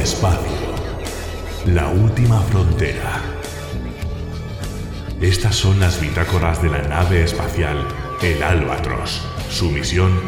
[0.00, 0.50] espacio.
[1.66, 3.20] La última frontera.
[5.20, 7.86] Estas son las bitácoras de la nave espacial,
[8.22, 9.22] el Albatros.
[9.50, 10.18] Su misión,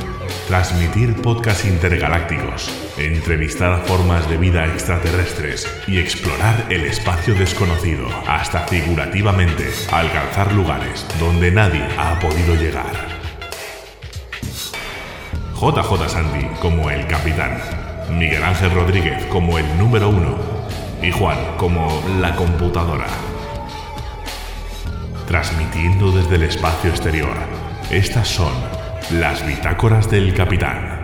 [0.49, 9.71] transmitir podcasts intergalácticos, entrevistar formas de vida extraterrestres y explorar el espacio desconocido, hasta figurativamente
[9.91, 13.13] alcanzar lugares donde nadie ha podido llegar.
[15.55, 20.37] JJ Sandy como el capitán, Miguel Ángel Rodríguez como el número uno
[21.03, 21.89] y Juan como
[22.21, 23.07] la computadora.
[25.27, 27.35] Transmitiendo desde el espacio exterior,
[27.91, 28.53] estas son
[29.19, 31.01] las bitácoras del capitán.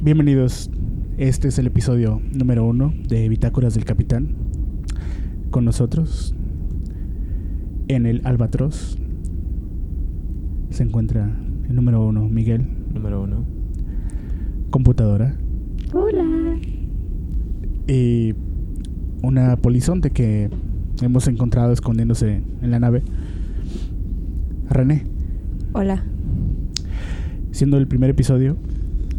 [0.00, 0.70] Bienvenidos,
[1.16, 4.36] este es el episodio número uno de Bitácoras del Capitán.
[5.50, 6.34] Con nosotros,
[7.88, 8.98] en el Albatros,
[10.74, 11.30] se encuentra
[11.68, 13.44] el número uno, Miguel, Número uno.
[14.70, 15.36] computadora,
[15.92, 16.56] Hola.
[17.86, 18.34] y
[19.22, 20.50] una polizonte que
[21.00, 23.02] hemos encontrado escondiéndose en la nave,
[24.68, 25.04] René.
[25.74, 26.02] Hola.
[27.52, 28.56] Siendo el primer episodio,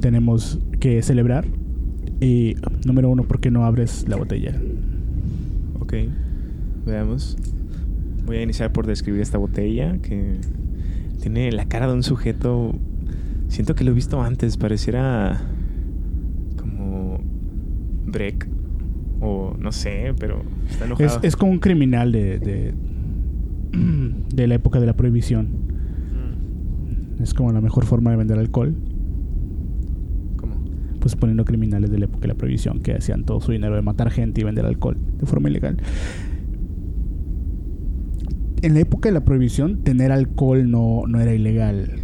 [0.02, 1.46] tenemos que celebrar.
[2.20, 4.60] Y número uno, ¿por qué no abres la botella?
[5.80, 5.94] Ok.
[6.86, 7.38] Veamos.
[8.26, 10.38] Voy a iniciar por describir esta botella que
[11.26, 12.76] tiene la cara de un sujeto.
[13.48, 14.58] Siento que lo he visto antes.
[14.58, 15.42] Pareciera
[16.56, 17.20] como
[18.06, 18.48] Breck.
[19.22, 21.08] O no sé, pero está enojado.
[21.08, 22.76] Es, es como un criminal de, de,
[24.36, 25.48] de la época de la prohibición.
[27.18, 27.24] Mm.
[27.24, 28.76] Es como la mejor forma de vender alcohol.
[30.36, 30.64] ¿Cómo?
[31.00, 33.82] Pues poniendo criminales de la época de la prohibición que hacían todo su dinero de
[33.82, 35.78] matar gente y vender alcohol de forma ilegal.
[38.62, 42.00] En la época de la prohibición, tener alcohol no, no era ilegal.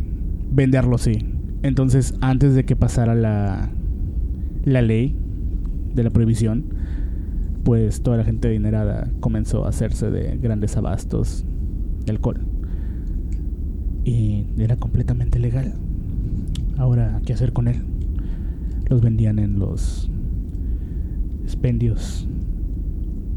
[0.51, 1.25] Venderlo sí.
[1.63, 3.69] Entonces, antes de que pasara la,
[4.63, 5.15] la ley
[5.95, 6.65] de la prohibición,
[7.63, 11.45] pues toda la gente adinerada comenzó a hacerse de grandes abastos
[12.05, 12.41] de alcohol.
[14.03, 15.73] Y era completamente legal.
[16.77, 17.83] Ahora, ¿qué hacer con él?
[18.89, 20.09] Los vendían en los
[21.43, 22.27] expendios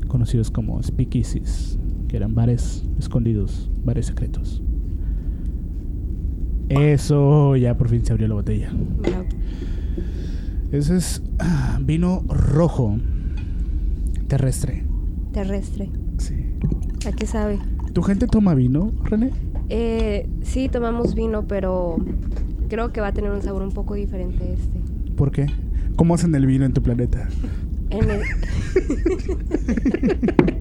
[0.09, 1.78] conocidos como speakeasies,
[2.15, 4.63] que eran bares escondidos, bares secretos.
[6.69, 8.71] Eso, ya por fin se abrió la botella.
[10.71, 12.99] Ese es ah, vino rojo
[14.29, 14.85] terrestre.
[15.33, 15.91] Terrestre.
[16.19, 16.35] Sí.
[17.05, 17.59] ¿A qué sabe?
[17.93, 19.33] ¿Tu gente toma vino, René?
[19.69, 21.97] Eh, sí, tomamos vino, pero
[22.69, 24.79] creo que va a tener un sabor un poco diferente este.
[25.17, 25.47] ¿Por qué?
[25.97, 27.29] ¿Cómo hacen el vino en tu planeta?
[27.91, 28.23] En, el-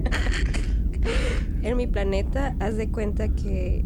[1.63, 3.84] en mi planeta, haz de cuenta que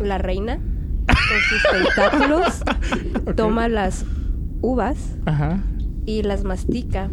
[0.00, 0.56] la reina,
[1.06, 1.16] con
[1.48, 1.62] sus
[1.96, 2.62] tentáculos,
[3.36, 4.04] toma las
[4.62, 5.60] uvas Ajá.
[6.06, 7.10] y las mastica.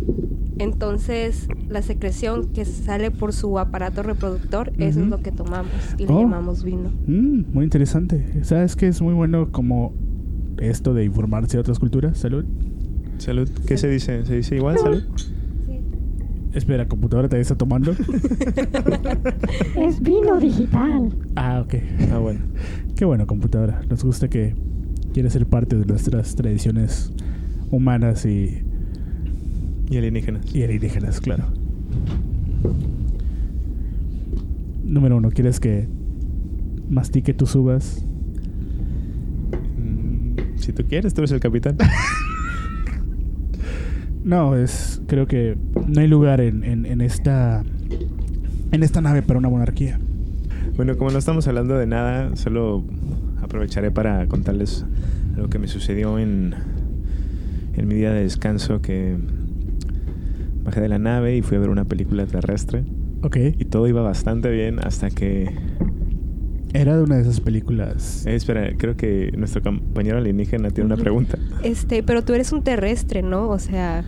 [0.58, 6.06] Entonces, la secreción que sale por su aparato reproductor, eso es lo que tomamos y
[6.06, 6.20] le Oh.
[6.22, 6.92] llamamos vino.
[7.08, 8.44] Mm, muy interesante.
[8.44, 9.94] ¿Sabes que es muy bueno como
[10.58, 12.18] esto de informarse de otras culturas?
[12.18, 12.44] Salud.
[13.20, 13.50] Salud.
[13.66, 14.26] ¿Qué se dice?
[14.26, 14.78] ¿Se dice igual?
[14.78, 15.04] Salud.
[16.54, 17.94] Espera, computadora te está tomando.
[19.78, 21.10] Es vino digital.
[21.36, 21.76] ah, ok.
[22.12, 22.40] Ah, bueno.
[22.96, 23.82] Qué bueno, computadora.
[23.90, 24.56] Nos gusta que
[25.14, 27.12] quieres ser parte de nuestras tradiciones
[27.72, 28.64] humanas y,
[29.90, 30.54] Y alienígenas.
[30.54, 31.46] y alienígenas, claro.
[34.84, 35.88] Número uno, ¿quieres que
[36.90, 38.04] mastique tus uvas?
[39.78, 41.78] Mm, Si tú quieres, tú eres el capitán.
[44.30, 45.02] No, es.
[45.08, 45.58] Creo que
[45.88, 47.64] no hay lugar en, en, en esta.
[48.72, 50.00] En esta nave para una monarquía.
[50.76, 52.84] Bueno, como no estamos hablando de nada, solo
[53.42, 54.86] aprovecharé para contarles
[55.36, 56.54] lo que me sucedió en,
[57.76, 59.18] en mi día de descanso que
[60.64, 62.84] bajé de la nave y fui a ver una película terrestre
[63.24, 63.38] Ok.
[63.58, 65.50] y todo iba bastante bien hasta que...
[66.74, 68.26] Era de una de esas películas.
[68.28, 71.38] Eh, espera, creo que nuestro compañero alienígena tiene una pregunta.
[71.64, 73.50] Este, pero tú eres un terrestre, ¿no?
[73.50, 74.06] O sea,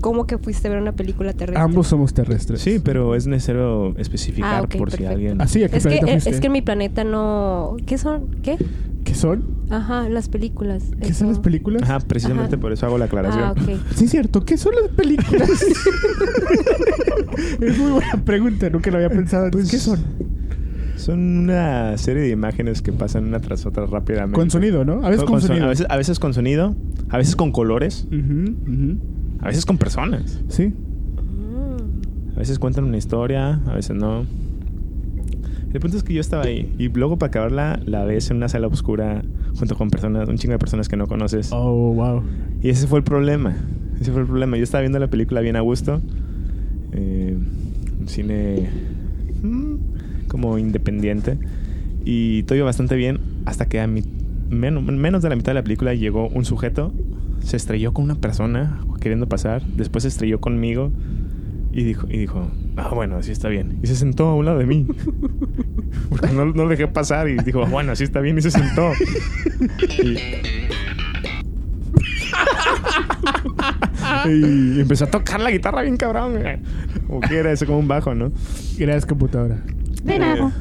[0.00, 1.62] ¿cómo que fuiste a ver una película terrestre?
[1.62, 2.60] Ambos somos terrestres.
[2.60, 5.40] Sí, pero es necesario especificar Ah, por si alguien...
[5.40, 6.30] Así, ¿a qué Es que, planeta eh, fuiste?
[6.30, 7.76] es que en mi planeta no...
[7.86, 8.30] ¿Qué son?
[8.42, 8.56] ¿Qué?
[9.04, 9.44] ¿Qué son?
[9.70, 10.82] Ajá, las películas.
[11.00, 11.82] ¿Qué son las películas?
[11.82, 12.60] Ajá, precisamente Ajá.
[12.60, 13.44] por eso hago la aclaración.
[13.44, 13.78] Ah, ok.
[13.94, 14.44] Sí, cierto.
[14.44, 15.48] ¿Qué son las películas?
[17.60, 18.70] es muy buena pregunta.
[18.70, 19.50] Nunca lo había pensado.
[19.50, 20.00] Pues- ¿Qué son?
[20.98, 24.34] Son una serie de imágenes que pasan una tras otra rápidamente.
[24.34, 25.04] Con sonido, ¿no?
[25.04, 25.66] A veces con, son- sonido.
[25.66, 26.74] A veces, a veces con sonido,
[27.08, 28.06] a veces con colores,
[29.40, 30.40] a veces con personas.
[30.48, 30.66] Sí.
[30.68, 32.34] Mm.
[32.36, 34.24] A veces cuentan una historia, a veces no.
[35.72, 36.74] El punto es que yo estaba ahí.
[36.78, 39.22] Y luego para acabarla, la ves en una sala oscura
[39.58, 41.50] junto con personas, un chingo de personas que no conoces.
[41.52, 42.22] Oh, wow.
[42.62, 43.54] Y ese fue el problema.
[44.00, 44.56] Ese fue el problema.
[44.56, 46.00] Yo estaba viendo la película bien a gusto.
[46.92, 47.36] Eh,
[48.00, 48.97] un cine mm,
[50.28, 51.38] como independiente.
[52.04, 54.02] Y todo iba bastante bien hasta que a mi,
[54.48, 56.92] menos, menos de la mitad de la película llegó un sujeto,
[57.40, 60.92] se estrelló con una persona queriendo pasar, después se estrelló conmigo
[61.72, 63.78] y dijo, y dijo, ah, bueno, así está bien.
[63.82, 64.86] Y se sentó a un lado de mí.
[66.08, 68.92] Porque no, lo dejé pasar y dijo, bueno, así está bien y se sentó.
[74.26, 76.42] Y, empezó a tocar la guitarra bien cabrón.
[77.06, 78.32] Como que era eso, como un bajo, ¿no?
[78.76, 79.62] Gracias, computadora.
[80.08, 80.52] De nada.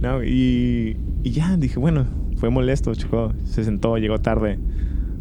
[0.00, 2.06] No, y, y ya dije, bueno,
[2.36, 3.32] fue molesto, chico.
[3.44, 4.58] Se sentó, llegó tarde.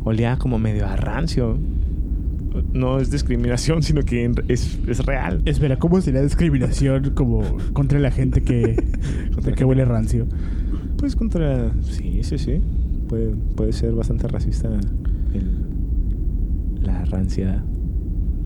[0.04, 1.58] Olía como medio a rancio.
[2.74, 5.42] No es discriminación, sino que es, es real.
[5.46, 7.44] Espera, ¿cómo sería discriminación como
[7.74, 8.76] contra la gente que,
[9.36, 10.26] Contra que huele rancio?
[10.98, 11.72] Pues contra.
[11.82, 12.60] Sí, sí, sí.
[13.08, 14.68] Puede, puede ser bastante racista
[15.34, 17.62] el- la ranciedad.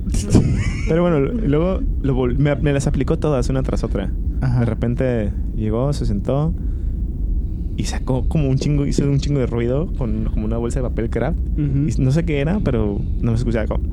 [0.88, 4.12] Pero bueno, luego lo me, me las aplicó todas una tras otra.
[4.42, 4.60] Ajá.
[4.62, 6.54] De repente llegó, se sentó
[7.78, 10.84] y sacó como un chingo, hizo un chingo de ruido con como una bolsa de
[10.90, 11.38] papel craft.
[11.90, 13.84] Y no sé qué era, pero no me escuchaba como.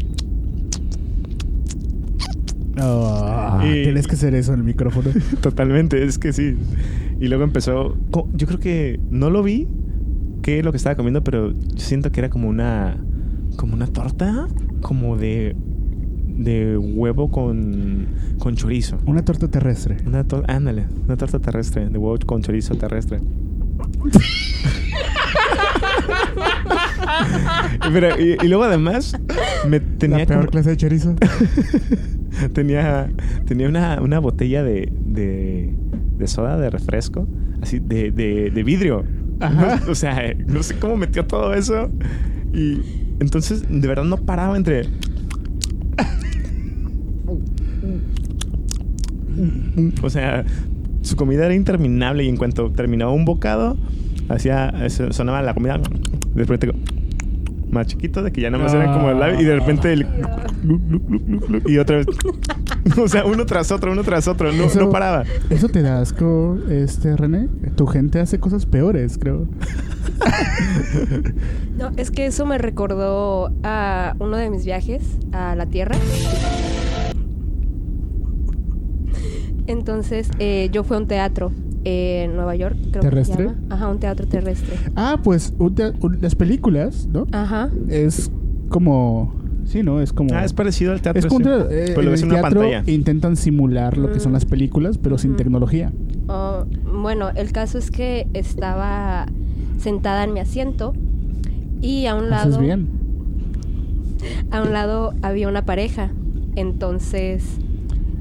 [2.79, 5.11] Ah, Y- Tienes que hacer eso en el micrófono.
[5.41, 6.57] Totalmente, es que sí.
[7.21, 7.97] Y luego empezó.
[8.35, 9.69] Yo creo que no lo vi
[10.43, 12.97] qué es lo que estaba comiendo, pero yo siento que era como una.
[13.57, 14.47] como una torta,
[14.81, 15.55] como de.
[16.37, 18.07] De huevo con.
[18.39, 18.99] con chorizo.
[19.07, 19.97] Una torta terrestre.
[20.07, 23.21] Una torta, ándale, una torta terrestre, de huevo con chorizo terrestre.
[27.93, 29.17] Pero, y, y luego además
[29.69, 31.15] me tenía la peor como- clase de chorizo.
[32.55, 33.11] tenía
[33.47, 35.75] tenía una, una botella de, de,
[36.19, 37.27] de soda, de refresco,
[37.61, 39.05] así, de, de, de vidrio.
[39.41, 39.81] Ajá.
[39.85, 41.91] No- o sea, no sé cómo metió todo eso.
[42.53, 42.81] Y
[43.21, 44.89] entonces, de verdad, no paraba entre...
[50.03, 50.45] O sea,
[51.03, 53.77] su comida era interminable y en cuanto terminaba un bocado,
[54.29, 55.79] hacía, eso- sonaba la comida.
[56.35, 56.73] De repente,
[57.71, 60.07] más chiquito, de que ya nada más era como el labio, y de repente el.
[61.67, 62.07] Y otra vez.
[62.99, 65.23] O sea, uno tras otro, uno tras otro, no, Eso- no paraba.
[65.51, 67.49] ¿Eso te da asco, este, René?
[67.77, 69.47] Tu gente hace cosas peores, creo.
[71.79, 75.03] No, es que eso me recordó a uno de mis viajes
[75.33, 75.97] a la Tierra.
[79.67, 81.53] Entonces, eh, yo fui a un teatro
[81.85, 83.37] en Nueva York, creo ¿Terrestre?
[83.47, 83.67] que se llama.
[83.75, 84.77] Ajá, un teatro terrestre.
[84.97, 87.27] Ah, pues un te- un- las películas, ¿no?
[87.33, 87.71] Ajá.
[87.89, 88.31] Es
[88.69, 89.35] como...
[89.65, 90.01] Sí, ¿no?
[90.01, 90.35] Es como...
[90.35, 91.21] Ah, es parecido al teatro.
[91.21, 91.51] es como sí.
[91.71, 92.83] eh, Pero en lo ves el en una teatro pantalla.
[92.93, 94.35] intentan simular lo que son Mm.
[94.35, 95.93] las películas, pero sin tecnología.
[96.27, 99.27] Oh, bueno, el caso es que estaba
[99.83, 100.95] sentada en mi asiento
[101.81, 102.89] y a un lado bien.
[104.51, 106.11] a un lado había una pareja.
[106.55, 107.59] Entonces,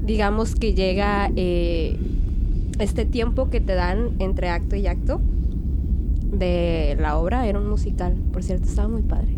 [0.04, 1.98] digamos que llega eh,
[2.78, 5.20] este tiempo que te dan entre acto y acto
[6.32, 7.46] de la obra.
[7.46, 9.36] Era un musical, por cierto, estaba muy padre.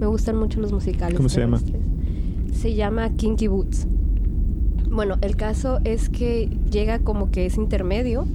[0.00, 1.16] Me gustan mucho los musicales.
[1.16, 1.60] ¿Cómo se llama?
[2.52, 3.86] Se llama Kinky Boots.
[4.90, 8.26] Bueno, el caso es que llega como que es intermedio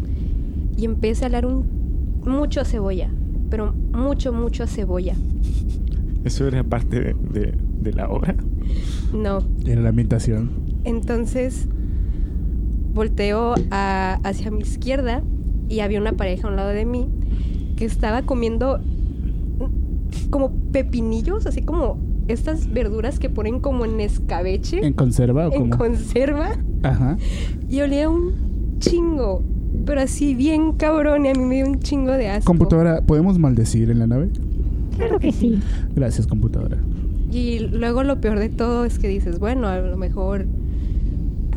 [0.78, 1.84] y empieza a hablar un
[2.26, 3.10] mucho cebolla,
[3.54, 5.14] pero mucho, mucho a cebolla.
[6.24, 8.36] Eso era parte de, de- de la obra.
[9.14, 10.50] No, Era la ambientación.
[10.86, 11.68] Entonces
[12.96, 15.22] volteo a- hacia mi izquierda
[15.70, 17.08] y había una pareja a un lado de mí
[17.76, 18.80] que estaba comiendo
[20.32, 25.70] como pepinillos, así como estas verduras que ponen como en escabeche, ¿En conserva o en
[25.70, 27.18] conserva, Ajá.
[27.70, 28.32] y olía un
[28.80, 29.44] chingo,
[29.86, 32.46] pero así bien cabrón y a mí me dio un chingo de asco.
[32.46, 34.30] Computadora, ¿podemos maldecir en la nave?
[34.98, 35.60] Claro que sí.
[35.96, 36.78] Gracias, computadora.
[37.32, 40.46] Y luego lo peor de todo es que dices, bueno, a lo mejor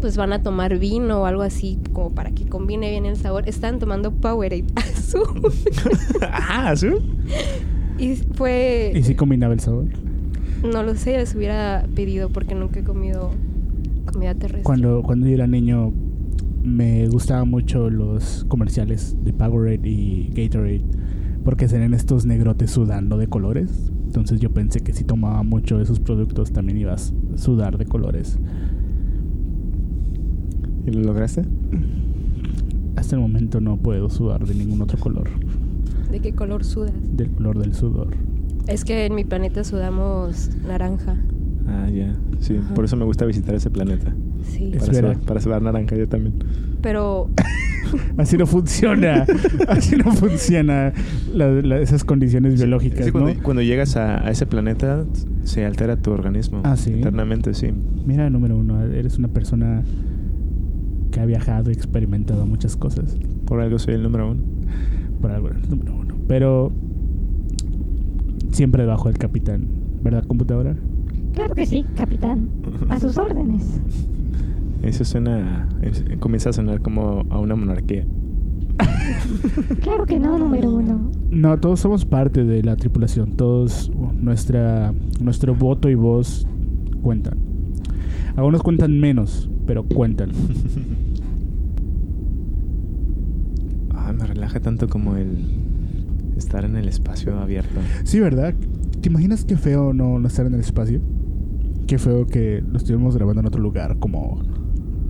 [0.00, 3.49] pues van a tomar vino o algo así como para que combine bien el sabor.
[3.49, 5.26] Estaban tomando Powerade azul.
[6.23, 6.88] ah, ¿sí?
[7.99, 8.92] y fue...
[8.94, 9.85] ¿Y si combinaba el sabor?
[10.62, 13.30] No lo sé, les hubiera pedido porque nunca he comido
[14.11, 14.62] comida terrestre.
[14.62, 15.92] Cuando, cuando yo era niño
[16.66, 20.85] me gustaban mucho los comerciales de Powerade y Gatorade
[21.44, 23.92] porque serían estos negrotes sudando de colores.
[24.06, 27.87] Entonces yo pensé que si tomaba mucho de esos productos también ibas a sudar de
[27.87, 28.38] colores.
[30.87, 31.44] ¿Y lo lograste?
[32.96, 35.28] Hasta el momento no puedo sudar de ningún otro color,
[36.11, 36.92] ¿De qué color sudas?
[37.16, 38.08] del color del sudor.
[38.66, 41.16] Es que en mi planeta sudamos naranja.
[41.68, 42.14] Ah, ya.
[42.40, 42.75] Sí, Ajá.
[42.75, 44.12] por eso me gusta visitar ese planeta.
[44.44, 44.73] Sí.
[44.78, 46.35] Para sudar, para sudar naranja, yo también.
[46.82, 47.28] Pero
[48.16, 49.25] Así no funciona.
[49.68, 50.92] Así no funciona
[51.35, 53.20] la- la- esas condiciones biológicas, Sí, ¿no?
[53.20, 55.04] cuando, cuando llegas a, a ese planeta,
[55.44, 56.61] se altera tu organismo.
[56.64, 56.92] Ah, ¿sí?
[56.94, 57.73] Eternamente, sí.
[58.06, 59.82] Mira, número uno, eres una persona
[61.12, 63.16] que ha viajado y experimentado muchas cosas.
[63.46, 64.42] Por algo soy el número uno.
[65.20, 66.16] Por algo eres número uno.
[66.28, 66.73] Pero
[68.52, 69.66] siempre debajo del capitán,
[70.02, 70.75] ¿verdad, computadora?
[71.37, 72.49] Claro que sí, capitán.
[72.88, 73.81] A sus órdenes.
[74.83, 75.69] Eso suena.
[75.83, 78.05] es- comienza a sonar como a una monarquía.
[79.83, 81.11] Claro que no, número uno.
[81.31, 83.33] No, todos somos parte de la tripulación.
[83.37, 83.90] Todos,
[84.21, 86.47] nuestra, nuestro voto y voz
[87.02, 87.38] cuentan.
[88.35, 90.31] Algunos cuentan menos, pero cuentan.
[93.95, 95.37] Ah, me relaja tanto como el
[96.37, 97.81] estar en el espacio abierto.
[98.05, 98.55] Sí, ¿verdad?
[99.00, 101.00] ¿Te imaginas qué feo no, no estar en el espacio?
[101.87, 104.40] Qué feo que lo estuviéramos grabando en otro lugar, como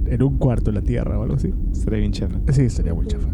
[0.06, 1.52] en un cuarto de la Tierra o algo así.
[1.72, 2.38] Estaría bien chafa.
[2.52, 3.28] Sí, estaría muy chafa.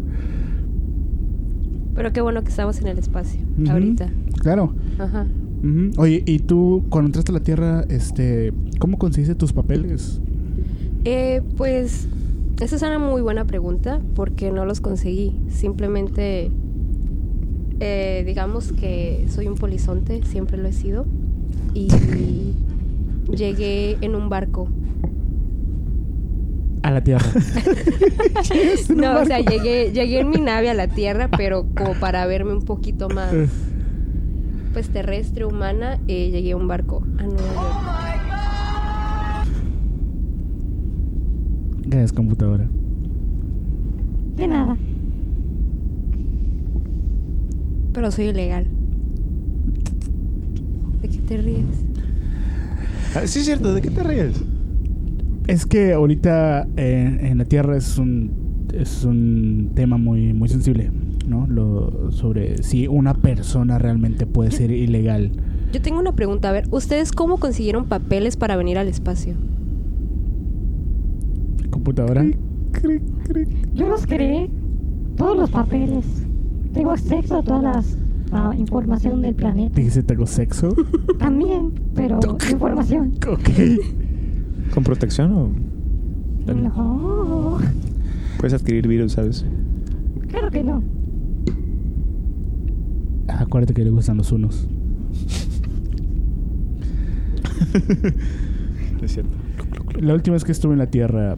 [1.95, 4.09] pero qué bueno que estamos en el espacio ahorita.
[4.41, 4.73] Claro.
[4.97, 5.27] Ajá.
[5.97, 10.19] Oye, ¿y tú cuando entraste a la Tierra, este, cómo conseguiste tus papeles?
[11.05, 12.07] Eh, pues
[12.61, 15.33] esa es una muy buena pregunta porque no los conseguí.
[15.49, 16.51] Simplemente,
[17.79, 21.05] eh, digamos que soy un polizonte, siempre lo he sido.
[21.73, 21.87] Y
[23.31, 24.67] llegué en un barco.
[26.81, 27.25] A la Tierra.
[28.95, 32.53] No, o sea, llegué, llegué en mi nave a la Tierra, pero como para verme
[32.53, 33.33] un poquito más
[34.73, 37.93] pues terrestre, humana, eh, llegué a un barco a Nueva York.
[41.85, 42.67] Gracias, computadora.
[44.35, 44.75] De nada.
[47.93, 48.65] Pero soy ilegal.
[51.01, 51.85] ¿De qué te ríes?
[53.25, 53.73] Sí, es cierto.
[53.73, 54.43] ¿De qué te ríes?
[55.47, 58.43] Es que ahorita eh, en la Tierra es un
[58.73, 60.91] es un tema muy muy sensible,
[61.27, 61.45] ¿no?
[61.47, 65.31] Lo sobre si una persona realmente puede ser ilegal.
[65.71, 66.49] Yo tengo una pregunta.
[66.49, 69.35] A ver, ¿ustedes cómo consiguieron papeles para venir al espacio?
[71.69, 72.25] Computadora.
[73.73, 74.49] Yo los creé.
[75.17, 76.05] Todos los papeles.
[76.73, 77.61] Tengo acceso a toda
[78.57, 79.75] información del planeta.
[79.75, 80.69] Dijiste tengo sexo.
[81.19, 83.13] También, pero información.
[83.27, 83.49] ok.
[84.73, 85.49] ¿Con protección o.?
[86.53, 87.59] No.
[88.37, 89.45] Puedes adquirir virus, ¿sabes?
[90.29, 90.83] Claro que no.
[93.27, 94.67] Acuérdate que le gustan los unos.
[99.01, 99.37] es cierto.
[99.99, 101.37] La última vez que estuve en la Tierra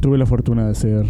[0.00, 1.06] tuve la fortuna de hacer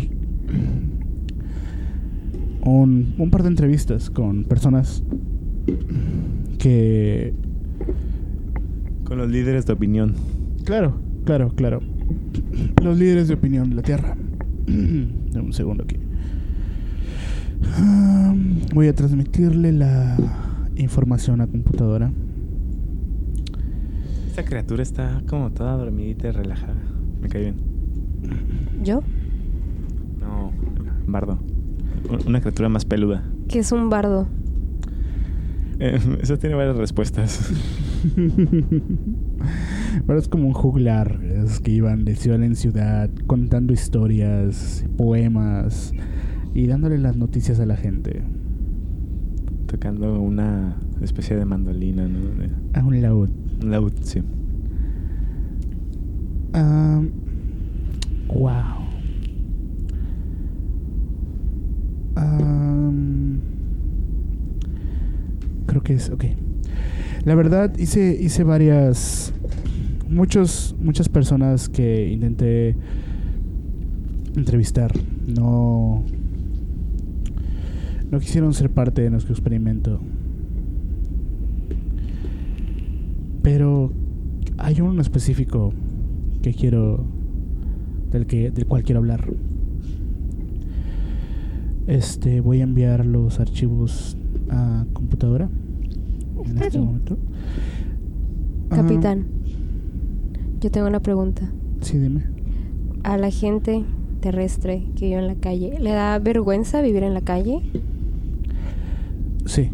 [2.64, 5.02] un, un par de entrevistas con personas
[6.58, 7.34] que
[9.04, 10.14] Con los líderes de opinión.
[10.64, 11.80] Claro, claro, claro.
[12.82, 14.16] Los líderes de opinión de la Tierra.
[14.66, 15.96] Dame un segundo aquí.
[17.76, 18.34] Ah,
[18.74, 20.16] Voy a transmitirle la
[20.76, 22.10] información a computadora.
[24.28, 26.82] Esta criatura está como toda dormidita y relajada.
[27.20, 27.54] Me cae bien.
[28.82, 29.02] ¿Yo?
[30.20, 30.50] No,
[31.06, 31.38] bardo.
[32.26, 33.24] Una criatura más peluda.
[33.48, 34.28] Que es un bardo.
[35.78, 37.52] Eh, eso tiene varias respuestas.
[40.06, 45.92] Pero es como un juglar, es que iban de ciudad en ciudad contando historias, poemas
[46.52, 48.22] y dándole las noticias a la gente.
[49.66, 52.18] Tocando una especie de mandolina, ¿no?
[52.74, 53.30] A un laúd.
[53.62, 54.22] un laúd, sí.
[56.52, 57.02] Ah,
[58.28, 58.93] wow.
[65.66, 66.24] Creo que es, ok.
[67.24, 69.32] La verdad, hice, hice varias.
[70.08, 72.76] Muchos, muchas personas que intenté
[74.36, 74.92] entrevistar
[75.26, 76.04] no.
[78.10, 80.00] No quisieron ser parte de nuestro experimento.
[83.42, 83.92] Pero
[84.58, 85.72] hay uno específico
[86.42, 87.04] que quiero.
[88.12, 89.28] del, que, del cual quiero hablar.
[91.86, 94.16] Este, voy a enviar los archivos
[94.50, 95.48] a computadora.
[96.44, 96.84] En este bien.
[96.84, 97.18] momento.
[98.70, 99.26] Ah, Capitán,
[100.60, 101.50] yo tengo una pregunta.
[101.80, 102.24] sí, dime.
[103.02, 103.84] A la gente
[104.20, 107.60] terrestre que vive en la calle, ¿le da vergüenza vivir en la calle?
[109.44, 109.70] Sí.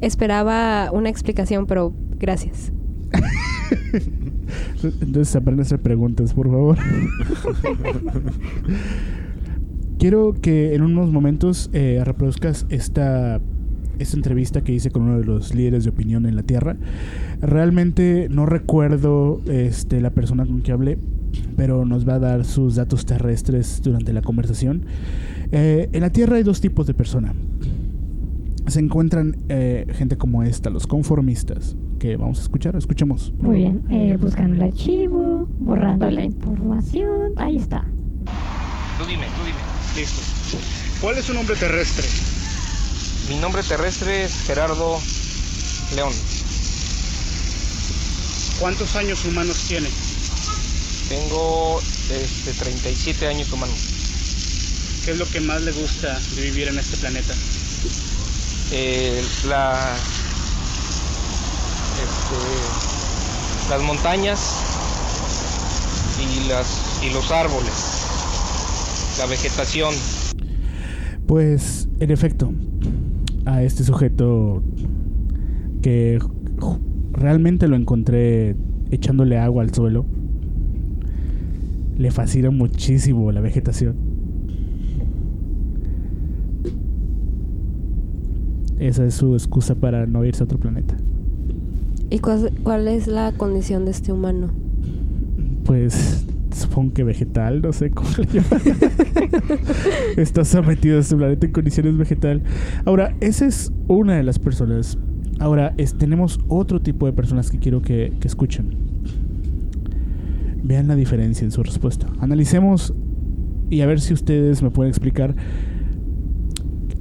[0.00, 2.70] Esperaba una explicación, pero gracias.
[5.00, 6.78] Entonces aprende a hacer preguntas, por favor.
[9.98, 13.40] Quiero que en unos momentos eh, reproduzcas esta
[13.98, 16.76] esta entrevista que hice con uno de los líderes de opinión en la Tierra.
[17.40, 20.98] Realmente no recuerdo este, la persona con que hablé,
[21.56, 24.84] pero nos va a dar sus datos terrestres durante la conversación.
[25.52, 27.34] Eh, en la Tierra hay dos tipos de persona.
[28.66, 33.32] Se encuentran eh, gente como esta, los conformistas, que vamos a escuchar, escuchemos.
[33.38, 37.32] Muy bien, eh, buscando el archivo, borrando la información.
[37.36, 37.84] Ahí está.
[38.98, 39.65] Tú dime, tú dime.
[39.96, 40.20] Listo.
[41.00, 42.06] ¿Cuál es su nombre terrestre?
[43.30, 45.00] Mi nombre terrestre es Gerardo
[45.94, 46.12] León.
[48.60, 49.88] ¿Cuántos años humanos tiene?
[51.08, 53.78] Tengo este, 37 años humanos.
[55.04, 57.34] ¿Qué es lo que más le gusta de vivir en este planeta?
[58.72, 59.96] Eh, la,
[61.96, 64.40] este, las montañas
[66.20, 66.66] y, las,
[67.02, 67.72] y los árboles,
[69.18, 69.94] la vegetación.
[71.26, 72.52] Pues, en efecto,
[73.44, 74.62] a este sujeto
[75.82, 76.18] que
[77.12, 78.56] realmente lo encontré
[78.90, 80.04] echándole agua al suelo,
[81.96, 83.96] le fascina muchísimo la vegetación.
[88.78, 90.96] Esa es su excusa para no irse a otro planeta.
[92.10, 94.50] ¿Y cuál, cuál es la condición de este humano?
[95.64, 96.26] Pues
[96.56, 98.60] supongo que vegetal, no sé cómo le llaman.
[100.16, 102.42] Está sometido a este planeta en condiciones vegetal.
[102.84, 104.98] Ahora, esa es una de las personas.
[105.38, 108.74] Ahora, es- tenemos otro tipo de personas que quiero que, que escuchen.
[110.62, 112.06] Vean la diferencia en su respuesta.
[112.20, 112.92] Analicemos
[113.70, 115.34] y a ver si ustedes me pueden explicar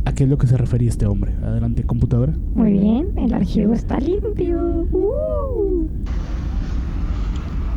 [0.05, 1.33] a qué es lo que se refería este hombre.
[1.43, 2.33] Adelante, computadora.
[2.53, 4.87] Muy bien, el archivo está limpio.
[4.91, 5.87] Uh.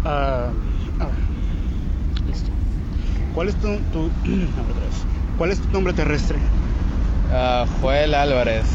[0.05, 0.51] Ah.
[3.33, 4.13] ¿Cuál es tu, tu-
[4.57, 5.07] a ver, otra vez.
[5.37, 6.41] ¿Cuál es tu nombre terrestre?
[7.31, 8.67] Ah, Joel Álvarez,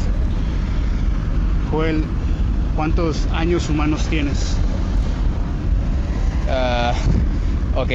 [1.70, 2.04] Joel,
[2.74, 4.56] ¿cuántos años humanos tienes?
[6.46, 6.94] Ah,
[7.72, 7.90] ok,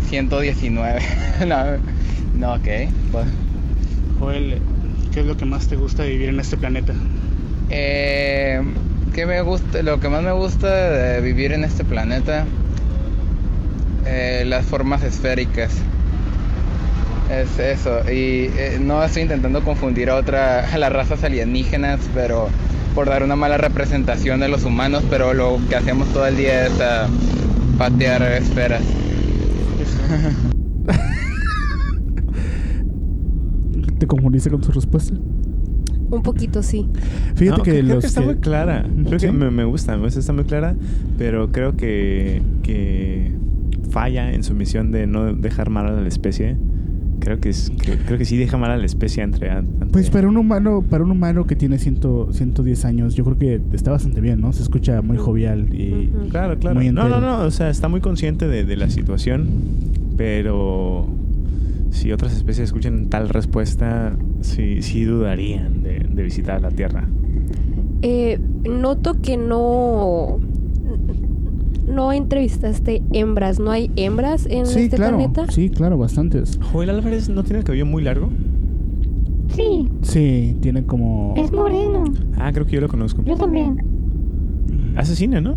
[0.00, 1.00] 119.
[1.46, 1.80] no,
[2.32, 2.68] no, ok.
[3.10, 3.28] pues,
[4.18, 4.62] Joel,
[5.10, 6.94] ¿qué es lo que más te gusta vivir en este planeta?
[7.68, 8.60] eh,
[9.12, 9.82] ¿Qué me gusta?
[9.82, 12.46] Lo que más me gusta de vivir en este planeta,
[14.06, 15.72] eh, las formas esféricas.
[17.30, 18.00] Es eso.
[18.10, 22.48] Y eh, no estoy intentando confundir a otra, a las razas alienígenas, pero
[22.94, 26.66] por dar una mala representación de los humanos, pero lo que hacemos todo el día
[26.66, 27.08] es ah,
[27.78, 28.82] patear esferas.
[33.98, 35.14] ¿Te confundiste con su respuesta?
[36.10, 36.86] Un poquito sí.
[37.36, 38.84] Fíjate No, que creo, creo los que está que- muy clara.
[39.06, 39.26] Creo Sí.
[39.26, 40.74] que me, me gusta, me gusta, está muy clara,
[41.16, 43.32] pero creo que, que
[43.92, 46.56] falla en su misión de no dejar mal a la especie.
[47.20, 47.70] Creo que, es,
[48.06, 49.48] creo que sí deja mal a la especie entre...
[49.92, 53.60] Pues para un humano, para un humano que tiene 100, 110 años, yo creo que
[53.72, 54.52] está bastante bien, ¿no?
[54.52, 56.10] Se escucha muy jovial y.
[56.30, 56.74] Claro, claro.
[56.74, 57.42] Muy no, no, no.
[57.42, 59.46] O sea, está muy consciente de, de la situación,
[60.16, 61.06] pero
[61.90, 67.06] si otras especies escuchan tal respuesta, sí, sí dudarían de, de visitar la Tierra.
[68.00, 70.40] Eh, noto que no
[71.92, 73.58] no entrevistaste hembras.
[73.60, 75.46] ¿No hay hembras en sí, este claro, planeta?
[75.50, 76.58] sí, claro, bastantes.
[76.72, 78.30] Joel Álvarez no tiene el cabello muy largo.
[79.48, 82.04] Sí, Sí, tiene como es moreno.
[82.38, 83.22] Ah, creo que yo lo conozco.
[83.24, 83.82] Yo también.
[84.96, 85.56] Hace cine, ¿no?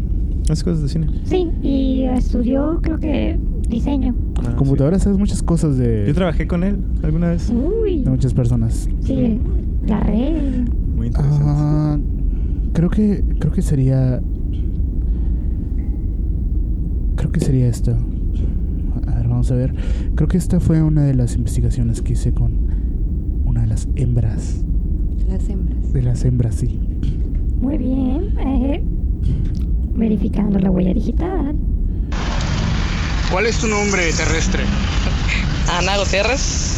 [0.50, 1.08] Hace cosas de cine.
[1.24, 4.14] Sí, y estudió, creo que, diseño.
[4.46, 5.82] Ah, computadora, sabes muchas cosas sí.
[5.82, 7.50] de, Yo trabajé con él alguna vez.
[7.52, 8.04] Uy.
[8.04, 8.90] de muchas personas.
[9.02, 9.40] Sí,
[9.88, 10.68] la red.
[10.96, 11.46] Muy interesante.
[11.48, 11.98] Ah,
[12.74, 14.22] creo que creo que sería
[17.16, 17.92] creo que sería esta.
[17.92, 19.76] A ver, vamos a ver.
[20.16, 22.52] Creo que esta fue una de las investigaciones que hice con
[23.44, 24.62] una de las hembras.
[25.28, 25.94] Las hembras.
[25.94, 26.80] De las hembras, sí.
[27.60, 28.38] Muy bien.
[28.40, 28.84] eh,
[29.96, 31.56] verificando la huella digital.
[33.32, 34.64] ¿Cuál es tu nombre terrestre?
[35.78, 36.72] Ana Gutiérrez,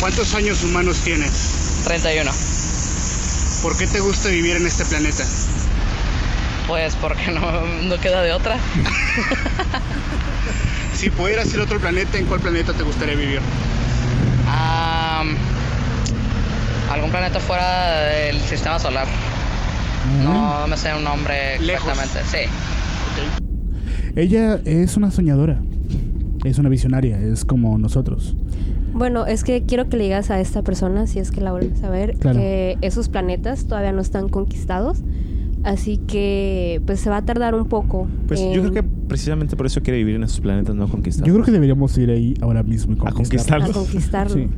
[0.00, 1.82] ¿Cuántos años humanos tienes?
[1.84, 2.30] 31.
[3.62, 5.24] ¿Por qué te gusta vivir en este planeta?
[6.66, 7.40] Pues porque no,
[7.88, 8.56] no queda de otra.
[10.94, 13.40] Si pudieras ir a otro planeta, ¿en cuál planeta te gustaría vivir?
[14.48, 15.34] Am,
[16.92, 19.08] algún planeta fuera del sistema solar.
[20.22, 21.88] No me sé un nombre Lejos.
[21.90, 22.20] exactamente.
[22.30, 24.12] Sí.
[24.14, 25.58] Ella es una soñadora.
[26.44, 28.36] Es una visionaria, es como nosotros.
[28.92, 31.82] Bueno, es que quiero que le digas a esta persona, si es que la vuelves
[31.82, 32.38] a ver, Claro.
[32.38, 34.98] que esos planetas todavía no están conquistados.
[35.64, 38.08] Así que, pues se va a tardar un poco.
[38.26, 41.28] Pues yo creo que precisamente por eso quiere vivir en esos planetas no conquistados.
[41.28, 43.66] Yo creo que deberíamos ir ahí ahora mismo y A conquistarlo.
[43.66, 44.34] A conquistarlo.
[44.34, 44.48] Sí.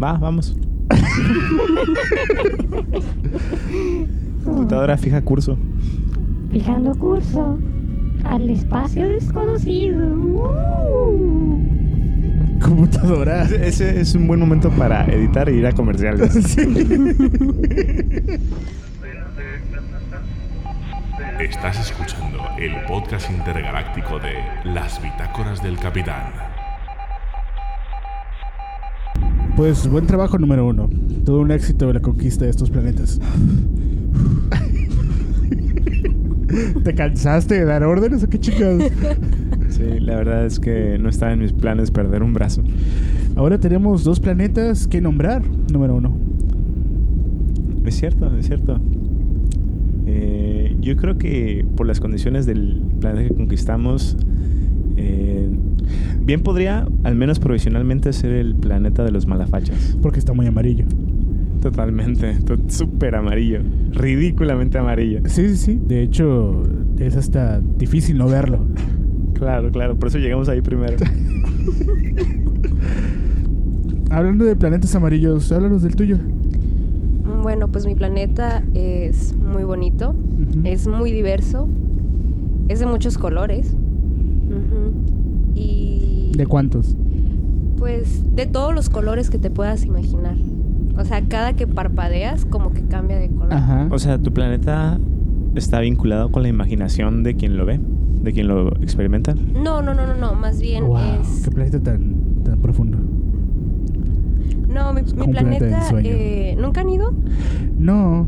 [0.00, 0.56] Va, vamos.
[4.44, 5.58] Computadora fija curso.
[6.52, 7.58] Fijando curso
[8.24, 10.06] al espacio desconocido.
[10.14, 11.58] Uh.
[12.62, 13.42] Computadora.
[13.44, 16.56] Ese es un buen momento para editar e ir a comerciales.
[21.40, 24.34] Estás escuchando el podcast intergaláctico de
[24.72, 26.32] Las Bitácoras del Capitán.
[29.56, 30.88] Pues buen trabajo número uno.
[31.24, 33.20] Todo un éxito de la conquista de estos planetas.
[36.84, 38.84] ¿Te cansaste de dar órdenes o qué chingados?
[39.70, 42.62] Sí, la verdad es que no estaba en mis planes perder un brazo.
[43.34, 45.42] Ahora tenemos dos planetas que nombrar.
[45.72, 46.16] Número uno.
[47.84, 48.80] Es cierto, es cierto.
[50.06, 50.43] Eh,
[50.84, 54.16] yo creo que por las condiciones del planeta que conquistamos,
[54.96, 55.48] eh,
[56.20, 59.96] bien podría, al menos provisionalmente, ser el planeta de los malafachas.
[60.02, 60.84] Porque está muy amarillo.
[61.60, 63.60] Totalmente, to- súper amarillo,
[63.92, 65.20] ridículamente amarillo.
[65.24, 65.80] Sí, sí, sí.
[65.86, 66.62] De hecho,
[66.98, 68.66] es hasta difícil no verlo.
[69.32, 70.96] Claro, claro, por eso llegamos ahí primero.
[74.10, 76.18] Hablando de planetas amarillos, háblanos del tuyo.
[77.42, 80.14] Bueno, pues mi planeta es muy bonito,
[80.64, 81.68] es muy diverso,
[82.68, 83.74] es de muchos colores.
[85.54, 86.96] Y ¿De cuántos?
[87.78, 90.36] pues de todos los colores que te puedas imaginar.
[90.96, 93.52] O sea, cada que parpadeas como que cambia de color.
[93.52, 93.88] Ajá.
[93.90, 94.98] O sea, tu planeta
[95.54, 97.80] está vinculado con la imaginación de quien lo ve,
[98.22, 99.34] de quien lo experimenta.
[99.34, 102.98] No, no, no, no, no, más bien wow, es qué planeta tan, tan profundo.
[104.74, 107.12] No, mi, mi planeta eh, ¿nunca han ido?
[107.78, 108.26] No.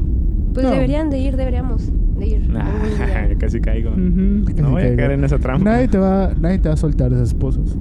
[0.55, 0.73] Pues No.
[0.73, 2.51] deberían de ir, deberíamos de ir.
[3.39, 3.91] casi caigo.
[3.91, 5.71] Casi No voy a caer en esa trampa.
[5.71, 7.77] Nadie te va, nadie te va a soltar esas esposas.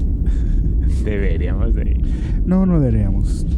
[1.06, 2.02] Deberíamos de ir.
[2.46, 3.46] No, no deberíamos.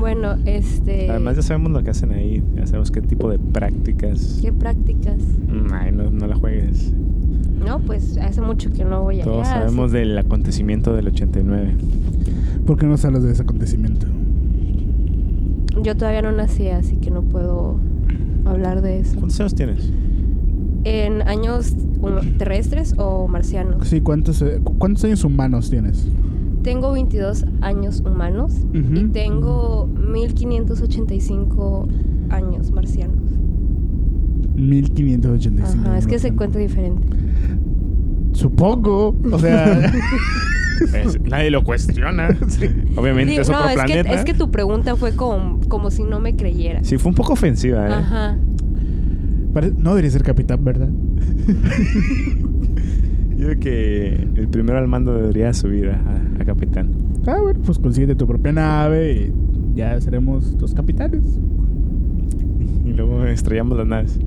[0.00, 4.40] Bueno, este Además ya sabemos lo que hacen ahí, ya sabemos qué tipo de prácticas.
[4.42, 5.16] ¿qué prácticas?
[5.48, 6.92] Mm, Ay, no, no la juegues.
[7.64, 9.24] No, pues hace mucho que no voy allá.
[9.24, 11.74] Todos sabemos así- del acontecimiento del 89.
[12.66, 14.06] ¿Por qué no hablas de ese acontecimiento?
[15.82, 17.78] Yo todavía no nací, así que no puedo
[18.44, 19.16] hablar de eso.
[19.16, 19.90] ¿Cuántos años tienes?
[20.84, 21.74] ¿En años
[22.38, 23.86] terrestres o marcianos?
[23.88, 26.06] Sí, ¿cuántos, eh, cu- ¿cuántos años humanos tienes?
[26.62, 29.08] Tengo 22 años humanos y Ujú.
[29.12, 31.86] tengo 1585
[32.30, 33.25] años marcianos.
[34.56, 35.88] 1585.
[35.88, 37.06] Ajá, es que se cuenta diferente.
[38.32, 39.16] Supongo.
[39.32, 39.92] O sea,
[40.94, 42.28] Es- nadie lo cuestiona.
[42.96, 44.12] Obviamente Digo, es otro no, es que, planeta.
[44.12, 46.84] es que tu pregunta fue como, como si no me creyera.
[46.84, 47.92] Sí, fue un poco ofensiva, ¿eh?
[47.92, 48.36] Ajá.
[49.54, 50.90] pare- no debería ser capitán, ¿verdad?
[53.36, 56.00] Yo creo que el primero al mando debería subir a,
[56.40, 56.90] a capitán.
[57.26, 59.32] Ah, bueno, pues consíguete tu propia nave y
[59.78, 61.22] ya seremos los capitanes.
[62.96, 64.18] Luego estrellamos las naves.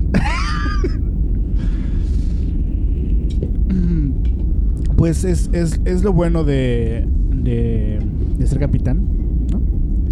[4.96, 7.98] Pues es, es, es lo bueno de, de,
[8.38, 9.00] de ser capitán,
[9.50, 9.60] ¿no?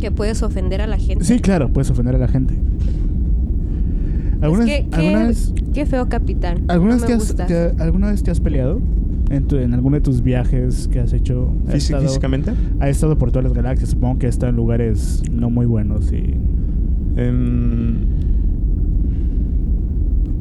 [0.01, 1.25] Que puedes ofender a la gente.
[1.25, 2.55] Sí, claro, puedes ofender a la gente.
[4.41, 6.65] ¿Alguna, Es vez- que, alguna qué, vez, qué feo capitán.
[6.69, 8.81] alguna no vez me te has, te- ¿Alguna vez te has peleado
[9.31, 11.53] en, tu- en alguno de tus viajes que has hecho?
[11.67, 12.53] Has Físi- estado- Físicamente.
[12.81, 16.13] Ha estado por todas las galaxias, supongo que ha estado en lugares no muy buenos
[16.13, 16.35] y...
[17.17, 17.97] Em,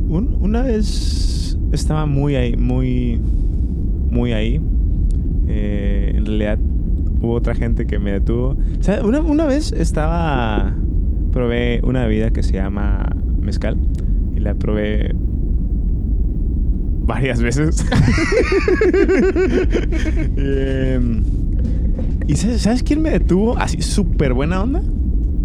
[0.08, 3.20] un- una vez estaba muy ahí, muy,
[4.10, 4.60] muy ahí.
[5.48, 6.60] Eh, en realidad
[7.22, 8.50] hubo otra gente que me detuvo.
[8.80, 10.74] O sea, una, una vez estaba,
[11.32, 13.78] probé una bebida que se llama mezcal
[14.36, 15.14] y la probé
[17.06, 17.86] varias veces.
[20.38, 21.24] Em,
[22.28, 23.58] ¿Y sabes, sabes quién me detuvo?
[23.58, 24.82] Así, súper buena onda.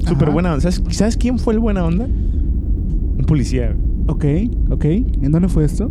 [0.06, 0.70] Súper buena onda.
[0.70, 2.04] ¿Sabes, sabes quién fue el buena onda?
[2.06, 3.74] Un policía.
[4.06, 4.24] Ok,
[4.70, 4.84] ok.
[4.84, 5.90] ¿En dónde fue esto?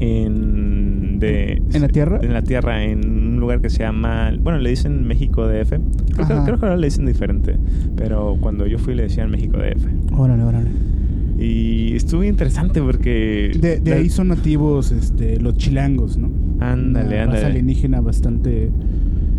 [0.00, 2.18] En, de, ¿En la Tierra?
[2.22, 2.98] En la Tierra, en
[3.34, 4.32] un lugar que se llama...
[4.42, 5.70] Bueno, le dicen México DF.
[5.70, 7.56] Creo, que, creo que ahora le dicen diferente.
[7.96, 9.86] Pero cuando yo fui le decían México DF.
[10.18, 10.68] Órale, órale.
[11.38, 13.52] Y estuvo interesante porque...
[13.60, 16.30] De, de la- ahí son nativos este, los chilangos, ¿no?
[16.60, 17.46] Ándale, Una ándale.
[17.46, 18.70] alienígena bastante...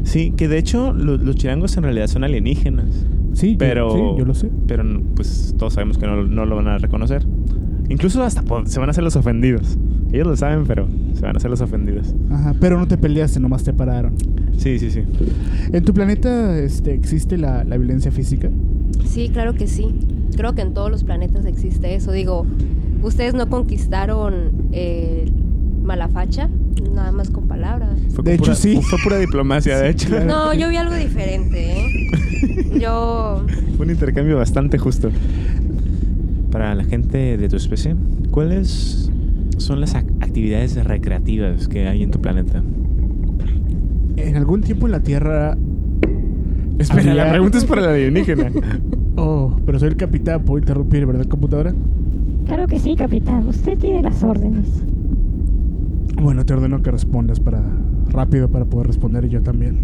[0.04, 3.06] Sí, que de hecho lo- los chilangos en realidad son alienígenas.
[3.34, 4.50] Sí, yo- Pero, sí, yo lo sé.
[4.68, 4.84] Pero
[5.16, 7.26] pues todos sabemos que no, no lo van a reconocer.
[7.90, 9.78] Incluso hasta se van a hacer los ofendidos.
[10.12, 12.14] Ellos lo saben, pero se van a hacer los ofendidos.
[12.32, 14.14] Ajá, pero no te peleaste, nomás te pararon.
[14.58, 15.04] Sí, sí, sí.
[15.72, 18.50] ¿En tu planeta este, existe la, la violencia física?
[19.06, 19.94] Sí, claro que sí.
[20.36, 22.12] Creo que en todos los planetas existe eso.
[22.12, 22.46] Digo,
[23.04, 25.32] ustedes no conquistaron eh,
[25.84, 26.50] mala facha,
[26.94, 27.90] nada más con palabras.
[28.14, 28.80] Fue De hecho, pura- sí.
[28.82, 30.10] Fue pura diplomacia, de hecho.
[30.26, 32.08] No, yo vi algo diferente, ¿eh?
[32.80, 33.44] Yo...
[33.76, 35.10] Fue un intercambio bastante justo.
[36.52, 37.96] Para la gente de tu especie,
[38.32, 39.12] ¿cuáles
[39.58, 42.64] son las ac- actividades recreativas que hay en tu planeta?
[44.16, 45.58] En algún tiempo en la Tierra.
[46.80, 48.52] Espera, la pregunta es para la alienígena.
[49.20, 51.74] Oh, pero soy el capitán, puedo interrumpir, ¿verdad, computadora?
[52.46, 53.48] Claro que sí, capitán.
[53.48, 54.84] Usted tiene las órdenes.
[56.22, 57.64] Bueno, te ordeno que respondas para
[58.12, 59.76] rápido para poder responder yo también.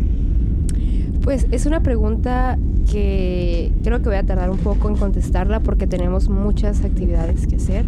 [1.23, 2.57] Pues es una pregunta
[2.91, 7.55] que creo que voy a tardar un poco en contestarla porque tenemos muchas actividades que
[7.55, 7.85] hacer.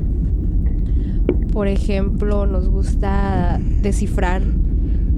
[1.51, 4.41] Por ejemplo, nos gusta descifrar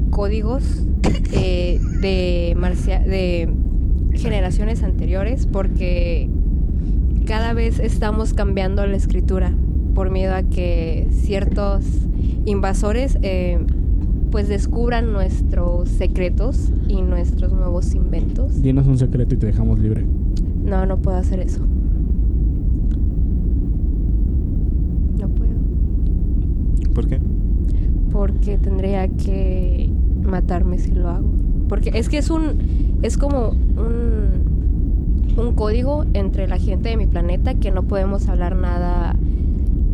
[0.10, 0.84] códigos
[1.32, 3.50] eh, de, marcia- de
[4.14, 6.28] generaciones anteriores porque
[7.26, 9.52] cada vez estamos cambiando la escritura
[9.94, 11.84] por miedo a que ciertos
[12.46, 13.60] invasores eh,
[14.38, 18.62] pues descubran nuestros secretos y nuestros nuevos inventos.
[18.62, 20.06] Dinos un secreto y te dejamos libre.
[20.64, 21.66] No, no puedo hacer eso.
[25.20, 25.56] No puedo.
[26.94, 27.20] ¿Por qué?
[28.12, 29.90] Porque tendría que
[30.22, 31.32] matarme si lo hago.
[31.68, 33.00] Porque es que es un.
[33.02, 34.46] Es como un.
[35.36, 39.16] Un código entre la gente de mi planeta que no podemos hablar nada.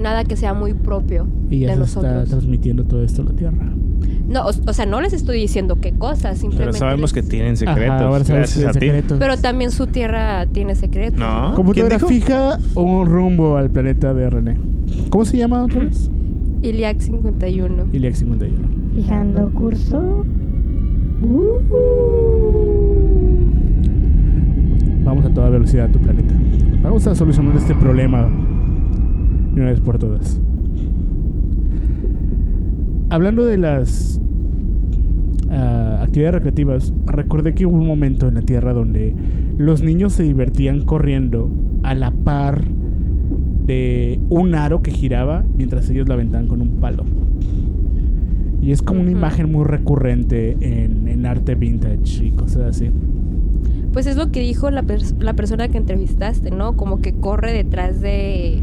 [0.03, 2.29] Nada que sea muy propio Y ya de se está nosotros.
[2.29, 3.73] transmitiendo todo esto a la Tierra.
[4.27, 6.73] No, o, o sea, no les estoy diciendo qué cosas, simplemente.
[6.73, 7.95] Pero sabemos que tienen secretos.
[7.95, 9.15] Ajá, ahora sabes gracias a ti.
[9.19, 11.19] Pero también su tierra tiene secretos.
[11.19, 11.43] No.
[11.45, 14.57] ¿Quién Computadora fija un rumbo al planeta de René.
[15.09, 16.09] ¿Cómo se llama otra vez?
[16.61, 17.87] Iliac 51.
[17.91, 18.57] Iliac 51.
[18.95, 20.25] Fijando curso.
[25.03, 26.33] Vamos a toda velocidad a tu planeta.
[26.81, 28.29] Vamos a solucionar este problema
[29.53, 30.39] de una vez por todas.
[33.09, 34.19] Hablando de las
[35.51, 39.15] ah, actividades recreativas, recordé que hubo un momento en la Tierra donde
[39.57, 41.51] los niños se divertían corriendo
[41.83, 42.63] a la par
[43.65, 47.03] de un aro que giraba mientras ellos la aventaban con un palo.
[48.61, 52.89] Y es como una imagen muy recurrente en, en arte vintage y cosas así.
[53.91, 56.75] Pues es lo que dijo la, pers- la persona que entrevistaste, ¿no?
[56.77, 58.59] Como que corre detrás de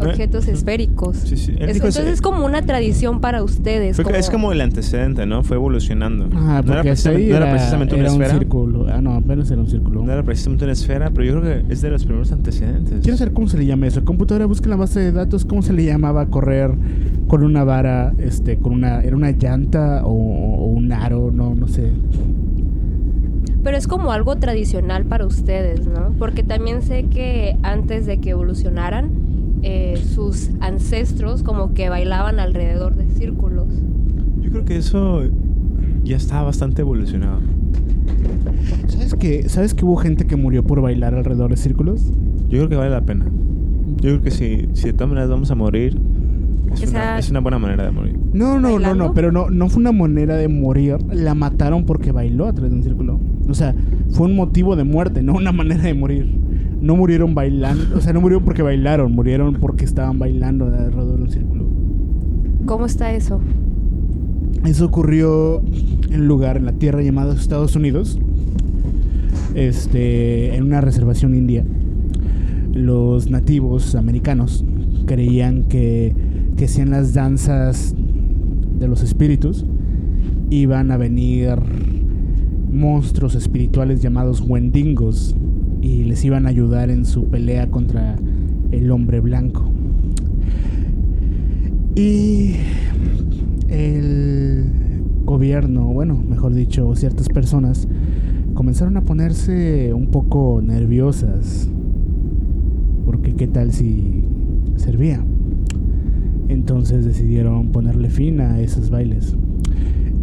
[0.00, 1.16] objetos Eh, esféricos.
[1.18, 1.52] Sí, sí.
[1.58, 3.96] Él Es- dijo entonces es como una tradición para ustedes.
[3.96, 5.42] Fue- es como el antecedente, ¿no?
[5.42, 6.28] Fue evolucionando.
[6.34, 8.38] Ah, no, era precisamente, ahí no era era, precisamente una era un esfera.
[8.38, 8.86] círculo.
[8.92, 10.02] Ah, no, apenas era un círculo.
[10.04, 13.00] No era precisamente una esfera, pero yo creo que es de los primeros antecedentes.
[13.02, 14.04] Quiero saber cómo se le llama eso.
[14.04, 16.72] Computadora, busca en la base de datos cómo se le llamaba correr
[17.28, 21.68] con una vara, este, con una, era una llanta o, o un aro, no, no
[21.68, 21.90] sé.
[23.62, 26.14] Pero es como algo tradicional para ustedes, ¿no?
[26.18, 29.10] Porque también sé que antes de que evolucionaran,
[29.62, 33.66] eh, sus ancestros como que bailaban alrededor de círculos.
[34.40, 35.22] Yo creo que eso
[36.04, 37.40] ya está bastante evolucionado.
[38.88, 42.10] ¿Sabes que, ¿Sabes que hubo gente que murió por bailar alrededor de círculos?
[42.48, 43.26] Yo creo que vale la pena.
[43.96, 45.98] Yo creo que si, si de todas maneras vamos a morir,
[46.72, 48.16] es, Que una, sea- es una buena manera de morir.
[48.32, 49.04] No, no, no, ¿Bailando?
[49.08, 50.96] no, pero no, no fue una manera de morir.
[51.12, 53.20] La mataron porque bailó a través de un círculo.
[53.48, 53.74] O sea,
[54.10, 56.38] fue un motivo de muerte, no una manera de morir.
[56.80, 61.22] No murieron bailando, o sea, no murieron porque bailaron, murieron porque estaban bailando alrededor de
[61.22, 61.64] un círculo.
[62.66, 63.40] ¿Cómo está eso?
[64.64, 65.62] Eso ocurrió
[66.10, 68.18] en un lugar en la tierra llamado Estados Unidos,
[69.54, 71.64] este, en una reservación india.
[72.72, 74.64] Los nativos americanos
[75.06, 76.14] creían que,
[76.56, 77.94] que hacían las danzas
[78.78, 79.66] de los espíritus
[80.50, 81.58] iban a venir
[82.72, 85.34] monstruos espirituales llamados Wendigos
[85.80, 88.16] y les iban a ayudar en su pelea contra
[88.70, 89.64] el hombre blanco.
[91.96, 92.54] Y
[93.68, 94.64] el
[95.24, 97.88] gobierno, bueno, mejor dicho, ciertas personas
[98.54, 101.68] comenzaron a ponerse un poco nerviosas.
[103.04, 104.24] Porque qué tal si
[104.76, 105.24] servía.
[106.48, 109.36] Entonces decidieron ponerle fin a esos bailes.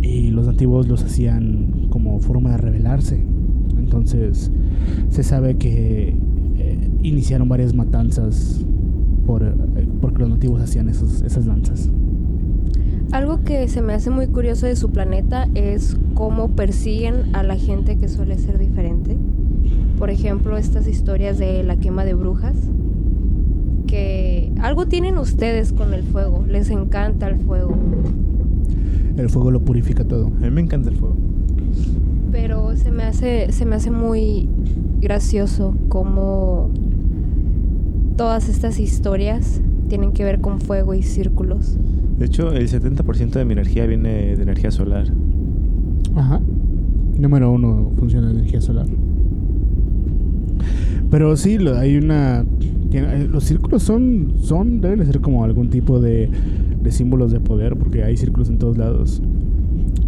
[0.01, 3.23] Y los nativos los hacían como forma de rebelarse.
[3.87, 4.51] Entonces
[5.09, 6.13] se sabe que
[6.57, 8.65] eh, iniciaron varias matanzas
[9.25, 9.53] por, eh,
[10.01, 11.89] porque los nativos hacían esos, esas danzas.
[13.13, 17.55] Algo que se me hace muy curioso de su planeta es cómo persiguen a la
[17.55, 19.17] gente que suele ser diferente.
[19.97, 22.57] Por ejemplo, estas historias de la quema de brujas,
[23.87, 27.73] que algo tienen ustedes con el fuego, les encanta el fuego,
[29.15, 30.27] El fuego lo purifica todo.
[30.27, 31.15] A mí me encanta el fuego.
[32.31, 34.47] Pero se me hace se me hace muy
[34.99, 36.69] gracioso cómo
[38.15, 41.77] todas estas historias tienen que ver con fuego y círculos,
[42.19, 45.05] De hecho, el 70% de mi energía viene de energía solar.
[46.15, 46.41] Ajá.
[47.19, 48.87] Número uno funciona de energía solar.
[51.09, 52.43] Pero sí, lo- hay una.
[52.89, 54.33] tiene- eh, los círculos son.
[54.41, 56.29] son deben de ser como algún tipo de,
[56.81, 59.21] de símbolos de poder, porque hay círculos en todos lados.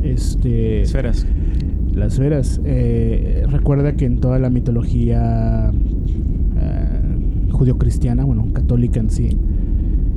[0.03, 0.81] Este.
[0.81, 1.25] Esferas.
[1.99, 2.61] Las esferas.
[2.63, 5.69] eh, recuerda que en toda la mitología
[6.57, 7.01] eh,
[7.51, 9.37] judio-cristiana, bueno, católica en sí,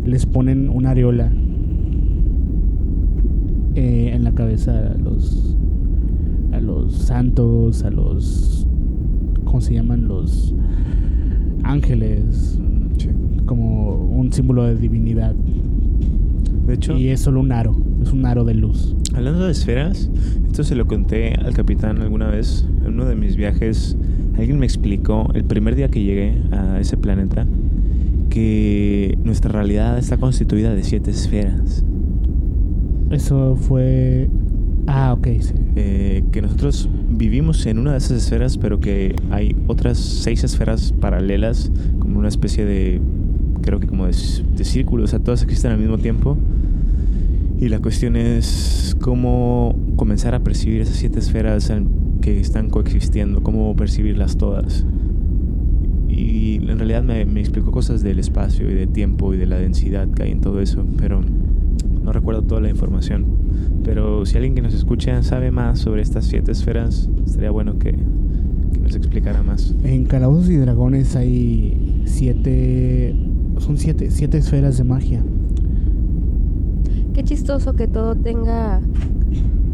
[0.05, 1.33] les ponen una areola
[3.75, 5.57] eh, en la cabeza a los
[6.53, 8.67] a los santos, a los
[9.45, 10.07] ¿cómo se llaman?
[10.09, 10.55] los
[11.65, 12.59] ángeles,
[12.99, 13.09] Sí.
[13.47, 15.35] como un símbolo de divinidad.
[16.67, 18.95] De hecho, Y es solo un aro, es un aro de luz.
[19.15, 20.11] hablando de esferas,
[20.47, 22.67] esto se lo conté al capitán alguna vez.
[22.85, 23.97] En uno de mis viajes,
[24.37, 27.47] alguien me explicó el primer día que llegué a ese planeta
[28.31, 31.85] que nuestra realidad está constituida de siete esferas.
[33.11, 34.31] Eso fue
[34.87, 35.55] Ah, ok, sí.
[35.77, 40.93] Eh, que nosotros vivimos en una de esas esferas, pero que hay otras seis esferas
[40.93, 43.01] paralelas, como una especie de,
[43.63, 44.15] creo que como de,
[44.57, 46.37] de círculo, o sea, todas existen al mismo tiempo.
[47.63, 51.73] Y la cuestión es cómo comenzar a percibir esas siete esferas
[52.21, 54.85] que están coexistiendo, cómo percibirlas todas.
[56.09, 59.59] Y en realidad me, me explicó cosas del espacio y del tiempo y de la
[59.59, 61.21] densidad que hay en todo eso, pero
[62.03, 63.27] no recuerdo toda la información.
[63.85, 67.93] Pero si alguien que nos escucha sabe más sobre estas siete esferas, estaría bueno que,
[67.93, 69.73] que nos explicara más.
[69.85, 73.15] En Calabozos y Dragones hay siete.
[73.59, 75.23] Son siete, siete esferas de magia.
[77.15, 78.81] Qué chistoso que todo tenga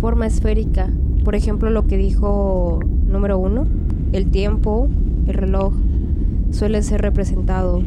[0.00, 0.88] forma esférica.
[1.24, 3.66] Por ejemplo, lo que dijo número uno,
[4.12, 4.88] el tiempo,
[5.26, 5.74] el reloj,
[6.50, 7.82] suele ser representado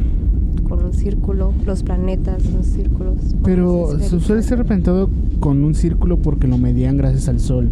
[0.68, 3.16] con un círculo, los planetas, los círculos.
[3.44, 5.10] Pero suele ser representado
[5.40, 7.68] con un círculo porque lo medían gracias al sol.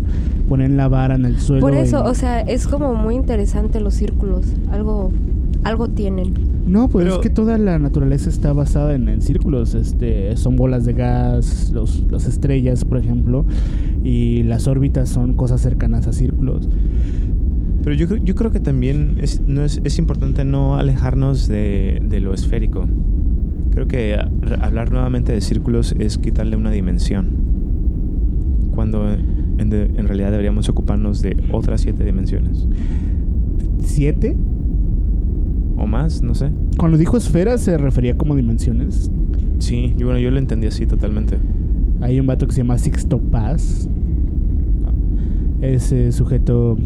[0.49, 1.61] Ponen la vara en el suelo.
[1.61, 4.45] Por eso, y- o sea, es como muy interesante los círculos.
[4.73, 5.13] Algo,
[5.65, 6.35] algo tienen.
[6.67, 9.75] No, pues Pero- es que toda la naturaleza está basada en, en círculos.
[9.75, 13.45] Este, son bolas de gas, los, las estrellas, por ejemplo,
[14.05, 16.69] y las órbitas son cosas cercanas a círculos.
[17.83, 22.01] Pero yo, creo- yo creo que también es, no es, es importante no alejarnos de,
[22.09, 22.87] de lo esférico.
[23.73, 27.29] Creo que a- hablar nuevamente de círculos es quitarle una dimensión.
[28.75, 32.67] Cuando en, de- en realidad deberíamos ocuparnos de otras siete dimensiones.
[33.83, 34.37] ¿Siete?
[35.81, 36.51] O más, no sé.
[36.79, 39.11] Cuando dijo esferas se refería como dimensiones.
[39.59, 41.39] Sí, yo, bueno, yo lo entendí así totalmente.
[42.03, 43.89] Hay un vato que se llama Sixto Paz.
[45.63, 46.77] Ese sujeto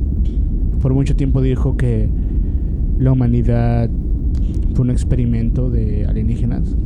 [0.80, 2.08] por mucho tiempo dijo que
[2.98, 3.90] la humanidad
[4.74, 6.76] fue un experimento de alienígenas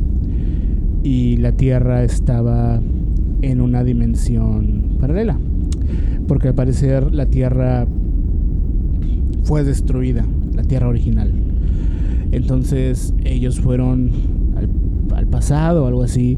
[1.03, 2.81] y la Tierra estaba
[3.43, 5.37] en una dimensión paralela.
[6.27, 7.85] Porque al parecer la Tierra
[9.43, 11.48] fue destruida, la Tierra original.
[12.31, 14.11] Entonces ellos fueron
[15.15, 16.37] al, pasado o algo así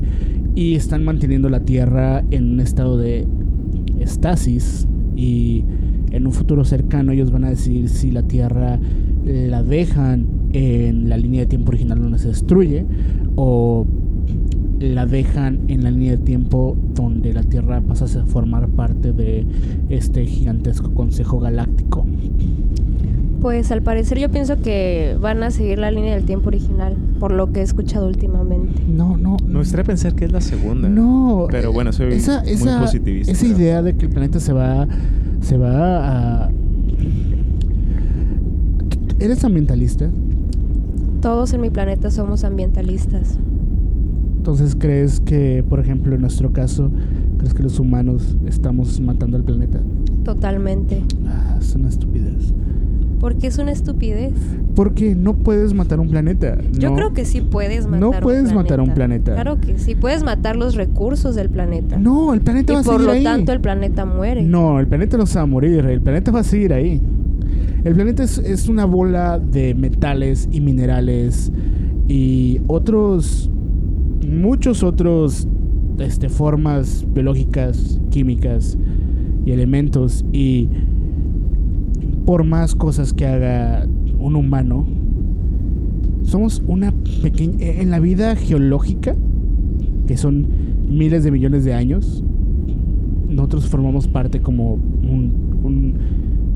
[0.55, 3.27] y están manteniendo la Tierra en un estado de
[3.99, 5.63] estasis y
[6.11, 8.79] en un futuro cercano ellos van a decir si la Tierra
[9.23, 12.85] la dejan en la línea de tiempo original donde se destruye
[13.35, 13.85] o
[14.79, 19.45] la dejan en la línea de tiempo donde la Tierra pasa a formar parte de
[19.89, 22.05] este gigantesco consejo galáctico.
[23.41, 27.31] Pues al parecer yo pienso que van a seguir la línea del tiempo original, por
[27.31, 28.79] lo que he escuchado últimamente.
[28.87, 29.37] No, no.
[29.47, 30.87] Me gustaría pensar que es la segunda.
[30.87, 31.47] No.
[31.49, 33.31] Pero bueno, soy esa, muy esa, positivista.
[33.31, 34.87] Esa idea de que el planeta se va,
[35.41, 36.51] se va a...
[39.19, 40.07] ¿Eres ambientalista?
[41.21, 43.39] Todos en mi planeta somos ambientalistas.
[44.37, 46.91] Entonces, ¿crees que, por ejemplo, en nuestro caso,
[47.37, 49.79] crees que los humanos estamos matando al planeta?
[50.23, 51.01] Totalmente.
[51.25, 52.53] Ah, es una estupidez.
[53.21, 54.33] Porque es una estupidez.
[54.75, 56.57] Porque no puedes matar un planeta.
[56.73, 59.33] Yo no- creo que sí puedes matar No un puedes matar un planeta.
[59.35, 59.95] Claro que sí.
[59.95, 61.97] Puedes matar los recursos del planeta.
[61.99, 63.23] No, el planeta y va a por seguir lo ahí.
[63.23, 64.41] tanto el planeta muere.
[64.41, 66.99] No, el planeta no se va a morir, el planeta va a seguir ahí.
[67.83, 71.51] El planeta es, es una bola de metales y minerales
[72.07, 73.49] y otros,
[74.27, 75.47] muchos otros
[75.99, 78.77] este, formas biológicas, químicas
[79.45, 80.25] y elementos.
[80.31, 80.69] Y
[82.25, 83.87] por más cosas que haga
[84.19, 84.85] un humano,
[86.23, 87.57] somos una pequeña...
[87.65, 89.15] En la vida geológica,
[90.07, 90.45] que son
[90.89, 92.23] miles de millones de años,
[93.29, 95.93] nosotros formamos parte como un, un-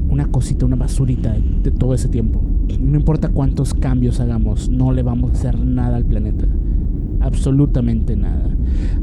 [0.09, 2.41] una cosita, una basurita de todo ese tiempo.
[2.79, 6.45] No importa cuántos cambios hagamos, no le vamos a hacer nada al planeta.
[7.21, 8.49] Absolutamente nada.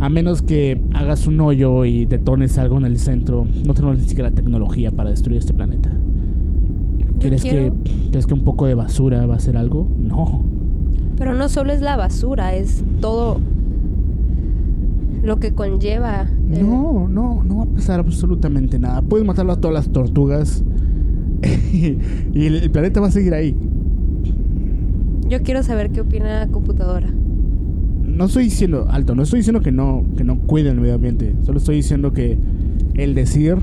[0.01, 4.05] A menos que hagas un hoyo y detones algo en el centro, no tenemos ni
[4.05, 5.91] siquiera la tecnología para destruir este planeta.
[7.29, 9.89] ¿Crees quiero- que, ¿Crees que un poco de basura va a ser algo?
[9.99, 10.45] No.
[11.17, 13.39] Pero no solo es la basura, es todo
[15.23, 16.23] lo que conlleva.
[16.53, 19.03] eh, No, no, no va a pasar absolutamente nada.
[19.03, 20.65] Puedes matar a todas las tortugas
[21.73, 21.97] y
[22.47, 23.57] el, el planeta va a seguir ahí.
[25.29, 27.09] Yo quiero saber qué opina la computadora.
[28.05, 31.35] No estoy diciendo, alto, no estoy diciendo que no, que no cuiden el medio ambiente.
[31.45, 32.37] Solo estoy diciendo que
[32.95, 33.57] el decir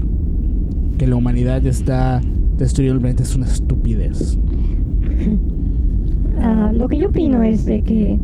[0.98, 2.22] que la humanidad está
[2.60, 4.38] destruyendo el planeta es una estupidez.
[6.42, 8.18] Ah, lo que yo opino es de que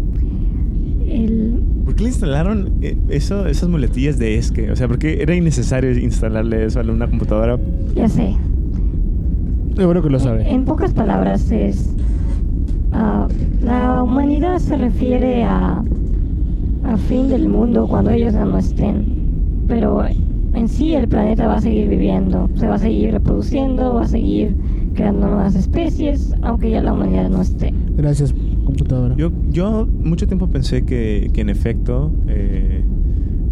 [1.05, 4.71] el, ¿Por qué le instalaron eh, eso, esas muletillas de esque?
[4.71, 7.59] O sea, ¿por qué era innecesario instalarle eso a una computadora?
[7.93, 8.33] ya sé,
[9.75, 10.49] Seguro que lo sabe.
[10.49, 11.89] en pocas palabras es
[12.93, 13.27] ah,
[13.61, 15.83] la humanidad se refiere a
[16.85, 19.05] a fin del mundo cuando ellos ya no estén,
[19.67, 20.05] pero
[20.55, 24.07] en sí el planeta va a seguir viviendo, se va a seguir reproduciendo, va a
[24.07, 24.55] seguir
[24.93, 27.73] creando nuevas especies, aunque ya la humanidad no esté.
[27.97, 28.33] Gracias,
[28.65, 29.15] computadora.
[29.17, 32.83] Yo, yo mucho tiempo pensé que, que en efecto eh,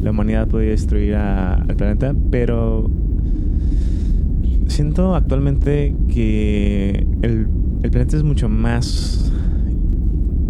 [0.01, 2.89] la humanidad podía destruir a- al planeta, pero
[4.68, 7.47] siento actualmente que el,
[7.84, 9.32] el planeta es mucho más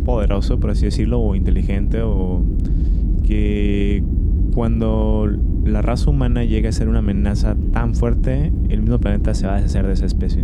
[0.06, 2.42] poderoso, por así decirlo, o inteligente, o
[3.24, 4.04] que
[4.54, 5.28] cuando
[5.66, 9.54] la raza humana llega a ser una amenaza tan fuerte, el mismo planeta se va
[9.54, 10.44] a deshacer de esa especie.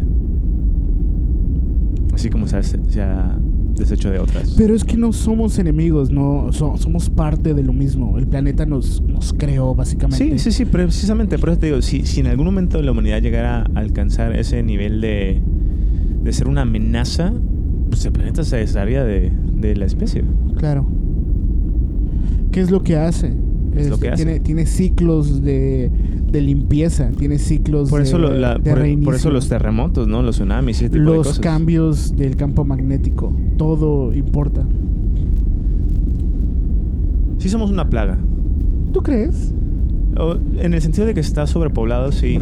[2.13, 3.37] Así como se ha, se ha
[3.77, 4.55] deshecho de otras.
[4.57, 8.17] Pero es que no somos enemigos, no so- somos parte de lo mismo.
[8.17, 10.37] El planeta nos, nos creó, básicamente.
[10.37, 13.21] Sí, sí, sí, precisamente por eso te digo, si, si en algún momento la humanidad
[13.21, 15.41] llegara a alcanzar ese nivel de,
[16.23, 17.31] de ser una amenaza,
[17.89, 20.23] pues el planeta se desharía de, de la especie.
[20.57, 20.85] Claro.
[22.51, 23.33] ¿Qué es lo que hace?
[23.75, 24.23] Es lo que hace.
[24.23, 25.89] Tiene, tiene ciclos de,
[26.31, 30.21] de limpieza, tiene ciclos Por eso, de, lo- la- de por, eso los terremotos, ¿no?
[30.23, 31.39] Los tsunamis ese tipo de los cosas.
[31.39, 34.65] cambios del campo magnético, todo importa.
[37.37, 38.17] Sí somos una plaga.
[38.91, 39.53] ¿Tú crees?
[40.17, 42.39] O, en el sentido de que está sobrepoblado, sí.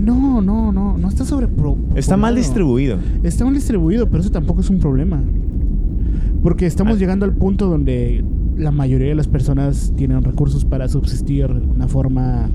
[0.00, 1.46] No, no, no, no está sobre
[1.94, 2.98] Está mal distribuido.
[3.22, 5.22] Está mal distribuido, pero eso tampoco es un problema.
[6.42, 6.98] Porque estamos Ah.
[6.98, 8.24] llegando al punto donde
[8.56, 12.48] la mayoría de las personas tienen recursos para subsistir de una forma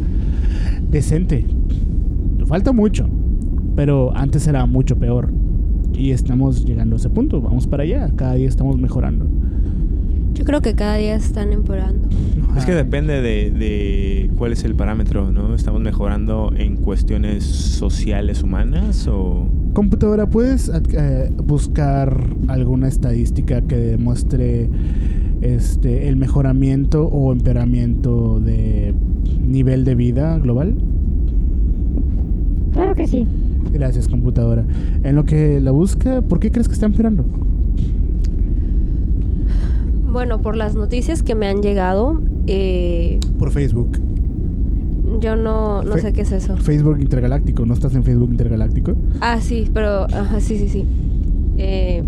[0.89, 1.45] decente.
[2.45, 3.07] Falta mucho,
[3.75, 5.31] pero antes era mucho peor.
[5.93, 9.27] Y estamos llegando a ese punto, vamos para allá, cada día estamos mejorando.
[10.33, 12.07] Yo creo que cada día están empeorando.
[12.55, 15.53] Es que depende de, de cuál es el parámetro, ¿no?
[15.53, 19.47] ¿Estamos mejorando en cuestiones sociales humanas o...?
[19.73, 24.69] Computadora, ¿puedes eh, buscar alguna estadística que demuestre
[25.41, 28.93] este el mejoramiento o empeoramiento de
[29.45, 30.75] nivel de vida global?
[32.73, 33.25] Claro que sí.
[33.73, 34.65] Gracias, computadora.
[35.03, 37.25] En lo que la busca, ¿por qué crees que está empeorando?
[40.11, 43.99] Bueno, por las noticias que me han llegado, eh, Por Facebook.
[45.21, 46.57] yo no, no Fe- sé qué es eso.
[46.57, 48.93] Facebook Intergaláctico, ¿no estás en Facebook Intergaláctico?
[49.21, 50.85] Ah, sí, pero, ajá, sí, sí, sí.
[51.57, 52.03] Eh,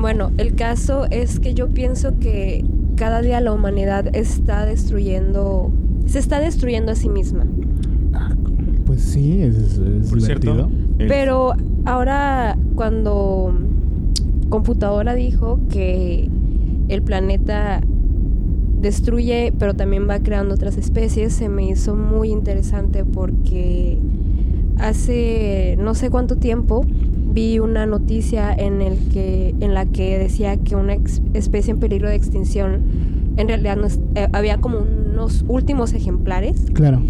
[0.00, 2.64] bueno, el caso es que yo pienso que
[2.96, 5.70] cada día la humanidad está destruyendo,
[6.06, 7.46] se está destruyendo a sí misma.
[8.86, 10.68] Pues sí, es, es Por divertido.
[10.68, 10.70] cierto,
[11.08, 11.52] Pero
[11.84, 13.52] ahora cuando
[14.48, 16.28] computadora dijo que
[16.88, 17.80] el planeta
[18.80, 23.98] destruye, pero también va creando otras especies, se me hizo muy interesante porque
[24.78, 26.84] hace no sé cuánto tiempo
[27.32, 30.94] vi una noticia en el que en la que decía que una
[31.34, 32.82] especie en peligro de extinción
[33.36, 37.00] en realidad no es- eh, había como unos últimos ejemplares Claro.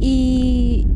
[0.00, 0.86] y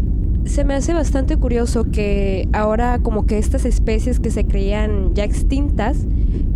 [0.45, 5.25] se me hace bastante curioso que ahora como que estas especies que se creían ya
[5.25, 6.05] extintas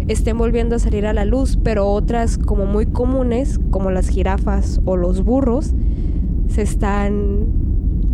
[0.09, 4.81] estén volviendo a salir a la luz, pero otras como muy comunes, como las jirafas
[4.85, 5.73] o los burros,
[6.49, 7.47] se están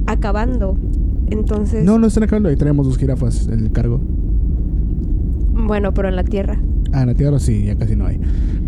[0.06, 0.76] acabando.
[1.32, 2.48] Entonces, No, no están acabando.
[2.48, 4.00] Ahí tenemos dos jirafas en el cargo.
[5.54, 6.60] bueno, pero en la Tierra.
[6.92, 8.20] Ah, en la Tierra sí, ya casi no hay.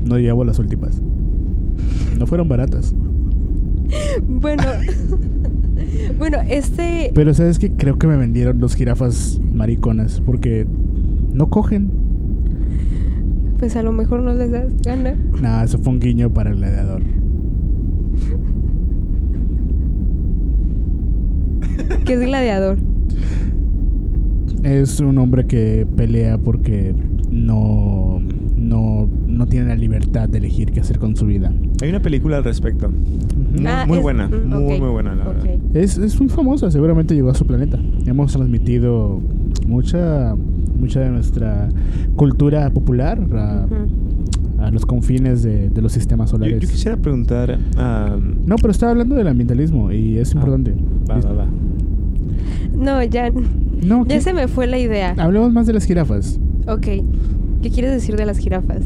[0.04, 1.00] No llevo las últimas.
[2.18, 2.94] No fueron baratas.
[4.26, 4.62] Bueno,
[6.18, 7.10] bueno, este...
[7.14, 10.66] Pero sabes que creo que me vendieron dos jirafas mariconas porque
[11.32, 11.90] no cogen.
[13.58, 15.14] Pues a lo mejor no les das gana.
[15.40, 17.02] Nada, eso fue un guiño para el gladiador.
[22.04, 22.76] Que es gladiador.
[24.62, 26.94] Es un hombre que pelea porque
[27.30, 28.20] no,
[28.56, 31.52] no, no tienen la libertad de elegir qué hacer con su vida.
[31.82, 32.88] Hay una película al respecto.
[32.90, 34.28] Muy, Ah, muy es- buena.
[34.28, 35.44] mm, Muy, ok, muy buena, la verdad.
[35.44, 35.76] ok.
[35.76, 37.78] Es, es muy famosa, seguramente llegó a su planeta.
[38.06, 39.20] Hemos transmitido
[39.66, 40.34] mucha,
[40.78, 41.68] mucha de nuestra
[42.16, 44.62] cultura popular a, Ujú.
[44.62, 46.60] a los confines de, de los sistemas Yo, solares.
[46.60, 47.58] yo quisiera preguntar.
[47.76, 50.74] ah, No, pero estaba hablando del ambientalismo y es Ah, importante.
[51.10, 51.46] va, va, va.
[52.76, 54.20] No, ya, No, ya ¿qué?
[54.20, 55.14] se me fue la idea.
[55.18, 56.38] Hablemos más de las jirafas.
[56.66, 56.80] Ok.
[57.62, 58.82] ¿Qué quieres decir de las jirafas?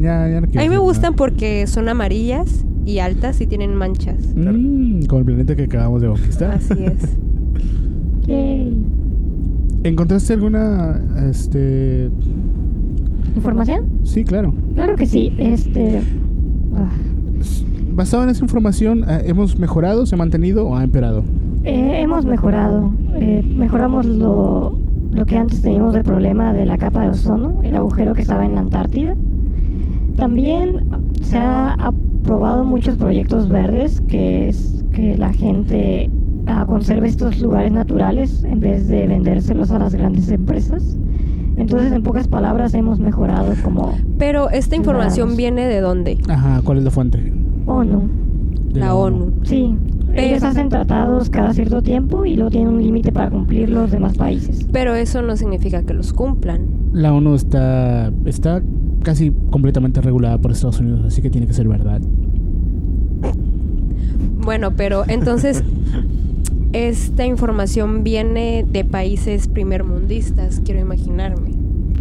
[0.00, 1.16] Ya, ya no quiero A mí me gustan nada.
[1.16, 4.16] porque son amarillas y altas y tienen manchas.
[4.36, 6.50] Mm, como el planeta que acabamos de conquistar.
[6.52, 7.16] Así es.
[8.26, 8.76] Yay.
[9.84, 11.00] ¿Encontraste alguna,
[11.30, 12.10] este...
[13.36, 13.86] ¿Información?
[14.04, 14.54] Sí, claro.
[14.74, 15.32] Claro que sí.
[15.38, 16.00] Este.
[16.74, 16.88] ah,
[17.94, 21.22] Basado en esa información, eh, ¿hemos mejorado, se ha mantenido o ha empeorado?
[21.66, 22.90] Eh, hemos mejorado.
[23.16, 24.78] eh, mejoramos lo,
[25.12, 28.44] lo que antes teníamos de problema de la capa de ozono, el agujero que estaba
[28.44, 29.14] en la Antártida.
[30.16, 30.86] También
[31.22, 36.10] se ha aprobado muchos proyectos verdes, que es que la gente
[36.46, 40.96] ah, conserve estos lugares naturales en vez de vendérselos a las grandes empresas.
[41.58, 45.36] Entonces, en pocas palabras, hemos mejorado como Pero esta información Ciudadanos.
[45.36, 46.18] viene de dónde?
[46.28, 47.32] Ajá, ¿cuál es la fuente?
[47.66, 48.02] ONU.
[48.74, 49.32] La ONU.
[49.42, 49.74] Sí,
[50.16, 54.16] ellos hacen tratados cada cierto tiempo y luego tienen un límite para cumplir los demás
[54.16, 54.66] países.
[54.72, 56.66] Pero eso no significa que los cumplan.
[56.92, 58.62] La ONU está, está
[59.02, 62.00] casi completamente regulada por Estados Unidos, así que tiene que ser verdad.
[64.42, 65.62] Bueno, pero entonces
[66.72, 71.50] esta información viene de países primermundistas, quiero imaginarme.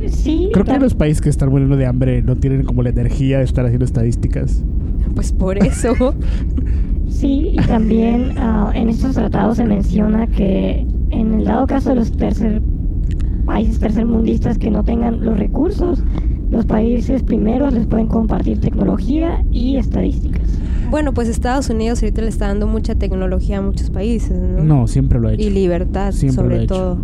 [0.09, 3.39] Sí, Creo que los países que están muriendo de hambre no tienen como la energía
[3.39, 4.63] de estar haciendo estadísticas.
[5.16, 5.93] Pues por eso.
[7.08, 11.95] sí, y también ah, en estos tratados se menciona que en el dado caso de
[11.95, 12.62] los tercer
[13.45, 16.01] países tercermundistas que no tengan los recursos,
[16.49, 20.41] los países primeros les pueden compartir tecnología y estadísticas.
[20.89, 24.64] Bueno, pues Estados Unidos ahorita le está dando mucha tecnología a muchos países, ¿no?
[24.64, 25.43] No, siempre lo ha hecho.
[25.43, 26.76] Y libertad, Siempre lo ha sobre hecho.
[26.76, 26.97] todo.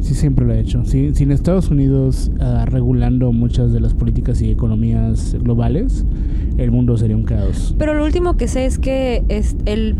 [0.00, 0.84] Sí, siempre lo ha hecho.
[0.84, 6.04] Sí, sin Estados Unidos ah, regulando muchas de las políticas y economías globales,
[6.56, 7.74] el mundo sería un caos.
[7.78, 9.96] Pero lo último que sé es que es el,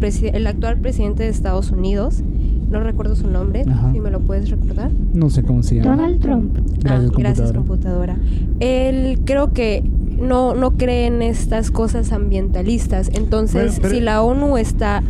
[0.47, 2.23] actual presidente de Estados Unidos,
[2.71, 3.93] no recuerdo su nombre, Ajá.
[3.93, 4.91] si me lo puedes recordar.
[5.13, 5.97] No sé cómo se llama.
[5.97, 6.59] Donald Trump.
[6.83, 8.17] Gracias, Ah, gracias computadora.
[8.61, 9.83] Él creo que
[10.21, 13.11] no, no cree en estas cosas ambientalistas.
[13.15, 15.03] Entonces, pero- si la ONU está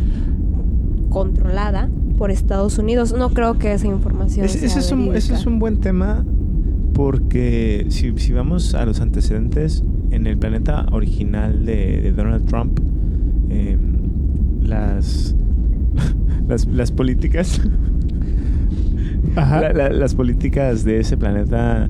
[1.09, 1.89] controlada
[2.21, 5.47] por Estados Unidos, no creo que esa información Es- sea ese, es un, ese es
[5.47, 6.23] un buen tema
[6.93, 12.79] porque si, si vamos a los antecedentes, en el planeta original de, de Donald Trump,
[13.49, 13.75] eh,
[14.61, 15.35] las,
[16.47, 17.59] las, las políticas...
[19.35, 19.61] Ajá.
[19.61, 21.89] la- la- las políticas de ese planeta,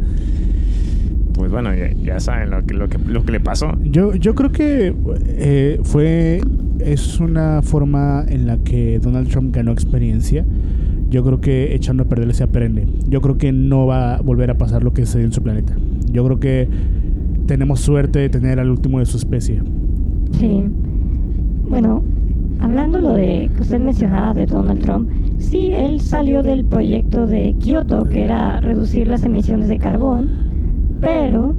[1.52, 3.74] pues bueno, ya, ya saben lo que, lo, que, lo que le pasó.
[3.84, 4.96] Yo, yo creo que
[5.28, 6.42] eh, fue
[6.80, 10.46] es una forma en la que Donald Trump ganó experiencia.
[11.10, 12.88] Yo creo que echando a perder se aprende.
[13.10, 15.76] Yo creo que no va a volver a pasar lo que sucedió en su planeta.
[16.10, 16.70] Yo creo que
[17.48, 19.62] tenemos suerte de tener al último de su especie.
[20.40, 20.64] Sí.
[21.68, 22.02] Bueno,
[22.62, 27.56] hablando lo de que usted mencionaba de Donald Trump, sí, él salió del proyecto de
[27.60, 30.51] Kioto, que era reducir las emisiones de carbón,
[31.02, 31.54] pero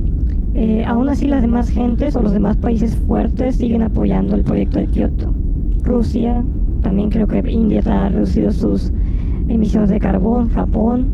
[0.55, 4.79] eh, aún así las demás gentes o los demás países fuertes siguen apoyando el proyecto
[4.79, 5.35] de Kioto.
[5.83, 6.43] Rusia,
[6.81, 8.93] también creo que India ha reducido sus
[9.49, 11.07] emisiones de carbón, Japón.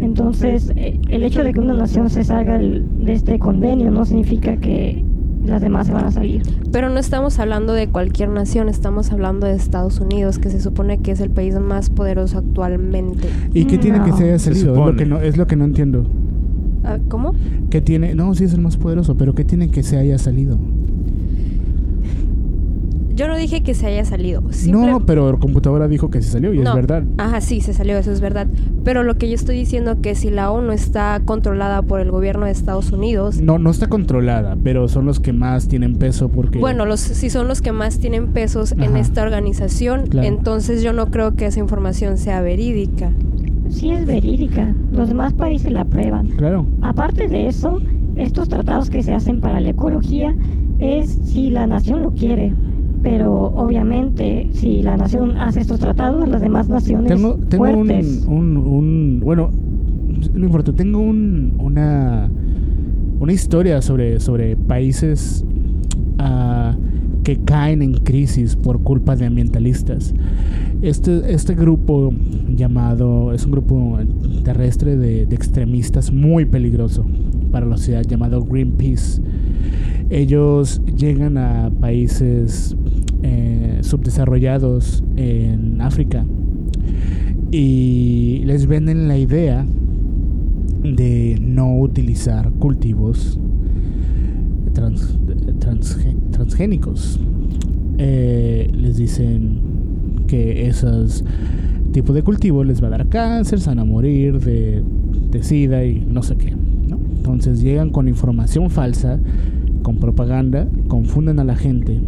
[0.00, 4.56] Entonces, eh, el hecho de que una nación se salga de este convenio no significa
[4.56, 5.02] que
[5.46, 6.42] las demás se van a salir.
[6.72, 10.98] Pero no estamos hablando de cualquier nación, estamos hablando de Estados Unidos, que se supone
[10.98, 13.28] que es el país más poderoso actualmente.
[13.52, 14.16] ¿Y qué tiene que No.
[14.16, 14.72] se haya Se salido?
[14.72, 14.96] Es lo supone.
[14.98, 16.06] que no, es lo que no entiendo.
[16.84, 17.34] Ah, ¿Cómo?
[17.70, 18.14] ¿Qué tiene?
[18.14, 20.58] No, sí es el más poderoso, pero ¿qué tiene que se haya salido?
[23.16, 24.42] Yo no dije que se haya salido.
[24.50, 27.04] simple- No, pero computadora dijo que se salió y es verdad.
[27.16, 28.48] Ajá, sí, se salió, eso es verdad.
[28.82, 32.46] Pero lo que yo estoy diciendo que si la ONU está controlada por el gobierno
[32.46, 36.58] de Estados Unidos, No, no está controlada, pero son los que más tienen peso porque...
[36.58, 40.26] bueno, los si son los que más tienen pesos en esta organización, Claro.
[40.26, 43.12] entonces yo no creo que esa información sea verídica.
[43.68, 46.28] Sí es verídica, los demás países la aprueban.
[46.28, 46.66] Claro.
[46.82, 47.80] Aparte de eso,
[48.16, 50.34] estos tratados que se hacen para la ecología
[50.78, 52.52] es si la nación lo quiere.
[53.02, 58.24] Pero obviamente, si la nación hace estos tratados, las demás naciones Tengo, tengo un, fuertes.
[58.26, 59.50] un, un- Bueno,
[60.32, 62.30] no importa, tengo un, una,
[63.20, 65.44] una historia sobre, sobre países
[66.18, 66.74] ah,
[67.24, 70.14] que caen en crisis por culpa de ambientalistas.
[70.82, 72.12] Este, este grupo
[72.54, 73.98] llamado, es un grupo
[74.44, 77.04] terrestre de, extremistas muy peligroso
[77.50, 79.22] para la sociedad llamado Greenpeace.
[80.10, 82.76] Ellos llegan a países
[83.22, 86.26] eh, subdesarrollados en África
[87.50, 89.64] y les venden la idea
[90.82, 93.38] de no utilizar cultivos
[94.74, 95.18] trans-
[95.58, 97.18] transge- transgénicos.
[97.98, 99.60] Eh, les dicen
[100.26, 101.24] que esos
[101.92, 104.82] tipos de cultivos les va a dar cáncer, se van a morir de,
[105.30, 106.54] de sida y no sé qué.
[107.16, 109.18] Entonces llegan con información falsa,
[109.82, 111.98] con propaganda, confunden a la gente.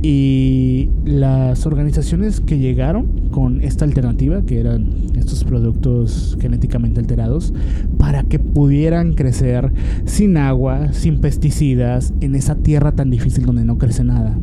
[0.00, 7.52] Y las organizaciones que llegaron con esta alternativa, que eran estos productos genéticamente alterados,
[7.98, 9.72] para que pudieran crecer
[10.04, 14.38] sin agua, sin pesticidas, en esa tierra tan difícil donde no crece nada.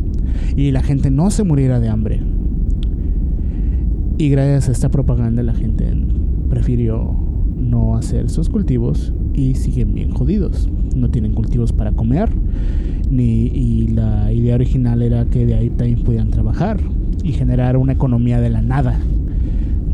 [0.57, 2.21] Y la gente no se muriera de hambre.
[4.17, 5.85] Y gracias a esta propaganda la gente
[6.49, 7.15] prefirió
[7.57, 10.69] no hacer esos cultivos y siguen bien jodidos.
[10.95, 12.29] No tienen cultivos para comer
[13.09, 16.79] ni, y la idea original era que de ahí también pudieran trabajar
[17.23, 18.99] y generar una economía de la nada.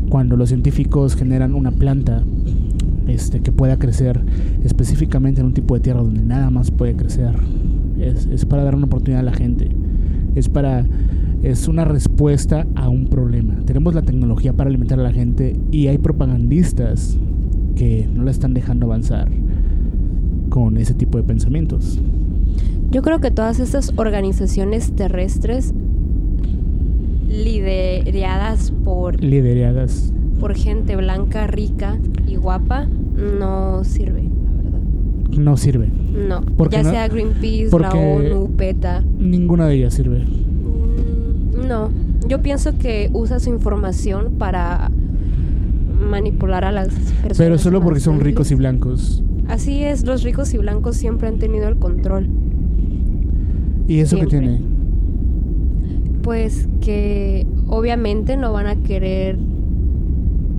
[0.08, 2.22] Cuando los científicos generan una planta
[3.08, 4.20] este, que pueda crecer
[4.64, 7.34] específicamente en un tipo de tierra donde nada más puede crecer,
[7.98, 9.70] es, es para dar una oportunidad a la gente.
[10.34, 10.86] Es para
[11.42, 13.56] es una respuesta a un problema.
[13.64, 17.18] Tenemos la tecnología para alimentar a la gente y hay propagandistas
[17.74, 19.28] que no la están dejando avanzar
[20.52, 21.98] con ese tipo de pensamientos.
[22.90, 25.72] Yo creo que todas estas organizaciones terrestres
[27.26, 30.12] lideradas por, Lideradas.
[30.40, 31.98] por gente blanca, rica
[32.28, 32.86] y guapa
[33.38, 34.80] no sirve, la verdad.
[35.38, 35.88] No sirve.
[36.28, 36.90] No, ¿Por qué ya no?
[36.90, 39.02] sea Greenpeace, la Porque- ONU, PETA.
[39.18, 40.18] Ninguna de ellas sirve.
[40.20, 41.88] Mm, No,
[42.28, 44.90] yo pienso que usa su información para
[46.10, 47.38] manipular a las personas.
[47.38, 49.22] Pero solo porque son ricos y blancos.
[49.48, 52.28] Así es, los ricos y blancos siempre han tenido el control.
[53.88, 54.38] ¿Y eso que Siempre.
[54.58, 54.60] tiene?
[56.22, 59.38] Pues que obviamente no van a querer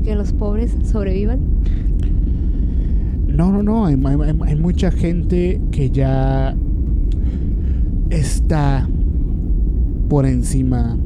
[0.03, 1.39] que los pobres sobrevivan.
[3.27, 3.85] No, no, no.
[3.85, 6.55] Hay, hay- hay mucha gente que ya
[8.09, 8.87] está
[10.09, 10.97] por encima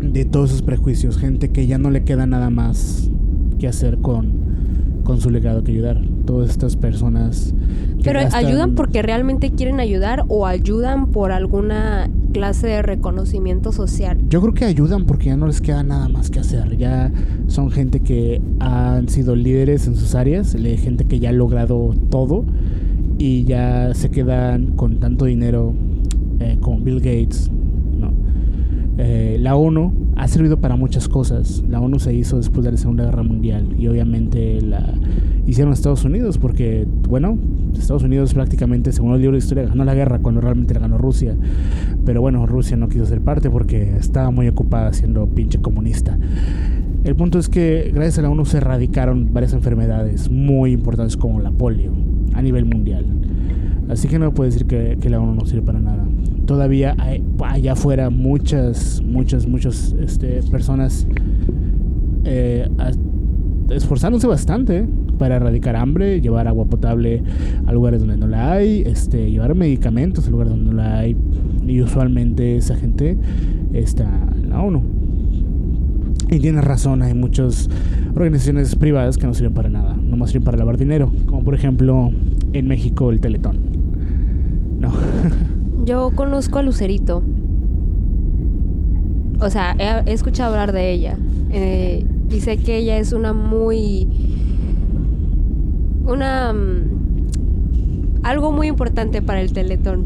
[0.00, 1.18] de todos esos prejuicios.
[1.18, 3.10] Gente que ya no le queda nada más
[3.58, 4.32] que hacer con,
[5.06, 6.02] con su legado que ayudar.
[6.26, 7.54] Todas estas personas.
[8.02, 14.18] Pero gastan- ayudan porque realmente quieren ayudar o ayudan por alguna clase de reconocimiento social.
[14.28, 16.76] Yo creo que ayudan porque ya no les queda nada más que hacer.
[16.76, 17.10] Ya
[17.46, 22.44] son gente que han sido líderes en sus áreas, gente que ya ha logrado todo
[23.18, 25.72] y ya se quedan con tanto dinero
[26.40, 27.50] eh, como Bill Gates.
[27.98, 28.10] ¿no?
[28.98, 31.62] Eh, la ONU ha servido para muchas cosas.
[31.68, 34.94] La ONU se hizo después de la Segunda Guerra Mundial y obviamente la
[35.46, 37.38] hicieron Estados Unidos porque, bueno,
[37.78, 40.98] Estados Unidos prácticamente, según el libro de historia, ganó la guerra cuando realmente la ganó
[40.98, 41.36] Rusia.
[42.04, 46.18] Pero bueno, Rusia no quiso ser parte porque estaba muy ocupada siendo pinche comunista.
[47.04, 51.40] El punto es que gracias a la ONU se erradicaron varias enfermedades muy importantes como
[51.40, 51.92] la polio
[52.34, 53.04] a nivel mundial.
[53.88, 56.04] Así que no puedo decir que, la ONU no sirve para nada.
[56.44, 61.06] Todavía hay allá afuera muchas, muchas, muchas este, personas
[62.24, 62.90] eh, a-
[63.72, 64.86] esforzándose bastante
[65.18, 67.22] para erradicar hambre, llevar agua potable
[67.66, 71.16] a lugares donde no la hay, este, llevar medicamentos a lugares donde no la hay.
[71.66, 73.16] Y usualmente esa gente
[73.72, 74.08] está
[74.40, 74.82] en la ONU.
[76.30, 77.70] Y tienes razón, hay muchas
[78.14, 82.10] organizaciones privadas que no sirven para nada, nomás sirven para lavar dinero, como por ejemplo
[82.52, 83.75] en México el Teletón.
[84.78, 84.92] No.
[85.84, 87.22] Yo conozco a Lucerito.
[89.40, 91.16] O sea, he, he escuchado hablar de ella.
[91.52, 94.08] Eh, y sé que ella es una muy...
[96.06, 96.52] Una...
[96.52, 100.04] mm, algo muy importante para el Teletón.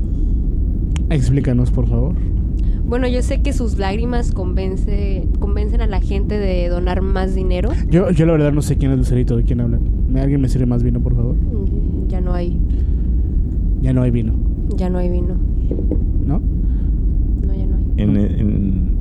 [1.11, 2.15] Explícanos, por favor.
[2.85, 7.71] Bueno, yo sé que sus lágrimas convence, convencen a la gente de donar más dinero.
[7.89, 9.81] Yo, yo la verdad no sé quién es Lucerito, de quién hablan.
[10.09, 11.37] ¿Me- ¿Alguien me sirve más vino, por favor?
[11.37, 12.59] Mm, Ya no hay,
[13.81, 14.33] Ya no hay vino,
[14.77, 15.35] ya no hay vino.
[16.27, 16.41] ¿no?
[17.47, 17.85] No, ya no hay.
[17.97, 18.97] En, en,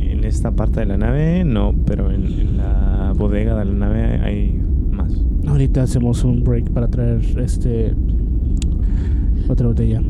[0.00, 4.02] en esta parte de la nave, no, pero en, en la bodega de la nave
[4.22, 4.60] hay
[4.90, 5.12] más.
[5.46, 7.94] Ahorita hacemos un break para traer este
[9.48, 10.02] otra botella.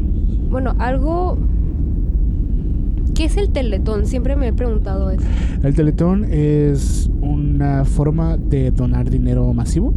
[0.51, 1.39] Bueno, algo...
[3.15, 4.07] ¿Qué es el Teletón?
[4.07, 5.25] Siempre me he preguntado eso.
[5.63, 9.95] El Teletón es una forma de donar dinero masivo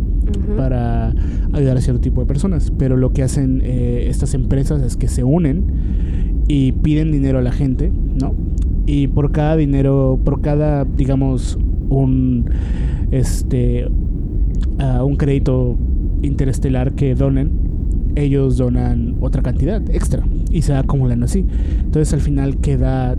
[0.55, 1.13] Para
[1.53, 2.71] ayudar a cierto tipo de personas.
[2.77, 5.65] Pero lo que hacen eh, estas empresas es que se unen
[6.47, 8.33] y piden dinero a la gente, ¿no?
[8.85, 11.57] Y por cada dinero, por cada, digamos,
[11.89, 12.45] un,
[13.11, 13.87] este,
[14.79, 15.77] ah, un crédito
[16.21, 17.67] interestelar que donen,
[18.15, 21.45] ellos donan otra cantidad extra y se acumulan así.
[21.83, 23.15] Entonces al final queda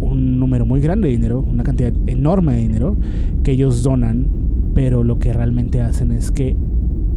[0.00, 2.96] un número muy grande de dinero, una cantidad enorme de dinero
[3.42, 4.26] que ellos donan,
[4.76, 6.54] pero lo que realmente hacen es que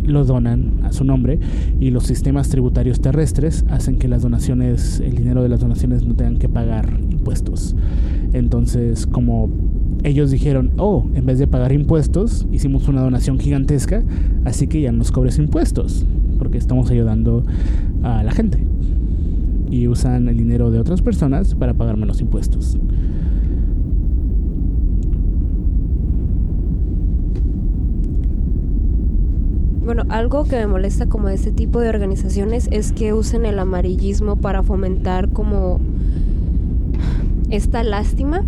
[0.05, 1.41] lo donan a su nombre
[1.77, 6.15] y los sistemas tributarios terrestres hacen que las donaciones, el dinero de las donaciones no
[6.15, 7.75] tengan que pagar impuestos.
[8.31, 9.49] Entonces, como
[10.05, 14.05] ellos dijeron, oh, en vez de pagar impuestos, hicimos una donación gigantesca,
[14.45, 16.05] así que ya nos cobres impuestos,
[16.37, 17.43] porque estamos ayudando
[18.03, 18.63] a la gente.
[19.69, 22.79] Y usan el dinero de otras personas para pagar menos impuestos.
[29.83, 33.59] Bueno, algo que me molesta como de este tipo de organizaciones es que usen el
[33.59, 35.79] amarillismo para fomentar como
[37.49, 38.43] esta lástima,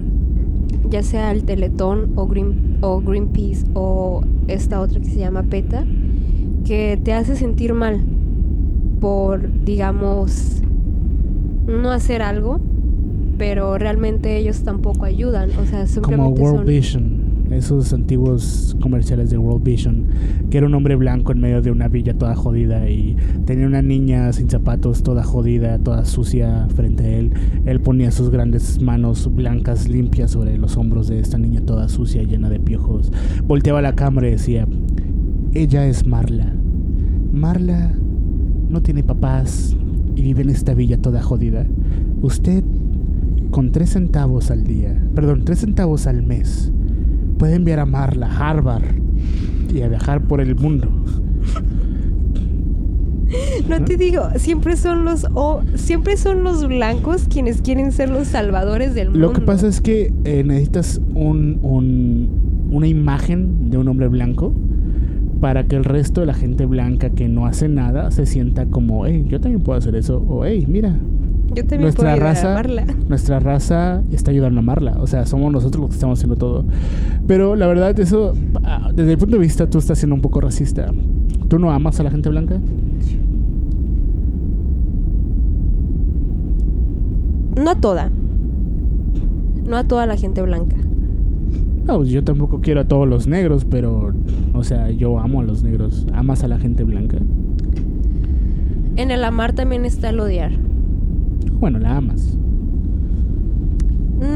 [0.89, 5.85] ya sea el Teletón o, Green, o Greenpeace o esta otra que se llama PETA,
[6.65, 8.01] que te hace sentir mal
[8.99, 10.61] por, digamos,
[11.65, 12.59] no hacer algo,
[13.37, 16.65] pero realmente ellos tampoco ayudan, o sea, simplemente Como World son...
[16.67, 17.20] Vision,
[17.53, 20.07] esos antiguos comerciales de World Vision,
[20.49, 23.81] que era un hombre blanco en medio de una villa toda jodida y tenía una
[23.81, 27.33] niña sin zapatos toda jodida, toda sucia frente a él.
[27.65, 32.23] Él ponía sus grandes manos blancas limpias sobre los hombros de esta niña toda sucia,
[32.23, 33.11] llena de piojos.
[33.45, 34.67] Volteaba la cámara y decía,
[35.53, 36.53] ella es Marla.
[37.31, 37.93] Marla
[38.69, 39.75] no tiene papás
[40.15, 41.65] y vive en esta villa toda jodida.
[42.21, 42.63] Usted,
[43.51, 46.71] con tres centavos al día, perdón, tres centavos al mes,
[47.41, 48.83] puede enviar a Marla a Harvard
[49.73, 50.87] y a viajar por el mundo.
[53.67, 58.27] No te digo, siempre son los o siempre son los blancos quienes quieren ser los
[58.27, 59.27] salvadores del mundo.
[59.27, 62.29] Lo que pasa es que eh, necesitas un, un-
[62.69, 64.53] una imagen de un hombre blanco
[65.39, 69.07] para que el resto de la gente blanca que no hace nada se sienta como,
[69.07, 70.23] hey, yo también puedo hacer eso.
[70.29, 70.95] O, hey, mira,
[71.53, 72.85] Yo también nuestra puedo ayudar a raza, amarla.
[73.09, 74.97] nuestra raza está ayudando a amarla.
[75.01, 76.63] O sea, somos nosotros los que estamos haciendo todo.
[77.27, 78.33] Pero la verdad, eso,
[78.63, 80.91] ah, desde el punto de vista, tú estás siendo un poco racista.
[81.49, 82.59] ¿Tú no amas a la gente blanca?
[87.61, 88.09] No a toda.
[89.67, 90.77] No a toda la gente blanca.
[91.85, 94.13] No, pues yo tampoco quiero a todos los negros, pero,
[94.53, 96.07] o sea, yo amo a los negros.
[96.13, 97.17] ¿Amas a la gente blanca?
[98.95, 100.51] En el amar también está el odiar.
[101.59, 102.37] Bueno, la amas.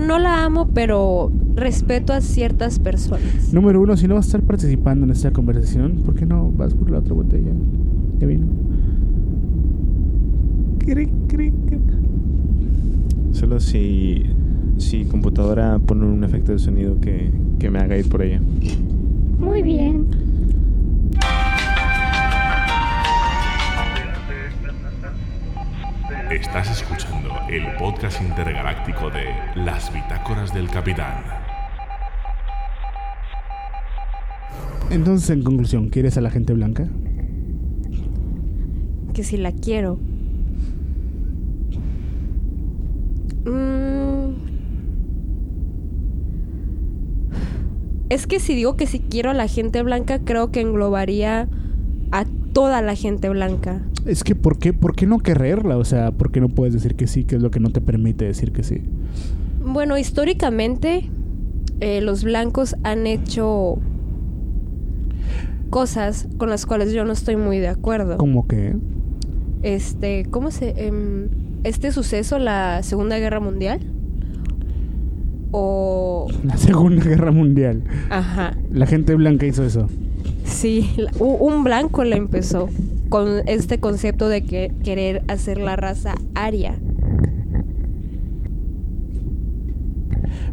[0.08, 3.54] No la amo, pero respeto a ciertas personas.
[3.54, 6.74] Número uno, si no vas a estar participando en esta conversación, ¿por qué no vas
[6.74, 7.52] por la otra botella
[8.20, 8.48] de vino?
[10.80, 11.82] Cric, cric, cric.
[13.32, 14.24] Solo si,
[14.78, 18.42] si computadora pone un efecto de sonido que, que me haga ir por ella.
[19.40, 20.06] Muy bien.
[26.32, 31.24] Estás escuchando el podcast intergaláctico de Las Bitácoras del Capitán.
[34.90, 36.88] Entonces, en conclusión, ¿quieres a la gente blanca?
[39.14, 40.00] Que si la quiero.
[43.46, 44.34] Mm.
[48.10, 51.48] Es que si digo que si quiero a la gente blanca, creo que englobaría
[52.12, 53.84] a toda la gente blanca.
[54.06, 55.78] Es que, ¿por qué, ¿por qué no quererla?
[55.78, 57.24] O sea, ¿por qué no puedes decir que sí?
[57.24, 58.82] ¿Qué es lo que no te permite decir que sí?
[59.66, 61.10] Bueno, históricamente
[61.80, 63.80] eh, los blancos han hecho
[65.72, 68.18] cosas con las cuales yo no estoy muy de acuerdo.
[68.18, 68.76] ¿Cómo que?
[69.64, 71.28] Este, ¿cómo se em,
[71.64, 73.80] este suceso, la Segunda Guerra Mundial?
[75.52, 77.84] O La Segunda Guerra Mundial.
[78.12, 79.88] ajá, La gente blanca hizo eso.
[80.44, 82.70] sí, un blanco la empezó
[83.10, 86.80] con este concepto de que querer hacer la raza aria.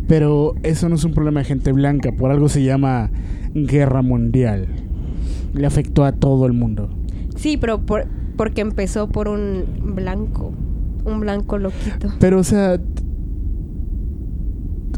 [0.08, 3.10] Pero eso no es un problema de gente blanca, por algo se llama
[3.54, 4.68] guerra mundial.
[5.54, 6.90] Le afectó a todo el mundo.
[7.36, 10.52] Sí, pero por, porque empezó por un blanco,
[11.04, 12.08] un blanco loquito.
[12.18, 12.80] Pero, o sea,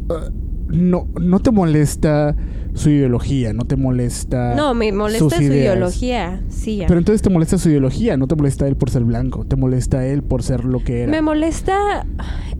[0.09, 0.31] uh,
[0.69, 2.37] no, no te molesta
[2.75, 4.55] su ideología, no te molesta.
[4.55, 6.77] No, me molesta su ideología, sí.
[6.79, 6.87] ya.
[6.87, 10.05] Pero entonces te molesta su ideología, no te molesta él por ser blanco, te molesta
[10.07, 11.11] él por ser lo que era.
[11.11, 12.05] Me molesta,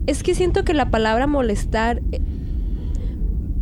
[0.07, 2.21] es que siento que la palabra molestar eh,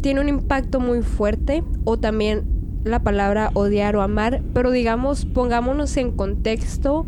[0.02, 2.44] tiene un impacto muy fuerte o también
[2.84, 7.08] la palabra odiar o amar, pero digamos, pongámonos en contexto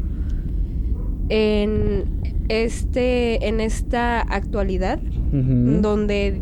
[1.30, 2.06] en
[2.50, 5.00] este, en esta actualidad,
[5.32, 6.40] donde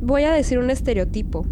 [0.00, 1.46] voy a decir un estereotipo.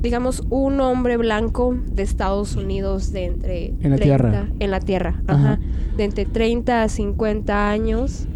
[0.00, 3.74] Digamos, un hombre blanco de Estados Unidos de entre...
[3.80, 4.48] En la tierra.
[4.58, 5.52] En la tierra, Ajá.
[5.52, 5.60] ajá.
[5.96, 8.26] De entre 30 a 50 años.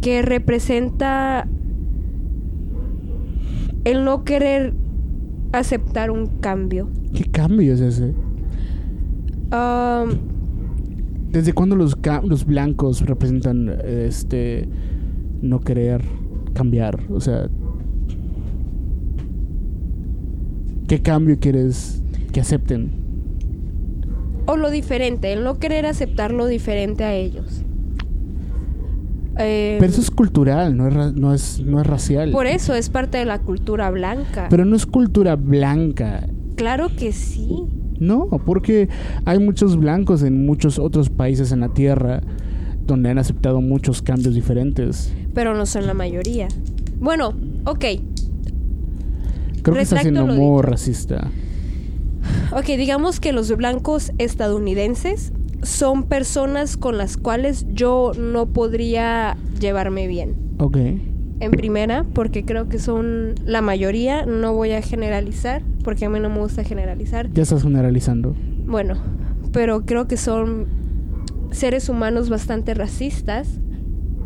[0.00, 1.46] Que representa
[3.84, 4.74] el no querer
[5.52, 6.88] aceptar un cambio.
[7.14, 8.14] ¿Qué cambio es ese?
[9.52, 10.10] Um,
[11.30, 14.68] ¿Desde cuándo los, los blancos representan este
[15.42, 16.02] no querer
[16.54, 17.00] cambiar?
[17.10, 17.48] O sea,
[20.90, 22.90] ¿qué cambio quieres que acepten?
[24.46, 27.62] o lo diferente, el no querer aceptar lo diferente a ellos.
[29.38, 32.32] Eh, Pero eso es cultural, no es, no es, no es racial.
[32.32, 34.48] por eso es parte de la cultura blanca.
[34.50, 36.26] Pero no es cultura blanca.
[36.56, 37.62] claro que sí.
[38.00, 38.88] No, porque
[39.26, 42.20] hay muchos blancos en muchos otros países en la Tierra
[42.86, 45.12] donde han aceptado muchos cambios diferentes.
[45.32, 46.48] pero no son la mayoría.
[46.98, 47.34] Bueno,
[47.66, 47.84] ok,
[49.62, 51.30] Creo que está siendo muy racista.
[52.52, 55.32] ok, digamos que los blancos estadounidenses
[55.62, 60.34] son personas con las cuales yo no podría llevarme bien.
[60.58, 60.76] Ok.
[61.42, 66.20] En primera, porque creo que son la mayoría, no voy a generalizar, porque a mí
[66.20, 67.30] no me gusta generalizar.
[67.32, 68.34] Ya estás generalizando.
[68.66, 68.94] Bueno,
[69.52, 70.66] pero creo que son
[71.50, 73.48] seres humanos bastante racistas,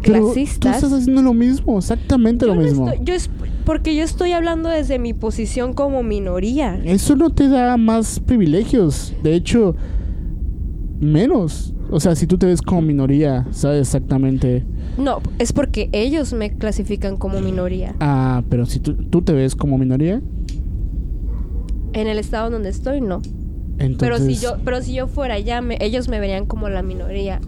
[0.02, 2.88] Pero tú estás haciendo lo mismo, exactamente Yo lo no mismo.
[2.88, 3.30] estoy- yo es-
[3.64, 6.80] porque yo estoy hablando desde mi posición como minoría.
[6.84, 9.14] Eso no te da más privilegios.
[9.22, 9.74] De hecho,
[11.00, 11.74] menos.
[11.90, 14.64] O sea, si tú te ves como minoría, sabes exactamente.
[14.98, 17.94] No, es porque ellos me clasifican como minoría.
[18.00, 20.20] Ah, pero si tú, tú te ves como minoría,
[21.92, 23.20] En el estado donde estoy, no.
[23.78, 23.98] entonces.
[23.98, 27.40] Pero si yo, pero si yo fuera allá, me- ellos me verían como la minoría.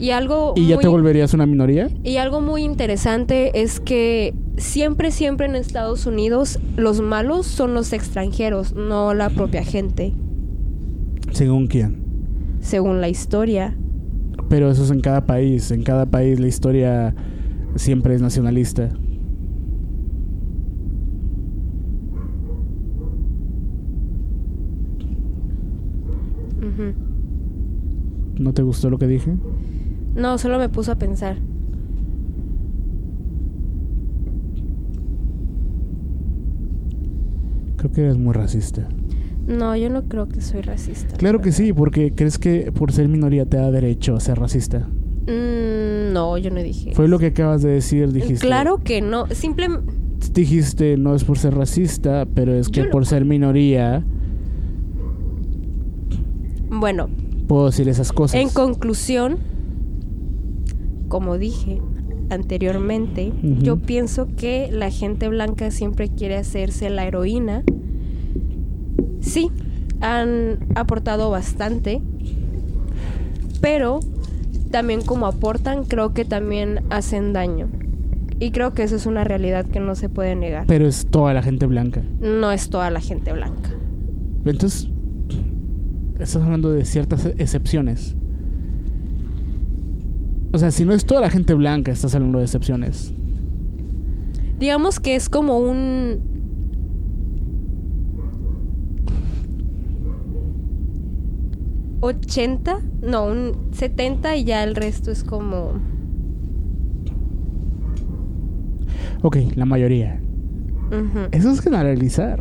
[0.00, 1.88] Y algo ¿Y ya te volverías una minoría?
[2.04, 7.92] Y algo muy interesante es que siempre, siempre en Estados Unidos los malos son los
[7.92, 10.14] extranjeros, no la propia gente,
[11.32, 12.02] Según quién.
[12.60, 13.76] según la historia.
[14.48, 15.70] Pero eso es en cada país.
[15.70, 17.14] En cada país la historia
[17.76, 18.90] siempre es nacionalista.
[28.38, 29.34] ¿No te gustó lo que dije?
[30.14, 31.36] No, solo me puso a pensar.
[37.78, 38.86] Creo que eres muy racista.
[39.46, 41.16] No, yo no creo que soy racista.
[41.16, 44.80] Claro que sí, porque crees que por ser minoría te da derecho a ser racista.
[45.26, 46.92] Mm, no, yo no dije.
[46.94, 48.46] Fue lo que acabas de decir, dijiste.
[48.46, 49.26] Claro que no.
[49.28, 49.90] Simplemente.
[50.34, 54.04] Dijiste, no es por ser racista, pero es que Yo lo- por ser minoría
[56.70, 57.08] Bueno,
[57.46, 58.40] puedo decir esas cosas.
[58.40, 59.38] en conclusión,
[61.08, 61.80] como dije
[62.30, 67.62] anteriormente, yo pienso que la gente blanca siempre quiere hacerse la heroína.
[69.20, 69.50] Sí,
[70.00, 72.00] han aportado bastante,
[73.60, 74.00] pero
[74.70, 77.68] también como aportan, creo que también hacen daño.
[78.40, 80.66] Y creo que eso es una realidad que no se puede negar.
[80.66, 82.02] Pero es toda la gente blanca.
[82.20, 83.70] No es toda la gente blanca.
[84.44, 84.88] Entonces,
[86.20, 88.14] estás hablando de ciertas excepciones.
[90.52, 93.12] O sea, si no es toda la gente blanca, estás hablando de excepciones.
[94.58, 96.38] Digamos que es como un...
[102.00, 102.80] ¿80?
[103.02, 105.74] No, un 70 y ya el resto es como...
[109.22, 110.20] Ok, la mayoría.
[110.88, 111.28] ujú.
[111.32, 112.40] Eso es generalizar.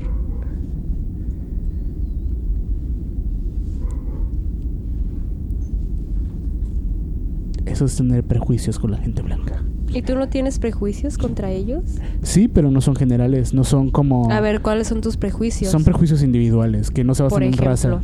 [7.77, 9.63] Eso es tener prejuicios con la gente blanca.
[9.93, 11.83] ¿Y tú no tienes prejuicios contra ellos?
[12.23, 14.31] Sí, pero no son generales, no son como...
[14.31, 15.71] A ver, ¿cuáles son tus prejuicios?
[15.71, 18.01] Son prejuicios individuales, que no se basan Por en raza.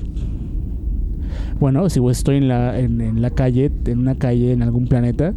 [1.59, 5.34] Bueno, si estoy en la, en, en la calle, en una calle en algún planeta,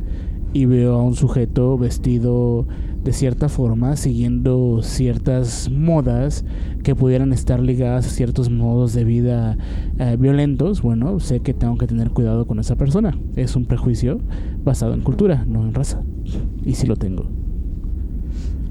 [0.53, 2.69] y veo a un sujeto vestido
[3.07, 6.45] de cierta forma, siguiendo ciertas modas
[6.83, 9.57] que pudieran estar ligadas a ciertos modos de vida
[10.01, 13.17] eh, violentos, bueno, sé que tengo que tener cuidado con esa persona.
[13.37, 14.19] Es un prejuicio
[14.65, 16.03] basado en cultura, no en raza.
[16.65, 17.27] Y sí lo tengo.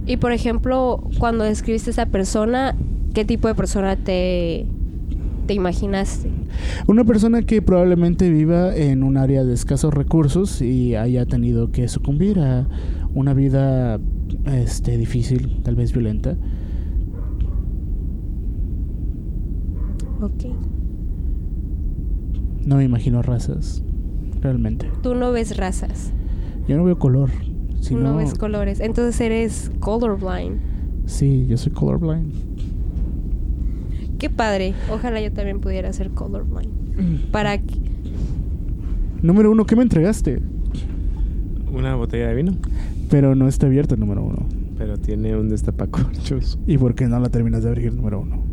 [0.05, 2.75] Y por ejemplo, cuando describiste a esa persona,
[3.13, 4.67] ¿qué tipo de persona te,
[5.47, 6.29] te imaginaste?
[6.87, 11.87] Una persona que probablemente viva en un área de escasos recursos y haya tenido que
[11.87, 12.67] sucumbir a
[13.13, 13.97] una vida
[14.45, 16.37] este difícil, tal vez violenta.
[20.21, 20.45] Ok.
[22.65, 23.81] No me imagino razas.
[24.41, 24.87] realmente.
[25.01, 26.11] Tú no ves razas.
[26.67, 27.29] Yo no veo color.
[27.77, 28.79] Tú sino- no ves colores.
[28.79, 30.59] Entonces eres colorblind.
[31.05, 32.31] Sí, yo soy colorblind.
[34.19, 34.73] Qué padre.
[34.91, 36.71] Ojalá yo también pudiera ser colorblind.
[37.31, 37.59] Para
[39.21, 40.39] Número uno, ¿qué me entregaste?
[41.73, 42.51] Una botella de vino,
[43.09, 44.45] Pero no está abierto el número uno.
[44.77, 46.59] pero tiene un destapacorchos.
[46.67, 48.43] ¿Y por qué no la terminas de abrir el número uno?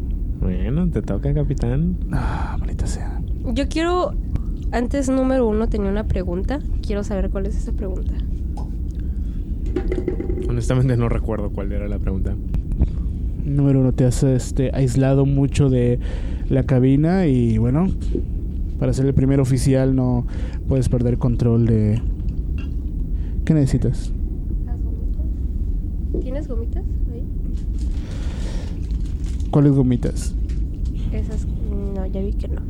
[0.41, 1.97] Bueno, te toca, capitán.
[2.13, 3.21] Ah, maldita sea.
[3.55, 4.13] Yo quiero.
[4.73, 6.59] Antes, número uno, tenía una pregunta.
[6.85, 8.15] Quiero saber cuál es esa pregunta.
[10.49, 12.35] Honestamente no recuerdo cuál era la pregunta.
[13.45, 15.99] Número uno, te has este, aislado mucho de
[16.49, 17.89] la cabina y bueno,
[18.79, 20.27] para ser el primer oficial no
[20.69, 22.01] puedes perder control de...
[23.45, 24.13] ¿Qué necesitas?
[26.23, 27.25] ¿Tienes gomitas ahí?
[29.51, 30.35] ¿Cuáles gomitas?
[31.13, 31.47] Esas.
[31.95, 32.63] No, ya vi que no.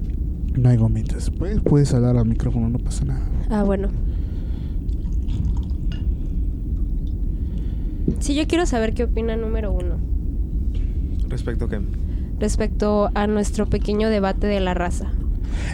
[0.57, 1.31] No hay gomitas.
[1.31, 3.23] Puedes, puedes hablar al micrófono, no pasa nada.
[3.51, 3.89] Ah, bueno.
[8.21, 9.97] Sí, yo quiero saber qué opina número uno
[11.29, 11.81] ¿Respecto a qué?
[12.39, 15.13] respecto a nuestro pequeño debate de la raza.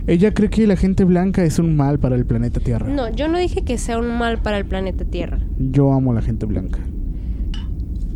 [0.06, 2.86] Ella cree que la gente blanca es un mal para el planeta Tierra.
[2.88, 5.38] No, yo no dije que sea un mal para el planeta Tierra.
[5.58, 6.80] Yo amo a la gente blanca.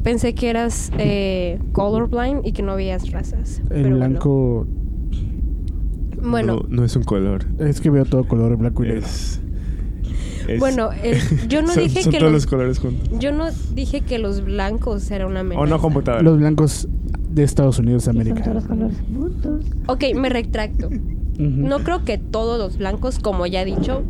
[0.03, 3.61] Pensé que eras eh, colorblind y que no veías razas.
[3.71, 4.67] El pero blanco...
[6.23, 7.45] Bueno, No, no es un color.
[7.59, 9.07] Es que veo todo color blanco y negro.
[9.07, 9.41] Es,
[10.49, 13.09] es- bueno, eh, yo no son, dije son que todos los, los colores juntos.
[13.19, 15.61] yo no dije que los blancos eran una amenaza.
[15.63, 16.23] O no computadora.
[16.23, 16.89] Los blancos
[17.31, 18.43] de Estados Unidos de Y son América.
[18.45, 19.65] todos los colores juntos.
[19.87, 20.91] Ok, me retracto.
[21.39, 24.03] No creo que todos los blancos, como ya he dicho,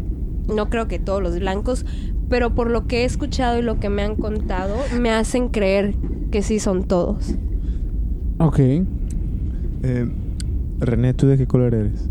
[0.54, 1.86] no creo que todos los blancos,
[2.32, 5.94] pero por lo que he escuchado y lo que me han contado, me hacen creer
[6.30, 7.34] que sí son todos.
[8.38, 8.58] Ok.
[8.58, 10.08] Eh,
[10.78, 12.08] René, ¿tú de qué color eres?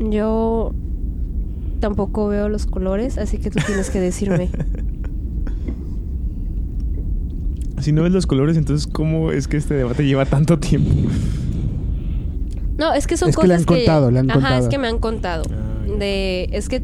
[0.00, 0.74] Yo
[1.80, 4.50] tampoco veo los colores, así que tú tienes que decirme.
[7.80, 10.90] Si no ves los colores, entonces ¿cómo es que este debate lleva tanto tiempo?
[12.76, 14.62] No, es que son Es que cosas le han contado, le han Ajá, contado.
[14.62, 15.44] es que me han contado.
[15.50, 15.96] Ah.
[15.98, 16.82] De es que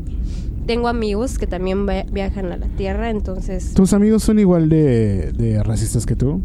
[0.67, 5.33] tengo amigos que también via- viajan a la Tierra, entonces ¿Tus amigos son igual de,
[5.33, 6.41] de racistas que tú?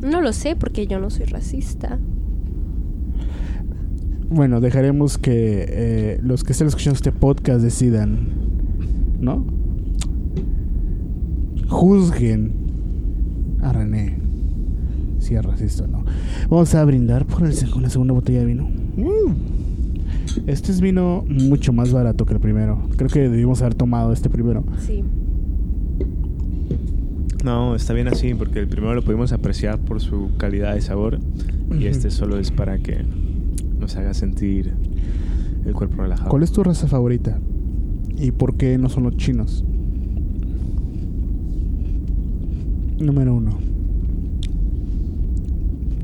[0.00, 1.98] no lo sé porque yo no soy racista.
[4.30, 8.28] Bueno, dejaremos que eh, los que estén escuchando este podcast decidan,
[9.20, 9.44] ¿no?
[11.68, 12.52] Juzguen
[13.62, 14.18] a René
[15.18, 16.04] si es racista o no.
[16.50, 18.68] Vamos a brindar por el, seg- una segunda botella de vino.
[20.46, 22.80] Este es vino mucho más barato que el primero.
[22.96, 24.64] Creo que debimos haber tomado este primero.
[24.78, 25.04] Sí.
[27.44, 31.18] No, está bien así, porque el primero lo pudimos apreciar por su calidad de sabor
[31.76, 33.04] y este solo es para que
[33.80, 34.72] nos haga sentir
[35.64, 36.30] el cuerpo relajado.
[36.30, 37.40] ¿Cuál es tu raza favorita?
[38.16, 39.64] ¿Y por qué no son los chinos?
[43.00, 43.71] Número uno.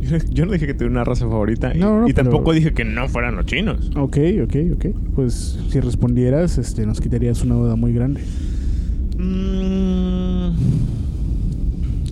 [0.30, 2.72] Yo, no dije que tuviera una raza favorita y, No, no, y pero- tampoco dije
[2.72, 3.90] que no fueran los chinos.
[3.96, 4.86] Ok, ok, ok.
[5.14, 8.20] Pues si respondieras, este, nos quitarías una duda muy grande.
[9.18, 10.50] Mm,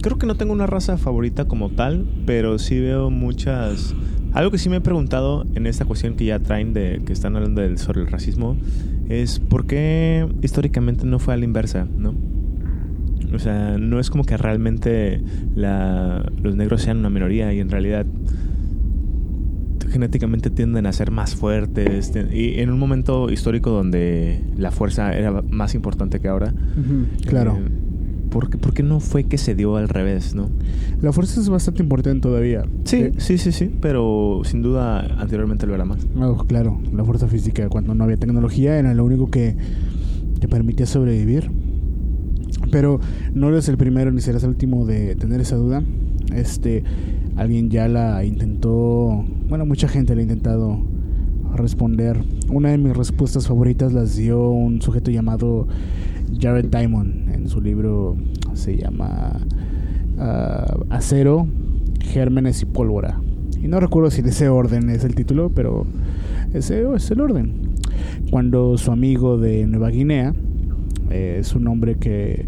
[0.03, 3.94] creo que no tengo una raza favorita como tal, pero sí veo muchas...
[4.32, 7.36] Algo que sí me he preguntado en esta cuestión que ya traen de que están
[7.36, 8.57] hablando del, sobre el racismo
[9.09, 12.12] es por qué históricamente no fue a la inversa, ¿no?
[13.37, 15.20] O sea, no es como que realmente
[15.55, 18.05] la- los negros sean una minoría y en realidad
[19.91, 25.12] genéticamente tienden a ser más fuertes te- y en un momento histórico donde la fuerza
[25.16, 26.53] era más importante que ahora.
[27.26, 27.57] Claro.
[27.59, 27.70] eh,
[28.30, 30.51] ¿por, qué, por qué no fue que se dio al revés, no?
[31.01, 32.64] La fuerza es bastante importante todavía.
[32.84, 36.07] Sí, Eh, sí, sí, sí, pero sin duda anteriormente lo era más.
[36.49, 39.57] claro, la fuerza física cuando no había tecnología era lo único que
[40.41, 41.51] te permitía sobrevivir.
[42.70, 43.00] Pero
[43.34, 45.82] no eres el primero ni serás el último de tener esa duda.
[46.34, 46.84] Este,
[47.36, 50.80] alguien ya la intentó, bueno, mucha gente la ha intentado
[51.54, 52.22] responder.
[52.50, 55.66] Una de mis respuestas favoritas las dio un sujeto llamado
[56.40, 58.16] Jared Diamond en su libro
[58.54, 59.38] se llama
[60.18, 61.46] ah, Acero,
[62.00, 63.20] Gérmenes y Pólvora.
[63.62, 65.86] Y no recuerdo si en ese orden es el título, pero
[66.52, 67.74] ese es el orden.
[68.30, 70.34] Cuando su amigo de Nueva Guinea
[71.11, 72.46] eh, es un hombre que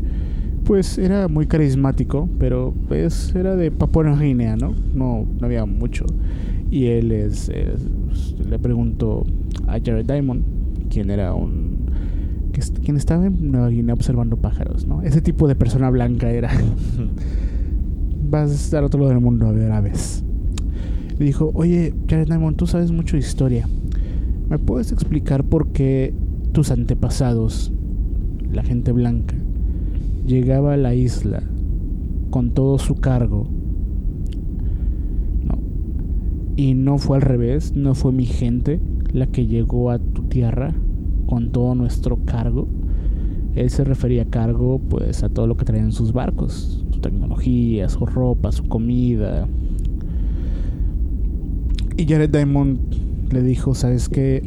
[0.65, 4.75] pues era muy carismático, pero pues era de Papua Nueva Guinea, ¿no?
[4.95, 6.05] No, no había mucho.
[6.71, 9.25] Y él es, es- le preguntó
[9.67, 10.43] a Jared Diamond,
[10.91, 11.79] quien era un
[12.53, 15.03] que quien estaba en Nueva Guinea observando pájaros, ¿no?
[15.03, 16.51] Ese tipo de persona blanca era.
[18.31, 20.23] Vas a estar a otro lado del mundo a ver aves.
[21.19, 23.67] Le dijo, oye, Jared Diamond, tú sabes mucho de historia.
[24.49, 26.13] ¿Me puedes explicar por qué
[26.53, 27.73] tus antepasados,
[28.53, 29.37] la gente blanca,
[30.27, 31.43] llegaba a la isla
[32.31, 33.49] con todo su cargo.
[35.45, 35.59] No.
[36.57, 38.81] Y no fue al revés, no fue mi gente
[39.13, 40.75] la que llegó a tu tierra
[41.27, 42.69] con todo nuestro cargo.
[43.55, 47.89] Él se refería a cargo pues a todo lo que traían sus barcos, su tecnología,
[47.89, 49.49] su ropa, su comida.
[51.97, 52.79] Y Jared Diamond
[53.33, 54.43] le dijo, ¿sabes qué?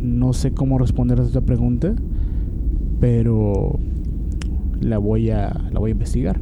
[0.00, 1.94] No sé cómo responder a esta pregunta,
[3.00, 3.78] pero
[4.80, 6.40] la voy a la voy a investigar.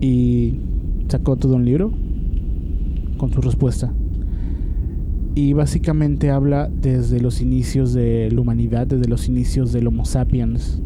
[0.00, 0.54] Y
[1.08, 1.92] sacó todo un libro
[3.16, 3.92] con su respuesta.
[5.34, 10.82] Y básicamente habla desde los inicios de la humanidad, desde los inicios del Homo sapiens.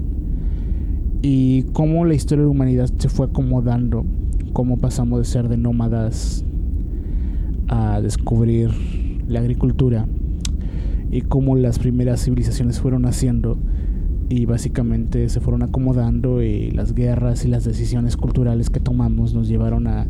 [1.22, 4.04] Y cómo la historia de la humanidad se fue acomodando.
[4.52, 6.44] Cómo pasamos de ser de nómadas
[7.68, 8.70] a descubrir
[9.28, 10.06] la agricultura.
[11.10, 13.56] Y cómo las primeras civilizaciones fueron haciendo.
[14.32, 19.46] Y básicamente se fueron acomodando y las guerras y las decisiones culturales que tomamos nos
[19.46, 20.06] llevaron a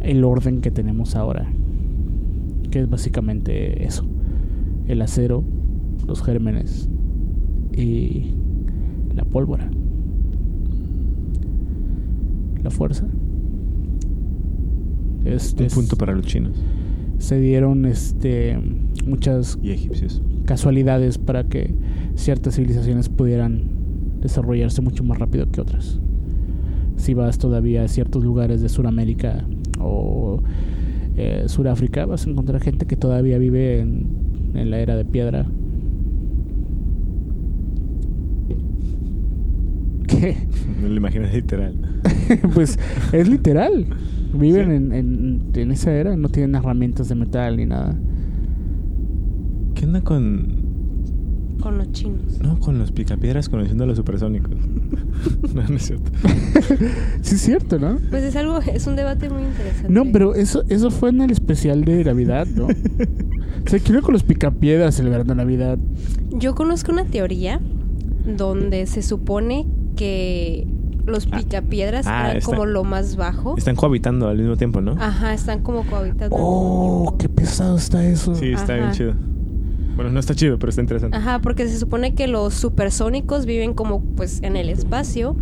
[0.00, 1.48] el orden que tenemos ahora
[2.72, 4.04] que es básicamente eso.
[4.88, 5.44] El acero,
[6.04, 6.88] los gérmenes
[7.76, 8.34] y
[9.14, 9.70] la pólvora.
[12.64, 13.06] La fuerza.
[15.24, 16.60] Este Un punto para los chinos
[17.18, 18.58] se dieron este
[19.06, 20.22] muchas y egipcios.
[20.44, 21.74] casualidades para que
[22.18, 23.62] ciertas civilizaciones pudieran
[24.20, 26.00] desarrollarse mucho más rápido que otras.
[26.96, 29.44] Si vas todavía a ciertos lugares de Sudamérica
[29.80, 30.42] o
[31.16, 35.46] eh, Sudáfrica, vas a encontrar gente que todavía vive en, en la era de piedra.
[40.08, 40.36] ¿Qué?
[40.82, 41.76] Me lo imaginas literal.
[42.54, 42.80] pues
[43.12, 43.86] es literal.
[44.34, 47.96] Viven en, en, en esa era, no tienen herramientas de metal ni nada.
[49.74, 50.57] ¿Qué onda con
[51.60, 52.38] Con los chinos.
[52.40, 54.50] no con los picapiedras conociendo a los supersónicos?
[55.54, 56.10] no, no es cierto.
[57.22, 57.98] Sí es cierto, ¿no?
[58.10, 59.92] Pues es algo, es un debate muy interesante.
[59.92, 62.66] No, pero eso, eso fue en el especial de Navidad, ¿no?
[63.66, 65.78] o sea, quiero con los picapiedras celebrando Navidad.
[66.30, 67.60] Yo conozco una teoría
[68.36, 70.66] donde se supone que
[71.06, 73.56] los picapiedras Ah, eran está- como lo más bajo.
[73.56, 74.92] Están cohabitando al mismo tiempo, ¿no?
[74.92, 76.36] Ajá, están como cohabitando.
[76.38, 78.34] Oh, qué pesado está eso.
[78.34, 79.14] Sí, está bien chido.
[79.98, 81.16] Bueno, no está chido, pero está interesante.
[81.16, 85.34] Ajá, porque se supone que los supersónicos viven como pues en el espacio,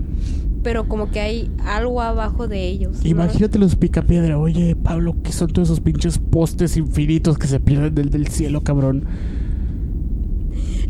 [0.63, 3.03] pero como que hay algo abajo de ellos.
[3.03, 3.07] ¿no?
[3.07, 4.39] Imagínate los picapiedra.
[4.39, 8.63] Oye, Pablo, ¿qué son todos esos pinches postes infinitos que se pierden del, del cielo,
[8.63, 9.05] cabrón?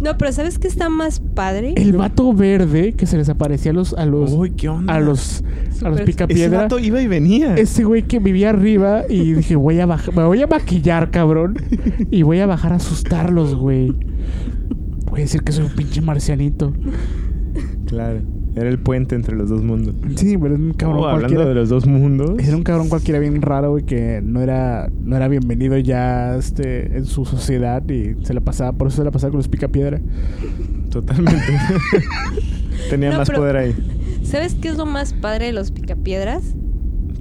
[0.00, 1.74] No, pero ¿sabes qué está más padre?
[1.76, 4.94] El vato verde que se les aparecía a los a los Uy, ¿qué onda?
[4.94, 5.42] a los
[5.82, 7.54] a los Ese vato iba y venía.
[7.54, 11.56] Ese güey que vivía arriba y dije, voy a bajar, me voy a maquillar, cabrón,
[12.10, 13.94] y voy a bajar a asustarlos, güey.
[15.10, 16.72] Voy a decir que soy un pinche marcianito.
[17.86, 18.35] Claro.
[18.56, 19.94] Era el puente entre los dos mundos.
[20.16, 21.44] Sí, pero es un cabrón Oh, hablando cualquiera.
[21.50, 22.36] de los dos mundos.
[22.42, 26.96] Era un cabrón cualquiera bien raro, güey, que no era, no era bienvenido ya este,
[26.96, 30.00] en su sociedad y se la pasaba, por eso se la pasaba con los picapiedra.
[30.90, 31.42] Totalmente.
[32.90, 33.74] Tenía No, más pero- poder ahí.
[34.22, 36.42] ¿Sabes qué es lo más padre de los picapiedras?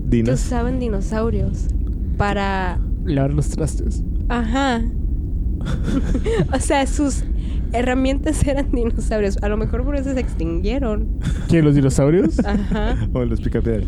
[0.10, 0.44] Que Dinos.
[0.46, 1.68] usaban dinosaurios
[2.18, 2.80] para...
[3.04, 4.04] Lavar los trastes.
[4.30, 4.82] Ajá.
[6.54, 7.24] o sea, sus
[7.78, 9.38] herramientas eran dinosaurios.
[9.42, 11.20] A lo mejor por eso se extinguieron.
[11.48, 12.40] ¿Quién, los dinosaurios?
[12.40, 12.96] Ajá.
[13.14, 13.88] O los picapiedras.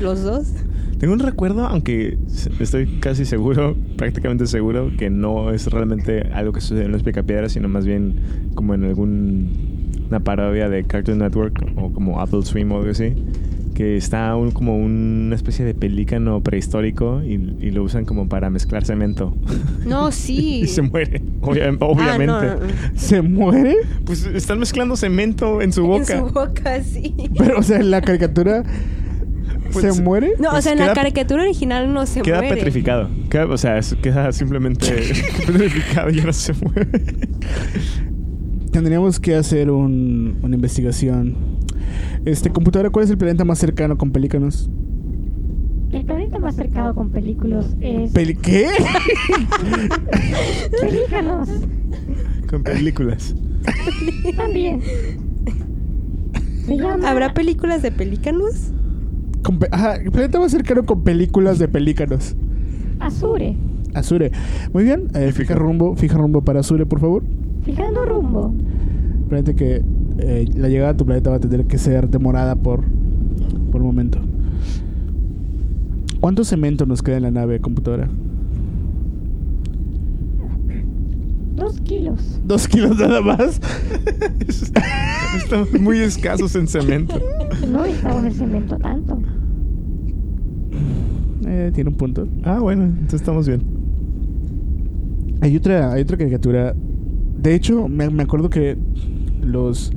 [0.00, 0.52] Los dos.
[0.98, 2.18] Tengo un recuerdo, aunque
[2.60, 7.52] estoy casi seguro, prácticamente seguro, que no es realmente algo que sucede en los picapiedras,
[7.52, 8.14] sino más bien
[8.54, 9.72] como en algún
[10.08, 13.14] una parodia de Cartoon Network o como Adult Swim o algo así,
[13.82, 18.48] que está un, como una especie de pelícano prehistórico y, y lo usan como para
[18.48, 19.36] mezclar cemento.
[19.84, 20.60] No, sí.
[20.62, 22.32] y se muere, obvia- obviamente.
[22.32, 22.72] Ah, no, no, no.
[22.94, 23.74] ¿Se muere?
[24.04, 26.12] Pues están mezclando cemento en su boca.
[26.14, 27.12] En su boca, sí.
[27.36, 28.62] Pero, o sea, en la caricatura
[29.72, 30.34] Pues, se muere.
[30.38, 32.54] No, o Pues sea, en queda- la caricatura original no se Queda muere.
[32.56, 33.08] petrificado.
[33.30, 34.86] Queda- o sea, es- queda simplemente
[35.46, 36.86] petrificado y ya no se mueve.
[38.70, 41.34] Tendríamos que hacer un, una investigación.
[42.24, 44.70] Este, computadora, ¿cuál es el planeta más cercano con pelícanos?
[45.92, 48.66] El planeta más cercano con películas es ¿Peli ¿Qué?
[50.80, 51.48] Pelícanos.
[52.48, 53.34] Con películas.
[54.36, 54.80] También.
[56.68, 58.72] Llama ¿Habrá películas de pelícanos?
[59.42, 62.36] Con pe- Ajá, el planeta más cercano con películas de pelícanos.
[63.00, 63.56] Azure.
[63.94, 64.30] Azure.
[64.72, 67.24] Muy bien, eh, fija rumbo, fija rumbo para Azure, por favor.
[67.64, 68.54] Fijando rumbo.
[69.28, 69.82] Planeta que
[70.18, 72.84] eh, la llegada a tu planeta va a tener que ser demorada por,
[73.70, 74.18] por un momento.
[76.20, 78.08] ¿Cuánto cemento nos queda en la nave computadora?
[81.56, 82.40] Dos kilos.
[82.44, 83.60] Dos kilos nada más.
[85.36, 87.20] Estamos muy escasos en cemento.
[87.70, 89.18] No necesitamos el cemento tanto.
[91.46, 92.28] Eh, tiene un punto.
[92.44, 93.62] Ah, bueno, entonces estamos bien.
[95.40, 96.74] Hay otra, hay otra caricatura.
[97.38, 98.78] De hecho, me, me acuerdo que
[99.42, 99.92] los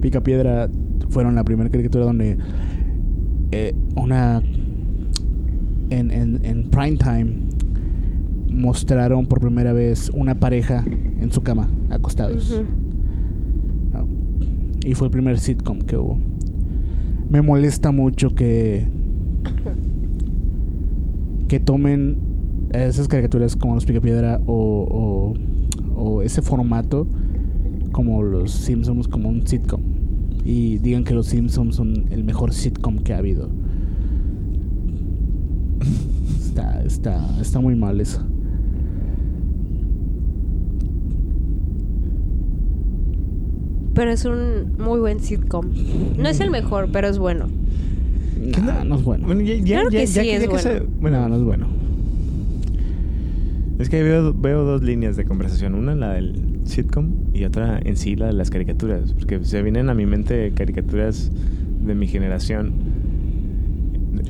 [0.00, 0.68] Picapiedra
[1.08, 2.36] fueron la primera caricatura donde
[3.52, 4.42] eh, una
[5.90, 7.46] en, en, en prime time
[8.50, 10.84] mostraron por primera vez una pareja
[11.20, 12.62] en su cama, acostados.
[13.92, 14.08] ¿no?
[14.84, 16.18] Y fue el primer sitcom que hubo.
[17.30, 18.86] Me molesta mucho que
[21.48, 22.18] que tomen
[22.72, 25.34] esas caricaturas como los Picapiedra o,
[25.94, 27.06] o, o ese formato
[27.92, 29.80] como los Simpsons como un sitcom
[30.46, 33.50] y digan que los Simpsons son el mejor sitcom que ha habido.
[36.38, 38.22] Está, está, está muy mal eso.
[43.94, 45.66] Pero es un muy buen sitcom.
[46.18, 47.46] No es el mejor, pero es bueno.
[48.64, 49.26] Nah, no es bueno.
[49.26, 51.36] Bueno, ya, ya, Claro ya- que ya sí es ya que se- bueno, no, no
[51.36, 51.66] es bueno.
[53.78, 55.74] es que veo, veo dos líneas de conversación.
[55.74, 59.12] Una, la del sitcom, y otra en sí, la de las caricaturas.
[59.12, 61.30] Porque se vienen a mi mente caricaturas
[61.84, 62.72] de mi generación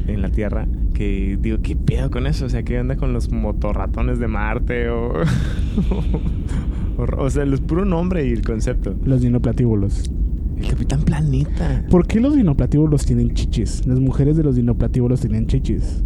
[0.06, 2.46] en la Tierra que digo, ¿qué pedo con eso?
[2.46, 4.88] O sea, ¿qué onda con los motorratones de Marte?
[4.88, 5.12] O,
[6.98, 8.94] o, o sea, el puro nombre y el concepto.
[9.04, 10.10] Los dinoplatíbulos.
[10.58, 11.84] El Capitán Planeta.
[11.90, 13.86] ¿Por qué los dinoplatíbulos tienen chichis?
[13.86, 16.02] Las mujeres de los dinoplatíbulos tienen chichis.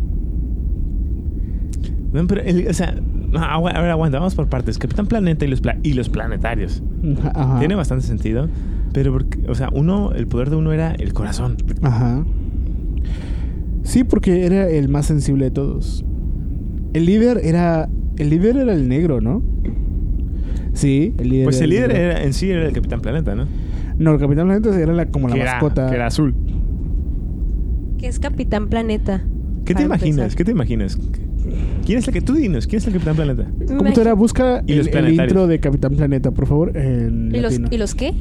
[2.12, 2.96] No, pero, el- o sea,
[3.32, 4.78] no, agua- a ver, aguanta, vamos por partes.
[4.78, 6.82] Capitán Planeta y los, pla- y los planetarios.
[7.34, 7.58] Ajá.
[7.58, 8.48] Tiene bastante sentido.
[8.92, 11.56] Pero, porque, o sea, uno, el poder de uno era el corazón.
[11.82, 12.24] Ajá.
[13.82, 16.04] Sí, porque era el más sensible de todos.
[16.92, 17.88] El líder era.
[18.18, 19.42] El líder era el negro, ¿no?
[20.72, 21.44] Sí, el líder.
[21.44, 22.02] Pues era el líder negro.
[22.04, 23.46] era, en sí era el Capitán Planeta, ¿no?
[23.98, 25.88] No, el Capitán Planeta era la, como la que, era, mascota.
[25.88, 26.34] que era azul.
[27.98, 29.22] Que es Capitán Planeta.
[29.64, 30.18] ¿Qué te imaginas?
[30.18, 30.36] empezar.
[30.36, 30.98] ¿Qué te imaginas?
[31.86, 32.66] ¿Quién es el que tú dinos?
[32.66, 33.46] ¿Quién es el Capitán Planeta?
[33.68, 34.14] ¿Cómo te era?
[34.14, 35.28] Busca Y el, los el planetarios.
[35.28, 37.68] intro de Capitán Planeta, por favor, en ¿Y los, latino.
[37.70, 38.14] ¿Y los qué?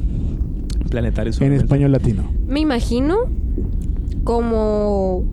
[0.90, 2.24] Planetario En español latino.
[2.48, 3.16] Me imagino
[4.24, 5.24] como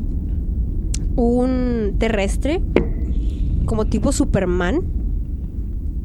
[1.15, 2.61] un terrestre,
[3.65, 4.82] como tipo Superman,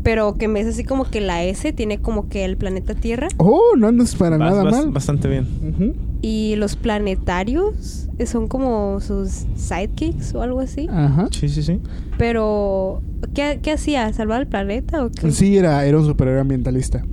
[0.02, 3.28] pero que en vez así como que la S tiene como que el planeta Tierra
[3.36, 4.90] Oh, no andas para Vas- nada vas mal.
[4.90, 5.46] Bastante bien.
[5.68, 5.92] Ujú.
[6.22, 10.88] Y los planetarios son como sus sidekicks o algo así.
[10.88, 11.28] Ajá.
[11.32, 11.80] Sí, sí, sí.
[12.16, 13.02] Pero,
[13.34, 14.12] ¿qué, qué hacía?
[14.12, 15.32] ¿Salvar el planeta o qué?
[15.32, 17.04] Sí, era, era un superhéroe ambientalista.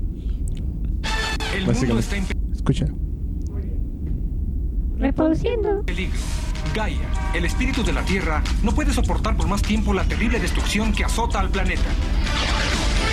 [1.55, 2.85] El mundo está en Escucha.
[4.99, 5.83] Reproduciendo.
[5.83, 6.15] peligro.
[6.75, 6.97] Gaia,
[7.33, 11.03] el espíritu de la Tierra, no puede soportar por más tiempo la terrible destrucción que
[11.03, 11.81] azota al planeta.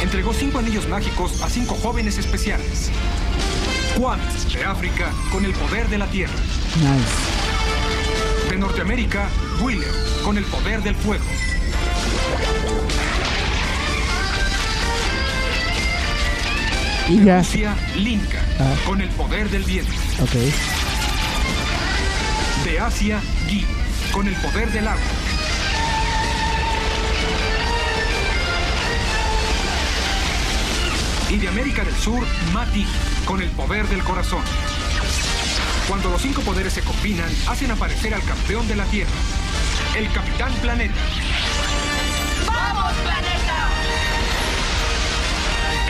[0.03, 2.91] Entregó cinco anillos mágicos a cinco jóvenes especiales.
[3.97, 4.21] Juan,
[4.53, 6.35] de África, con el poder de la Tierra.
[6.77, 8.51] Nice.
[8.51, 9.29] De Norteamérica,
[9.61, 9.93] Wheeler,
[10.23, 11.25] con el poder del fuego.
[17.09, 17.39] Y ya.
[17.39, 18.75] Rusia, Linka, Ah.
[18.85, 19.93] con el poder del viento.
[20.21, 20.35] Ok.
[22.65, 23.65] De Asia, Gi,
[24.13, 25.01] con el poder del agua.
[31.31, 32.87] Y de América del Sur, Mati,
[33.25, 34.43] con el poder del corazón.
[35.89, 39.11] Cuando los cinco poderes se combinan, hacen aparecer al campeón de la Tierra,
[39.97, 40.95] el Capitán Planeta.
[42.47, 43.69] ¡Vamos, planeta!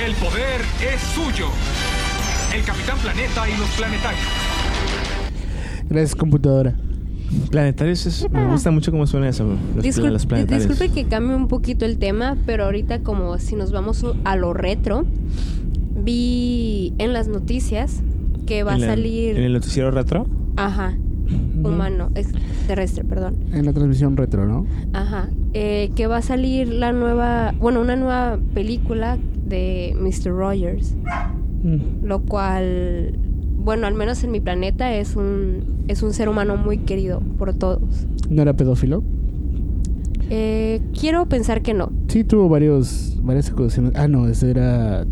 [0.06, 1.48] El poder es suyo.
[2.54, 4.26] El Capitán Planeta y los planetarios.
[5.88, 6.74] Gracias, computadora.
[7.50, 9.44] Planetarios es, me gusta mucho cómo suena eso.
[9.74, 10.68] Los, Discul- los planetarios.
[10.68, 14.52] disculpe que cambie un poquito el tema, pero ahorita como si nos vamos a lo
[14.54, 15.04] retro,
[16.02, 18.02] vi en las noticias
[18.46, 19.36] que va a ¿En la- salir...
[19.36, 20.26] ¿En el noticiero retro?
[20.56, 20.96] Ajá,
[21.62, 23.36] humano, extraterrestre, perdón.
[23.52, 24.66] En la transmisión retro, ¿no?
[24.92, 30.30] Ajá, eh, que va a salir la nueva, bueno, una nueva película de Mr.
[30.32, 30.94] Rogers,
[31.62, 32.04] Mm.
[32.06, 33.18] lo cual,
[33.66, 37.52] bueno, al menos en mi planeta es un, es un ser humano muy querido por
[37.52, 38.06] todos.
[38.30, 39.02] ¿No era pedófilo?
[40.30, 41.90] Eh, quiero pensar que no.
[42.06, 43.92] Sí, tuvo varios, varias acusaciones.
[43.96, 45.04] Ah, no, ese era.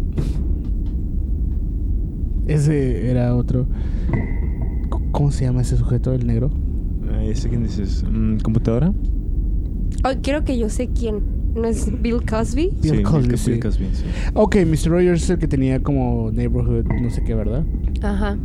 [2.46, 3.66] Ese era otro.
[5.10, 6.52] ¿Cómo se llama ese sujeto, el negro?
[7.10, 8.04] Ah, ¿Ese quién dices?
[8.08, 8.94] Mm, ¿Computadora?
[10.04, 11.22] Oh, quiero que yo sé quién.
[11.54, 12.72] ¿No es Bill Cosby?
[12.82, 13.60] Bill Sí, Cosby, Bill sí.
[13.60, 14.04] Cosby, sí.
[14.34, 14.90] Ok, Mr.
[14.90, 17.64] Rogers es el que tenía como neighborhood, no sé qué, ¿verdad?
[18.02, 18.36] Ajá.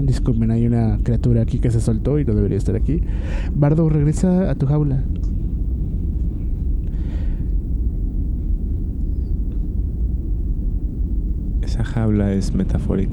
[0.00, 3.02] Disculpen, hay una criatura aquí que se soltó y no debería estar aquí.
[3.54, 5.02] Bardo, regresa a tu jaula.
[11.84, 13.12] jaula es metafórica.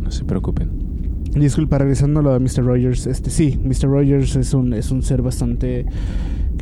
[0.00, 0.70] No se preocupen.
[1.34, 2.64] Disculpa, regresando a lo de Mr.
[2.64, 3.06] Rogers.
[3.06, 3.88] Este, sí, Mr.
[3.88, 5.86] Rogers es un, es un ser bastante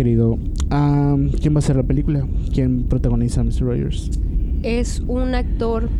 [0.01, 0.39] querido.
[0.71, 2.27] Ah, ¿Quién va a hacer la película?
[2.55, 3.61] ¿Quién protagoniza a Mr.
[3.61, 4.11] Rogers?
[4.63, 5.91] Es un actor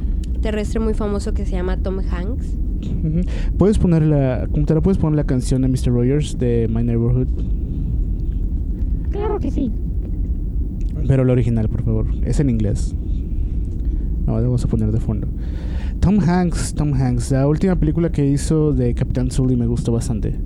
[0.41, 2.57] terrestre muy famoso que se llama Tom Hanks.
[3.59, 5.93] ¿Puedes poner la computadora, puedes poner la canción de Mr.
[5.93, 7.29] Rogers de My Neighborhood?
[9.11, 9.71] Claro que sí.
[11.07, 12.07] Pero la original, por favor.
[12.25, 12.95] Es en inglés.
[14.25, 15.29] No, vamos a poner de fondo.
[16.01, 17.33] Tom Hanks, Tom Hanks.
[17.33, 20.39] La última película que hizo de Capitán Sully me gustó bastante.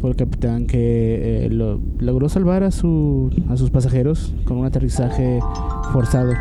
[0.00, 4.64] Fue el capitán que eh, lo- logró salvar a, su, a sus pasajeros con un
[4.66, 5.40] aterrizaje
[5.92, 6.32] forzado.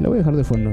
[0.00, 0.70] Lo voy a dejar de fondo.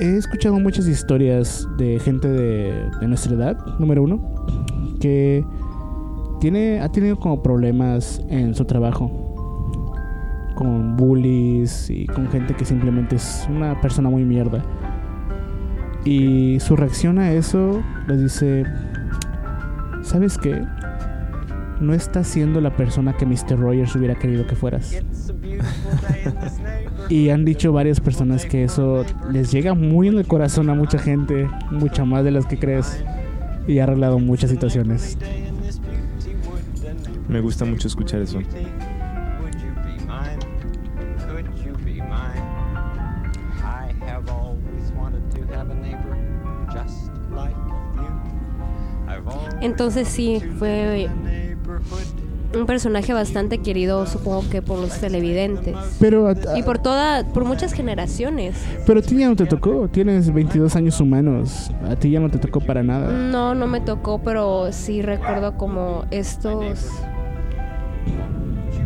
[0.00, 4.20] He escuchado muchas historias de gente de, de nuestra edad, número uno,
[5.00, 5.44] que
[6.40, 9.10] tiene, ha tenido como problemas en su trabajo.
[10.56, 14.64] Con bullies y con gente que simplemente es una persona muy mierda.
[16.06, 18.64] Y su reacción a eso les dice,
[20.02, 20.62] ¿sabes qué?
[21.80, 23.58] No estás siendo la persona que Mr.
[23.58, 25.02] Rogers hubiera querido que fueras.
[27.08, 30.98] y han dicho varias personas que eso les llega muy en el corazón a mucha
[31.00, 33.02] gente, mucha más de las que crees.
[33.66, 35.18] Y ha arreglado muchas situaciones.
[37.28, 38.38] Me gusta mucho escuchar eso.
[49.66, 51.08] Entonces sí, fue
[52.56, 55.74] un personaje bastante querido, supongo que por los televidentes.
[55.98, 58.54] Pero Y por toda, por muchas generaciones.
[58.86, 62.30] pero a ti ya no te tocó, tienes 22 años humanos, a ti ya no
[62.30, 63.10] te tocó para nada.
[63.12, 66.86] No, no me tocó, pero sí recuerdo como estos...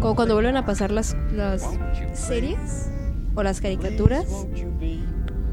[0.01, 1.63] Como cuando vuelven a pasar las, las
[2.15, 2.91] series
[3.35, 4.47] o las caricaturas.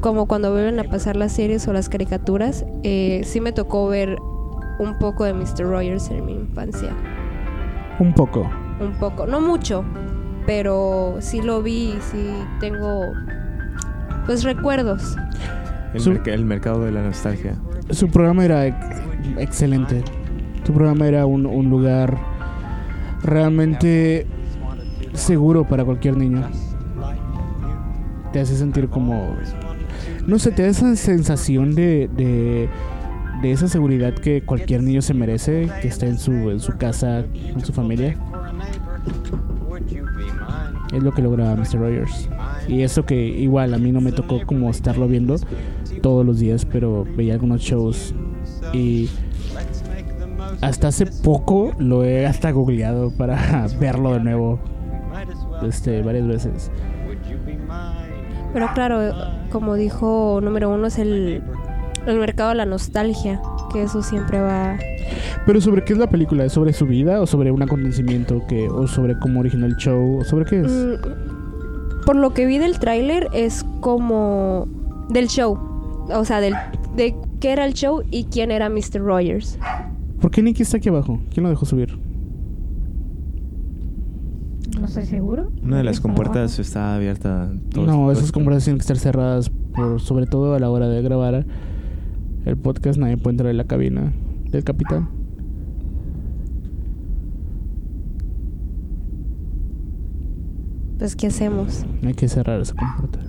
[0.00, 2.64] Como cuando vuelven a pasar las series o las caricaturas.
[2.82, 4.16] eh, sí me tocó ver
[4.78, 5.62] un poco de Mr.
[5.64, 6.90] Rogers en mi infancia.
[7.98, 8.48] Un poco.
[8.80, 9.84] Un poco, no mucho,
[10.46, 12.30] pero sí lo vi, sí
[12.60, 13.02] tengo
[14.26, 15.16] pues recuerdos.
[15.94, 17.56] El, Su- merc- el mercado de la nostalgia.
[17.90, 18.76] Su programa era ex-
[19.38, 20.02] excelente.
[20.64, 22.16] Su programa era un, un lugar
[23.22, 24.26] realmente
[25.14, 26.42] seguro para cualquier niño.
[28.32, 29.34] Te hace sentir como...
[30.26, 32.68] No sé, te da esa sensación de, de,
[33.42, 37.24] de esa seguridad que cualquier niño se merece, que esté en su, en su casa,
[37.52, 38.16] con su familia.
[40.92, 41.78] Es lo que logra Mr.
[41.78, 42.28] Rogers.
[42.66, 45.36] Y eso que igual a mí no me tocó como estarlo viendo
[46.02, 48.14] todos los días, pero veía algunos shows
[48.72, 49.08] y
[50.60, 54.58] hasta hace poco lo he hasta googleado para verlo de nuevo.
[55.62, 56.70] Este, varias veces.
[58.52, 59.12] Pero claro,
[59.50, 61.42] como dijo número uno, es el,
[62.10, 63.40] el mercado de la nostalgia,
[63.72, 64.78] que eso siempre va...
[65.46, 68.68] Pero sobre qué es la película, ¿es sobre su vida o sobre un acontecimiento que
[68.68, 70.70] o sobre cómo originó el show o sobre qué es?
[70.70, 74.66] Mm, por lo que vi del tráiler es como
[75.08, 75.58] del show,
[76.10, 76.54] o sea, del,
[76.96, 79.00] de qué era el show y quién era Mr.
[79.00, 79.58] Rogers.
[80.20, 81.20] ¿Por qué Nicky está aquí abajo?
[81.32, 81.98] ¿Quién lo dejó subir?
[84.78, 85.50] No estoy seguro.
[85.62, 87.50] Una de las compuertas está abierta.
[87.74, 91.46] no, esas conversaciones tienen que estar cerradas, por, sobre todo a la hora de grabar
[92.48, 92.98] el podcast.
[92.98, 94.12] Nadie puede entrar en la cabina
[94.50, 95.08] del capitán.
[100.98, 101.86] Pues, ¿qué hacemos?
[102.04, 103.20] Hay que cerrar esa compuerta.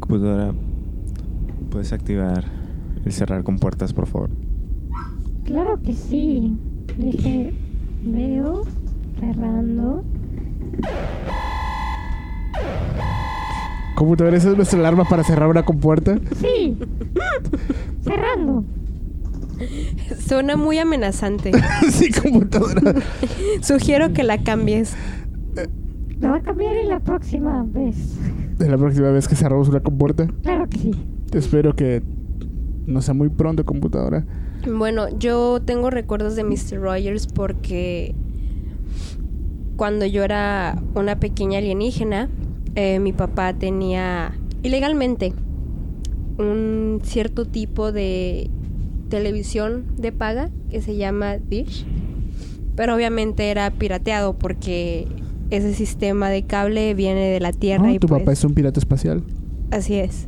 [0.00, 0.52] Computadora,
[1.70, 2.44] puedes activar
[3.04, 4.28] el cerrar con puertas, por favor.
[5.44, 6.58] Claro que sí.
[6.98, 7.54] Dije,
[8.04, 8.64] veo
[9.18, 10.04] cerrando.
[13.96, 16.18] Computadora, ¿esa es nuestra alarma para cerrar una compuerta?
[16.38, 16.76] Sí.
[18.02, 18.62] cerrando.
[20.18, 21.50] Suena muy amenazante.
[21.90, 22.94] sí, computadora.
[23.62, 24.94] Sugiero que la cambies.
[26.20, 27.96] Lo va a cambiar en la próxima vez.
[28.58, 30.26] De la próxima vez que cerramos una compuerta.
[30.42, 30.90] Claro que sí.
[31.32, 32.02] Espero que
[32.84, 34.26] no sea muy pronto, computadora.
[34.70, 36.80] Bueno, yo tengo recuerdos de Mr.
[36.80, 38.14] Rogers porque
[39.76, 42.28] cuando yo era una pequeña alienígena,
[42.76, 44.32] eh, mi papá tenía
[44.62, 45.32] ilegalmente
[46.38, 48.50] un cierto tipo de
[49.08, 51.86] televisión de paga que se llama Dish,
[52.74, 55.08] pero obviamente era pirateado porque
[55.50, 58.54] ese sistema de cable viene de la Tierra Ah, y tu pues, papá es un
[58.54, 59.22] pirata espacial.
[59.70, 60.26] Así es.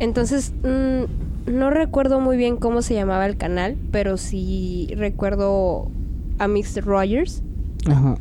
[0.00, 5.90] Entonces, mm, no recuerdo muy bien cómo se llamaba el canal, pero sí recuerdo
[6.38, 6.84] a Mr.
[6.84, 7.42] Rogers.
[7.86, 8.16] Ajá.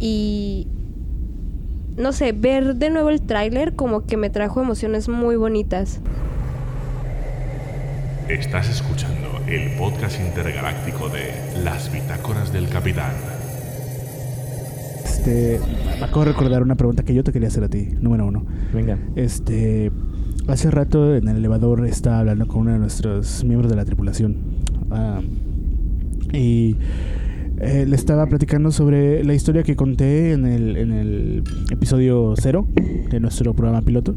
[0.00, 0.66] Y
[1.96, 6.00] no sé, ver de nuevo el tráiler como que me trajo emociones muy bonitas.
[8.28, 11.30] Estás escuchando el podcast intergaláctico de
[11.62, 13.12] Las Bitácoras del Capitán.
[15.04, 15.60] Este,
[15.98, 18.44] me acabo de recordar una pregunta que yo te quería hacer a ti, número uno.
[18.72, 18.98] Venga.
[19.14, 19.92] Este,
[20.48, 24.36] hace rato en el elevador estaba hablando con uno de nuestros miembros de la tripulación.
[24.90, 25.20] Ah,
[26.32, 26.76] y
[27.60, 32.66] eh, le estaba platicando sobre la historia que conté en el, en el episodio cero
[33.10, 34.14] de nuestro programa piloto.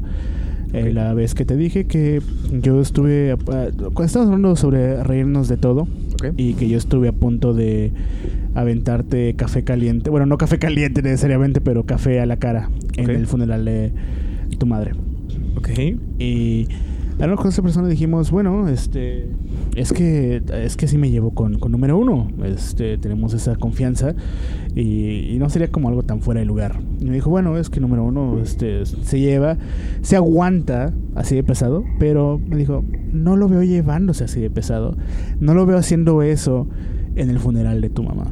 [0.73, 3.35] Eh, la vez que te dije que yo estuve.
[3.45, 5.88] cuando estábamos hablando sobre reírnos de todo.
[6.35, 7.91] Y que yo estuve a punto de
[8.55, 10.09] aventarte café caliente.
[10.09, 13.93] Bueno, no café caliente necesariamente, pero café a la cara en el funeral de
[14.57, 14.93] tu madre.
[15.55, 15.69] Ok.
[16.18, 16.68] Y
[17.19, 19.27] hablando con esa persona dijimos, bueno, este
[19.76, 22.27] es que es que sí me llevo con, con número uno.
[22.44, 24.14] Este, tenemos esa confianza
[24.76, 26.80] y, no sería como algo tan fuera de lugar.
[26.99, 29.57] Y me dijo, bueno, es que número uno este, se lleva,
[30.02, 34.95] se aguanta así de pesado, pero me dijo, no lo veo llevándose así de pesado.
[35.39, 36.68] No lo veo haciendo eso
[37.15, 38.31] en el funeral de tu mamá.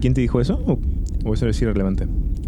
[0.00, 0.62] ¿Quién, te dijo eso?
[0.66, 0.78] ¿O,
[1.24, 2.06] o eso es irrelevante?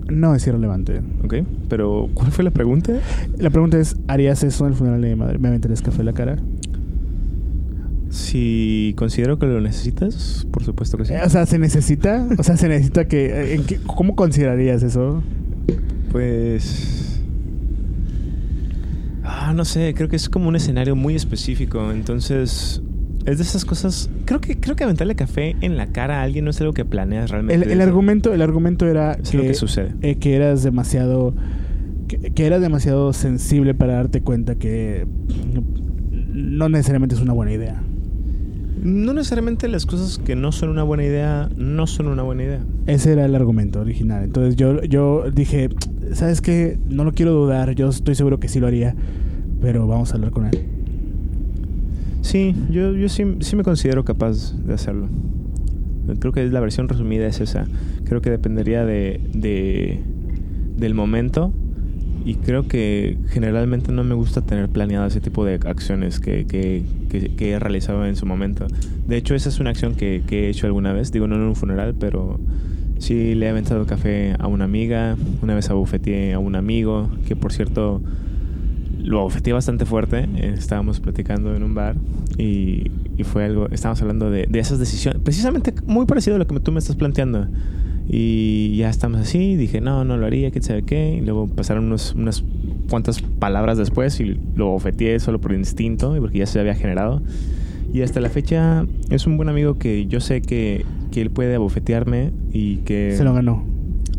[0.09, 1.01] No es irrelevante.
[1.25, 1.35] Ok.
[1.69, 2.93] Pero, ¿cuál fue la pregunta?
[3.39, 5.39] La pregunta es, ¿harías eso en el funeral de mi madre?
[5.39, 6.37] ¿Me aventarías café en la cara?
[8.11, 11.15] Si considero que lo necesitas, por supuesto que sí.
[11.15, 12.27] Eh, O sea, ¿se necesita?
[12.39, 13.55] O sea, ¿se necesita que...
[13.55, 15.23] ¿en qué- ¿Cómo considerarías eso?
[16.13, 17.21] Pues.
[19.25, 21.91] Ah, no sé, creo que es como un escenario muy específico.
[21.91, 22.83] Entonces.
[23.27, 24.11] Es de esas cosas.
[24.27, 26.85] Creo que, creo que aventarle café en la cara a alguien no es algo que
[26.85, 27.73] planeas realmente.
[27.73, 29.95] El, argumento, el argumento era Es lo que sucede.
[30.03, 31.35] eh, que eras demasiado...
[32.09, 35.07] Que, que eras demasiado sensible para darte cuenta que
[36.35, 37.83] no necesariamente es una buena idea.
[38.83, 42.61] No necesariamente las cosas que no son una buena idea no son una buena idea.
[42.87, 44.25] Ese era el argumento original.
[44.25, 45.71] Entonces yo, yo dije,
[46.13, 46.79] ¿sabes qué?
[46.91, 48.95] No lo quiero dudar, yo estoy seguro que sí lo haría,
[49.63, 50.67] pero vamos a hablar con él.
[52.25, 55.09] Sí, yo, yo sí, sí me considero capaz de hacerlo.
[56.21, 57.67] Creo que la versión resumida es esa.
[58.05, 60.01] Creo que dependería de, de-
[60.79, 61.53] del momento
[62.25, 66.83] y creo que generalmente no me gusta tener planeado ese tipo de acciones que, que,
[67.11, 68.67] que- que he realizado en su momento.
[69.07, 71.13] De hecho, esa es una acción que, he hecho alguna vez.
[71.13, 72.41] Digo, no en un funeral, pero
[72.99, 75.15] sí le he aventado café a una amiga.
[75.43, 78.01] Una vez abofeteé a un amigo, que por cierto
[79.05, 80.27] lo abofeteé bastante fuerte.
[80.37, 81.95] Eh, estábamos platicando en un bar
[82.37, 86.47] y, y fue algo, estábamos hablando de, de esas decisiones, precisamente muy parecido a lo
[86.47, 87.47] que tú me estás planteando.
[88.07, 91.17] Y ya estamos así, dije, no, no lo haría, quién sabe qué.
[91.17, 92.45] Y luego pasaron unos, unas
[92.91, 97.23] cuantas palabras después y lo abofeteé solo por instinto y porque ya se había generado.
[97.95, 101.55] Y hasta la fecha es un buen amigo que yo sé que, que él puede
[101.55, 103.15] abofetearme y que...
[103.17, 103.65] Se lo ganó.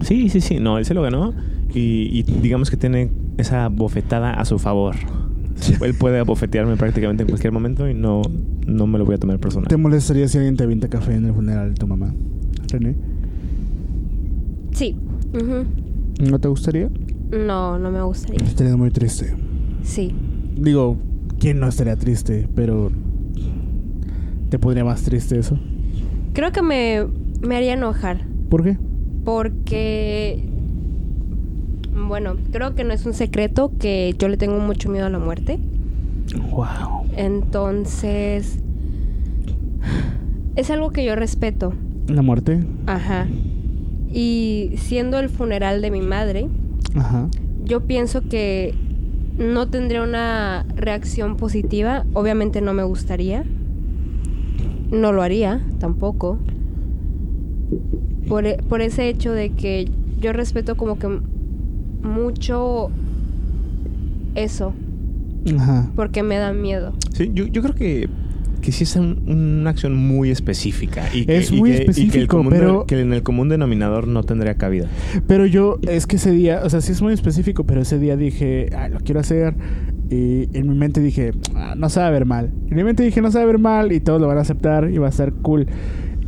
[0.02, 0.60] Sí, sí, sí.
[0.60, 1.34] No, él se lo ganó.
[1.74, 4.96] Y, y digamos que tiene esa bofetada a su favor.
[5.82, 8.22] Él puede abofetearme prácticamente en cualquier momento y no,
[8.68, 9.68] no me lo voy a tomar personal.
[9.68, 12.14] ¿Te molestaría si alguien te avienta café en el funeral de tu mamá?
[12.70, 12.96] René,
[14.72, 14.98] Sí.
[16.30, 16.90] ¿no te gustaría?
[17.32, 18.46] No, no me gustaría.
[18.46, 19.34] Estarías muy triste.
[19.84, 20.14] Sí.
[20.58, 20.98] Digo,
[21.40, 22.48] ¿quién no estaría triste?
[22.56, 22.92] Pero...
[24.50, 25.58] ¿Te pondría más triste eso?
[26.34, 27.06] Creo que me,
[27.42, 28.26] me haría enojar.
[28.50, 28.78] ¿Por qué?
[29.24, 30.44] Porque,
[32.08, 35.20] bueno, creo que no es un secreto que yo le tengo mucho miedo a la
[35.20, 35.60] muerte.
[36.52, 37.06] Wow.
[37.16, 38.60] Entonces,
[40.56, 41.74] es algo que yo respeto.
[42.08, 42.64] ¿La muerte?
[42.88, 43.28] Ajá.
[44.12, 46.48] Y siendo el funeral de mi madre,
[46.96, 47.28] Ajá.
[47.66, 48.74] yo pienso que
[49.38, 52.06] no tendría una reacción positiva.
[52.14, 53.44] Obviamente no me gustaría.
[54.92, 56.38] No lo haría tampoco.
[58.28, 61.20] Por, e- por ese hecho de que yo respeto como que
[62.04, 62.90] mucho
[64.36, 64.74] eso,
[65.58, 65.90] Ajá.
[65.96, 66.94] porque me da miedo.
[67.14, 68.10] Sí, yo, yo creo que,
[68.62, 71.04] que sí es un- una acción muy específica.
[71.14, 73.22] Y que, Es y muy que- y que el específico, común pero- que en el
[73.24, 74.88] común denominador no tendría cabida.
[75.28, 78.18] Pero yo, es que ese día, o sea, sí es muy específico, pero ese día
[78.18, 79.54] dije, ah, lo quiero hacer.
[80.10, 82.52] Y en mi mente dije, "Ah, no se va a ver mal.
[82.70, 84.42] En mi mente dije, no se va a ver mal y todos lo van a
[84.42, 85.66] aceptar y va a ser cool.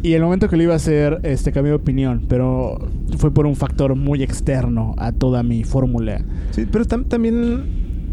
[0.03, 2.77] Y el momento que lo iba a hacer, este, cambié de opinión, pero
[3.17, 6.21] fue por un factor muy externo a toda mi fórmula.
[6.51, 7.63] Sí, pero tam- también,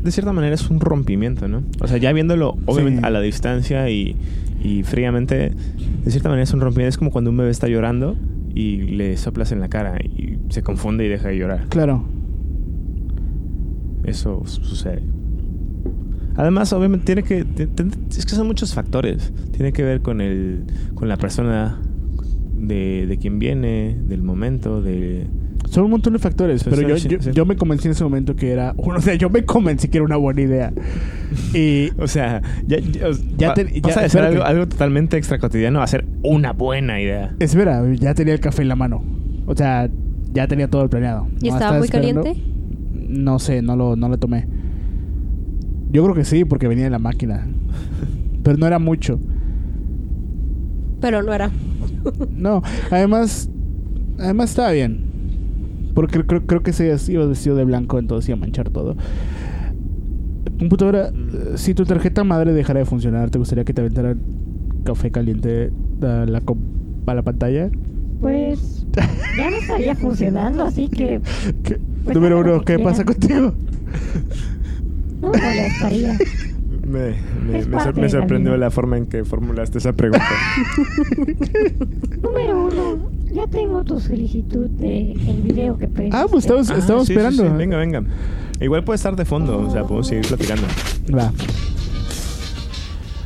[0.03, 1.63] de cierta manera, es un rompimiento, ¿no?
[1.81, 3.07] O sea, ya viéndolo, obviamente, Sí.
[3.07, 4.17] a la distancia y,
[4.63, 5.53] y fríamente,
[6.05, 6.89] de cierta manera es un rompimiento.
[6.89, 8.17] Es como cuando un bebé está llorando
[8.55, 11.67] y le soplas en la cara y se confunde y deja de llorar.
[11.69, 12.05] Claro.
[14.05, 15.03] Eso su- sucede.
[16.37, 17.45] Además, obviamente, tiene que.
[18.11, 19.33] Es que son muchos factores.
[19.53, 20.65] Tiene que ver con el.
[20.95, 21.81] con la persona
[22.57, 25.27] de, de quien viene, del momento, de.
[25.71, 28.53] Son un montón de factores, Pues pero yo, yo, me convencí en ese momento que
[28.53, 28.75] era...
[28.77, 30.73] O sea, yo me convencí que era una buena idea.
[31.55, 31.89] Y...
[31.99, 33.09] O sea, ya, ya,
[33.39, 37.35] Ya te- a hacer algo, algo totalmente extra cotidiano a hacer una buena idea.
[37.41, 39.03] Espera, ya tenía el café en la mano.
[39.47, 39.89] O sea,
[40.33, 41.27] ya tenía todo planeado.
[41.41, 42.23] ¿Y No, estaba muy esperando.
[42.23, 42.43] caliente?
[43.09, 44.47] No sé, no lo, no lo tomé.
[45.95, 47.47] Yo creo que sí, porque venía de la máquina.
[48.43, 49.21] Pero no era mucho.
[51.01, 51.53] Pero no era.
[52.37, 53.49] No, además,
[54.19, 55.05] además estaba bien.
[55.95, 58.97] Porque creo, creo que se iba vestido de blanco, entonces iba a manchar todo.
[60.59, 64.17] Computadora, eh, si tu tarjeta madre dejara de funcionar, ¿te gustaría que te aventara
[64.83, 65.71] café caliente
[66.03, 66.43] a la,
[67.07, 67.71] a la pantalla?
[68.21, 68.85] Pues
[69.37, 71.21] ya no estaría funcionando, así que
[71.63, 71.79] ¿Qué?
[72.03, 73.55] Pues Número uno, ¿qué pasa contigo?
[75.25, 76.19] no molestaría.
[76.85, 77.15] Me,
[77.47, 80.27] me- me parte sor- me de la sorprendió la forma en que formulaste esa pregunta.
[82.23, 86.15] Número uno, ya tengo tu solicitud de el video que pediste.
[86.17, 87.43] Ah, pues estamos, Ah, estamos sí, esperando.
[87.45, 87.49] sí.
[87.57, 88.03] Venga, venga.
[88.61, 90.67] Igual puede estar de fondo, o sea, podemos seguir platicando.
[91.17, 91.33] Va.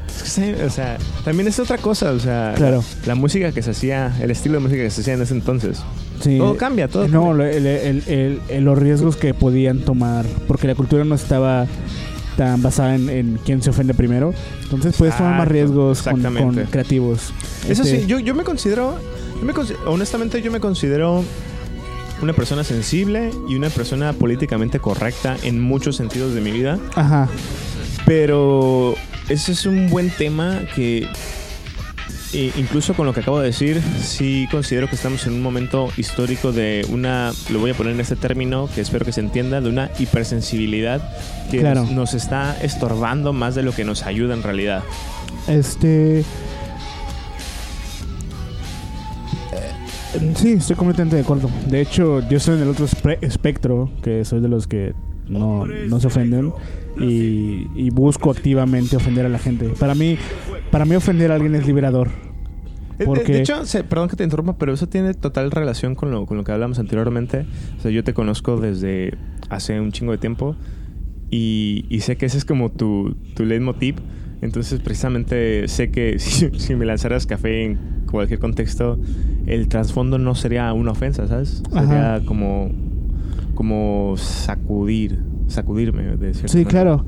[0.06, 2.84] Es que, sí, o sea, también es otra cosa, o sea, Claro.
[3.02, 5.34] la, la música que se hacía, el estilo de música que se hacía en ese
[5.34, 5.82] entonces.
[6.20, 6.38] Sí.
[6.38, 7.50] Todo cambia, todo No, cambia.
[7.52, 11.66] el- el- el- el- los riesgos que podían tomar, porque la cultura no estaba
[12.36, 14.32] tan basada en, en quién se ofende primero.
[14.64, 16.22] Entonces puedes tomar más riesgos con,
[16.70, 17.32] creativos.
[17.68, 18.96] Eso Este, sí, yo, yo me considero,
[19.40, 21.24] yo me consi- honestamente yo me considero
[22.22, 27.28] una persona sensible y una persona políticamente correcta en muchos sentidos de mi vida, Ajá.
[28.06, 28.94] pero
[29.28, 31.06] ese es un buen tema que
[32.32, 35.88] e incluso con lo que acabo de decir, sí considero que estamos en un momento
[35.96, 39.60] histórico de una, lo voy a poner en este término que espero que se entienda,
[39.60, 41.00] de una hipersensibilidad
[41.50, 41.82] que Claro.
[41.82, 44.82] nos, nos está estorbando más de lo que nos ayuda en realidad.
[45.46, 46.20] Este.
[46.20, 46.24] eh,
[50.36, 51.50] Sí, estoy completamente de acuerdo.
[51.68, 52.86] De hecho, yo estoy en el otro
[53.20, 54.94] espectro, que soy de los que
[55.28, 56.52] no, no se ofenden
[56.98, 59.68] y, y busco activamente ofender a la gente.
[59.78, 60.16] Para mí,
[60.70, 62.08] para mí ofender a alguien es liberador.
[62.98, 66.10] De- de- Porque- De hecho, perdón que te interrumpa, pero eso tiene total relación con
[66.10, 67.46] lo, con lo que hablamos anteriormente.
[67.78, 69.14] O sea, yo te conozco desde
[69.50, 70.56] hace un chingo de tiempo
[71.30, 73.96] y, y sé que ese es como tu, tu leitmotiv.
[74.40, 77.78] Entonces, precisamente sé que si, si me lanzaras café en
[78.10, 78.98] cualquier contexto,
[79.46, 81.62] el trasfondo no sería una ofensa, ¿sabes?
[81.72, 82.24] Sería Ajá.
[82.24, 82.70] como,
[83.54, 86.68] como sacudir, sacudirme de Sí, manera.
[86.70, 87.04] claro.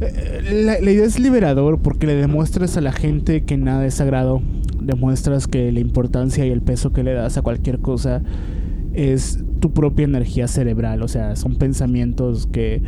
[0.00, 3.94] Eh, La, la idea es liberador porque le demuestras a la gente que nada es
[3.94, 4.42] sagrado.
[4.80, 8.22] Demuestras que la importancia y el peso que le das a cualquier cosa
[8.92, 11.02] es tu propia energía cerebral.
[11.02, 12.82] O sea, son pensamientos que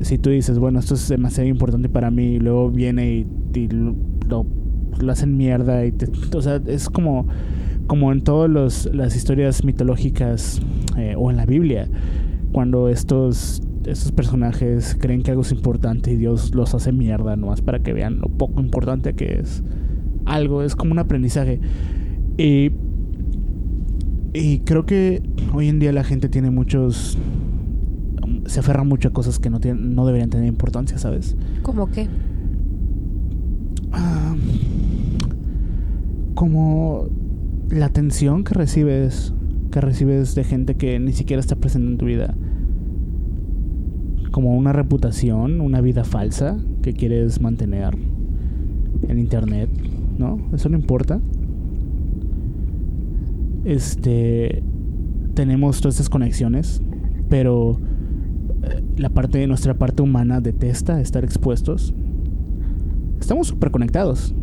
[0.00, 3.68] si tú dices, bueno, esto es demasiado importante para mí, y luego viene y,
[4.28, 4.46] lo-
[5.00, 5.84] lo hacen mierda.
[5.84, 7.26] Y te- o sea, es como,
[7.86, 10.60] como en todas las historias mitológicas
[10.96, 11.88] eh, o en la Biblia
[12.52, 17.62] cuando estos, estos personajes creen que algo es importante y Dios los hace mierda nomás
[17.62, 19.62] para que vean lo poco importante que es
[20.26, 21.60] algo, es como un aprendizaje.
[22.36, 22.72] Y,
[24.34, 25.22] y creo que
[25.54, 27.18] hoy en día la gente tiene muchos...
[28.46, 31.36] Se aferra mucho a cosas que no, tienen, no deberían tener importancia, ¿sabes?
[31.62, 32.08] ¿Cómo qué?
[33.92, 34.34] Ah,
[36.34, 37.08] como
[37.70, 39.34] la atención que recibes
[39.70, 42.34] que recibes de gente que ni siquiera está presente en tu vida
[44.30, 47.96] como una reputación una vida falsa que quieres mantener
[49.08, 49.70] en internet
[50.18, 51.20] no eso no importa
[53.64, 54.62] este
[55.34, 56.82] tenemos todas estas conexiones
[57.28, 57.78] pero
[58.62, 61.94] eh, la parte nuestra parte humana detesta estar expuestos
[63.28, 64.34] estamos súper conectados.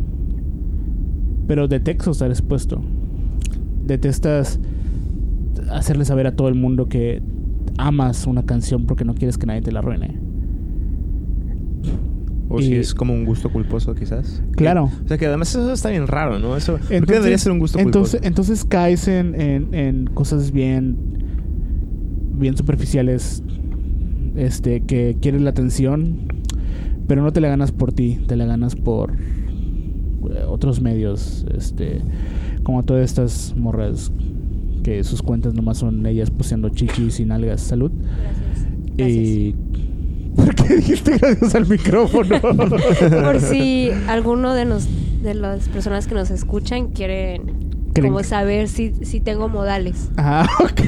[1.46, 2.80] Pero detesto estar expuesto.
[3.84, 4.60] Detestas
[5.70, 7.20] hacerle saber a todo el mundo que
[7.78, 10.18] amas una canción porque no quieres que nadie te la arruine.
[12.48, 14.42] O si es como un gusto culposo, quizás.
[14.52, 14.84] Claro.
[15.04, 16.56] O sea, que además eso está bien raro, ¿no?
[16.56, 18.28] Eso ¿por qué Entonces- debería ser un gusto entonces, culposo.
[18.28, 20.96] entonces caes en, en, en cosas bien,
[22.38, 23.42] bien superficiales.
[24.36, 26.28] Este, que quieres la atención,
[27.08, 31.46] pero no te la ganas por ti, te la ganas por eh, otros medios.
[31.56, 32.02] Este,
[32.62, 34.12] como todas estas morras
[34.86, 37.60] que sus cuentas nomás son ellas poseando chichis y nalgas.
[37.60, 37.90] Salud.
[38.96, 39.52] Y.
[40.36, 42.40] ¿Por qué dijiste gracias al micrófono?
[43.24, 44.86] Por si alguno de, nos,
[45.24, 47.65] de las personas que nos escuchan quieren ¿Creen
[48.02, 50.10] como saber si, si tengo modales.
[50.16, 50.80] Ah, ok.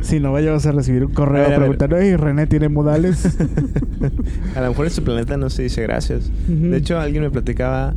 [0.00, 3.36] si no vayamos a recibir un correo preguntando, "Ey, René tiene modales.
[4.56, 6.30] A lo mejor en su planeta no se dice gracias.
[6.48, 7.94] De hecho, alguien me platicaba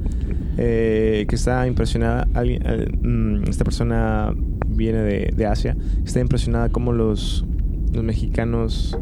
[0.57, 2.27] eh, que está impresionada.
[2.33, 4.33] alguien- eh, mm, esta persona
[4.67, 5.75] viene de, de Asia.
[6.05, 7.45] Está impresionada cómo los,
[7.93, 8.97] los mexicanos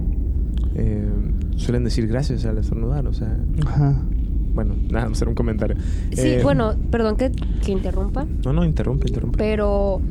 [0.75, 1.05] eh,
[1.55, 3.05] suelen decir gracias al estornudar.
[3.07, 3.35] O sea,
[3.65, 4.01] Ajá.
[4.53, 5.75] Bueno, nada, hacer un comentario.
[6.11, 7.31] Sí, Eh, bueno, perdón que,
[7.63, 9.37] que interrumpa, No, no, interrumpe, interrumpe.
[9.37, 10.01] pero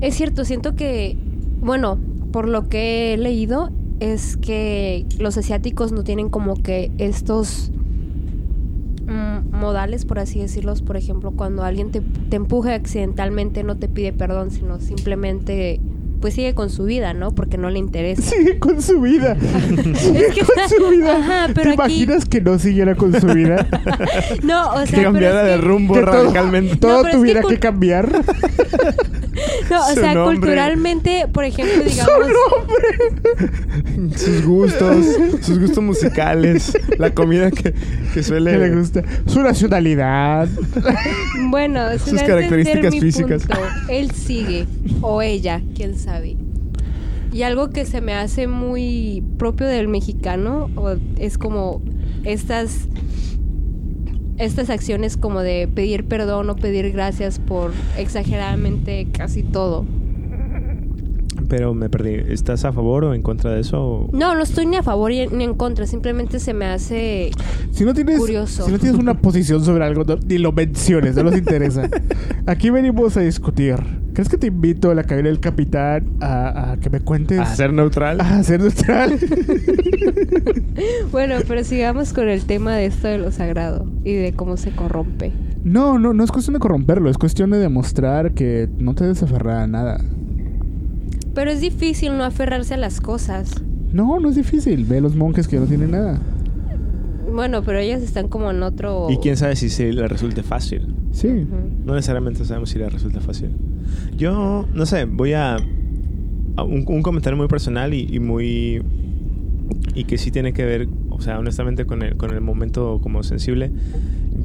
[0.00, 1.16] es cierto, siento que,
[1.60, 1.98] bueno,
[2.32, 7.70] por lo que he leído, es que los asiáticos no tienen como que estos
[9.06, 10.82] mm, modales, por así decirlos.
[10.82, 15.80] Por ejemplo, cuando alguien te, te empuja accidentalmente, no te pide perdón, sino simplemente
[16.26, 17.30] pues sigue con su vida, ¿no?
[17.36, 18.20] Porque no le interesa.
[18.20, 19.36] Sigue con su vida.
[19.94, 21.16] Sigue Es que con su vida.
[21.18, 23.64] Ajá, ¿Te pero aquí- imaginas que no siguiera con su vida?
[24.42, 26.76] No, o sea, que pero cambiara es de rumbo que radicalmente.
[26.78, 28.08] todo No, pero que tuviera que, con- cambiar.
[29.70, 30.38] No, o sea, nombre.
[30.38, 32.26] culturalmente, por ejemplo, Su digamos...
[32.28, 34.18] nombre.
[34.18, 35.06] sus gustos,
[35.42, 37.74] sus gustos musicales, la comida que,
[38.14, 38.52] que suele...
[38.52, 39.02] Que le gusta.
[39.26, 40.48] Su nacionalidad.
[41.50, 43.42] Bueno, Sus características entender mi físicas.
[43.46, 43.60] punto.
[43.88, 44.66] Él sigue,
[45.00, 46.36] o ella, quién sabe.
[47.32, 51.82] Y algo que se me hace muy propio del mexicano o es como
[52.24, 52.88] estas
[54.38, 59.84] estas acciones como de pedir perdón o pedir gracias por exageradamente casi todo.
[61.48, 62.14] Pero me perdí.
[62.32, 63.80] ¿Estás a favor o en contra de eso?
[63.82, 67.30] o- No, no estoy ni a favor ni en contra, simplemente se me hace
[67.70, 68.64] Si no tienes, Curioso.
[68.66, 71.88] si no tienes una posición sobre algo, no- ni lo menciones, no nos interesa.
[72.46, 73.76] Aquí venimos a discutir.
[74.12, 77.38] ¿Crees que te invito a la cabina del capitán a, a que me cuentes?
[77.38, 78.18] ¿A ser neutral?
[78.20, 79.18] A ser neutral.
[81.12, 84.70] Bueno, pero sigamos con el tema de esto de lo sagrado y de cómo se
[84.72, 85.32] corrompe.
[85.64, 89.22] no, no, no es cuestión de corromperlo, es cuestión de demostrar que no te debes
[89.22, 90.00] aferrar a nada.
[91.36, 93.62] Pero es difícil no aferrarse a las cosas.
[93.92, 94.86] No, no es difícil.
[94.86, 96.18] Ve a los monjes que no tienen nada.
[97.30, 99.08] Bueno, pero ellas están como en otro...
[99.10, 100.94] Y quién sabe si se le resulte fácil.
[101.12, 101.46] Sí.
[101.84, 103.50] No necesariamente sabemos si le resulta fácil.
[104.16, 105.56] Yo, no sé, voy a...
[106.56, 108.82] a un, un comentario muy personal y, y muy...
[109.94, 113.22] Y que sí tiene que ver, o sea, honestamente con el, con el momento como
[113.22, 113.70] sensible.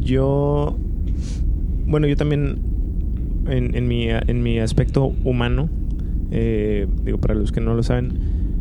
[0.02, 0.76] Yo...
[1.88, 2.58] Bueno, yo también
[3.48, 5.70] en, en, mi, en mi aspecto humano,
[6.32, 8.14] eh, digo, para los que no lo saben,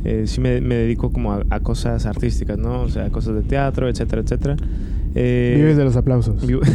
[0.05, 2.83] eh, sí me, me dedico como a, a cosas artísticas, ¿no?
[2.83, 4.57] O sea, cosas de teatro, etcétera, etcétera.
[5.15, 6.47] Eh, Vives de los aplausos.
[6.47, 6.61] vivo-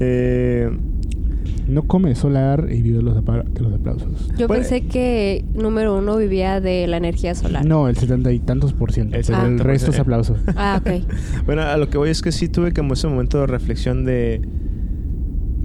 [0.00, 0.70] Eh,
[1.68, 4.28] No come solar y vive de los, apa- de los aplausos.
[4.38, 7.64] Yo Puede- pensé que número uno vivía de la energía solar.
[7.66, 9.16] No, el setenta y tantos por ciento.
[9.16, 9.62] El pero el 70%.
[9.62, 10.36] resto es aplauso.
[10.56, 11.04] Ah, ok.
[11.46, 14.40] Bueno, a lo que voy es que sí tuve como ese momento de reflexión de.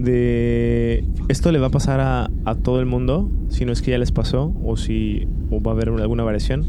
[0.02, 1.04] De.
[1.28, 3.98] Esto le va a pasar a, a todo el mundo, si no es que ya
[3.98, 6.66] les pasó, o si o va a haber alguna variación.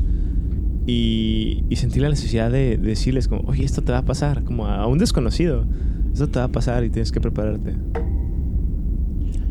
[0.85, 4.43] Y, y sentí la necesidad de, de decirles, como, oye, esto te va a pasar,
[4.43, 5.65] como a, a un desconocido.
[6.11, 7.75] Esto te va a pasar y tienes que prepararte.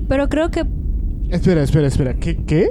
[0.08, 0.64] Pero creo que
[1.30, 2.14] Espera, espera, espera.
[2.14, 2.36] ¿Qué?
[2.36, 2.68] ¿Qué?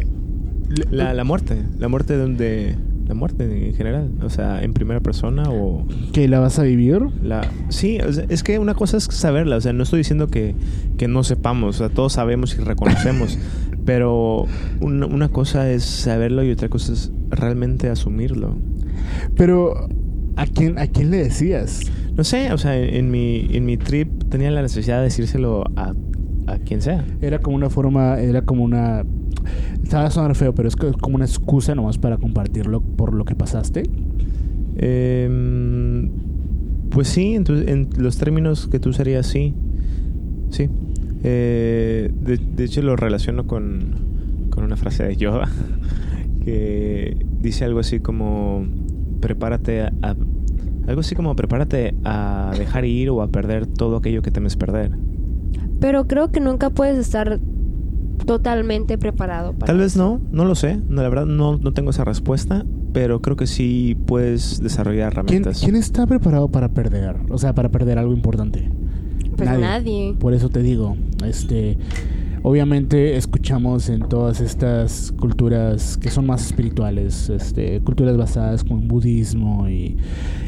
[0.92, 2.76] La, la muerte, la muerte donde.
[3.08, 5.86] La muerte en general, o sea, en primera persona o.
[6.14, 7.02] ¿Que la vas a vivir?
[7.24, 10.28] La, sí, o sea, es que una cosa es saberla, o sea, no estoy diciendo
[10.28, 10.56] que,
[10.98, 13.38] que no sepamos, o sea, todos sabemos y reconocemos,
[13.86, 14.46] pero
[14.80, 18.56] una, una cosa es saberlo y otra cosa es realmente asumirlo.
[19.36, 19.90] Pero,
[20.36, 21.82] ¿a quién, ¿a quién le decías?
[22.16, 25.64] No sé, o sea, en, en mi, en mi trip tenía la necesidad de decírselo
[25.76, 25.94] a,
[26.48, 27.06] a quien sea.
[27.22, 29.04] Era como una forma, era como una...
[29.84, 33.26] Estaba a sonar feo, pero es co- como una excusa nomás para compartirlo por lo
[33.26, 33.84] que pasaste.
[34.78, 36.10] Em,
[36.90, 39.54] pues sí, en, tu- en los términos que tú usarías, sí.
[40.50, 40.70] Sí.
[41.24, 45.48] Eh, de, de hecho, lo relaciono con, con una frase de Yoda
[46.46, 48.66] que dice algo así como:
[49.20, 50.16] prepárate a, a-
[50.88, 54.92] Algo así como: prepárate a dejar ir o a perder todo aquello que temes perder.
[55.80, 57.40] pero creo que nunca puedes estar
[58.26, 60.20] totalmente preparado para Tal vez eso.
[60.22, 60.80] no, no lo sé.
[60.90, 62.66] No, la verdad, no, no tengo esa respuesta.
[62.94, 65.62] Pero creo que sí puedes desarrollar ¿Quién, herramientas.
[65.64, 67.16] quién está preparado para perder?
[67.30, 68.70] O sea, para perder algo importante.
[69.38, 70.14] Pues nadie.
[70.20, 71.78] Por eso te digo, este,
[72.44, 78.88] obviamente escuchamos en todas estas culturas que son más espirituales, este, culturas basadas como en
[78.90, 79.96] budismo y,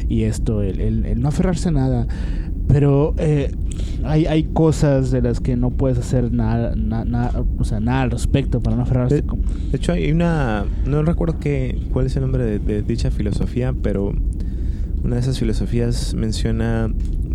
[0.08, 2.06] y esto, el, el- el no aferrarse a nada.
[2.68, 3.52] Pero eh,
[4.04, 8.02] hay, hay cosas de las que no puedes hacer nada, na- na- o sea, nada
[8.02, 9.16] al respecto para no aferrarse.
[9.16, 10.64] De, como- de hecho, hay una.
[10.86, 14.12] No recuerdo qué, cuál es el nombre de, de dicha filosofía, pero
[15.04, 16.90] una de esas filosofías menciona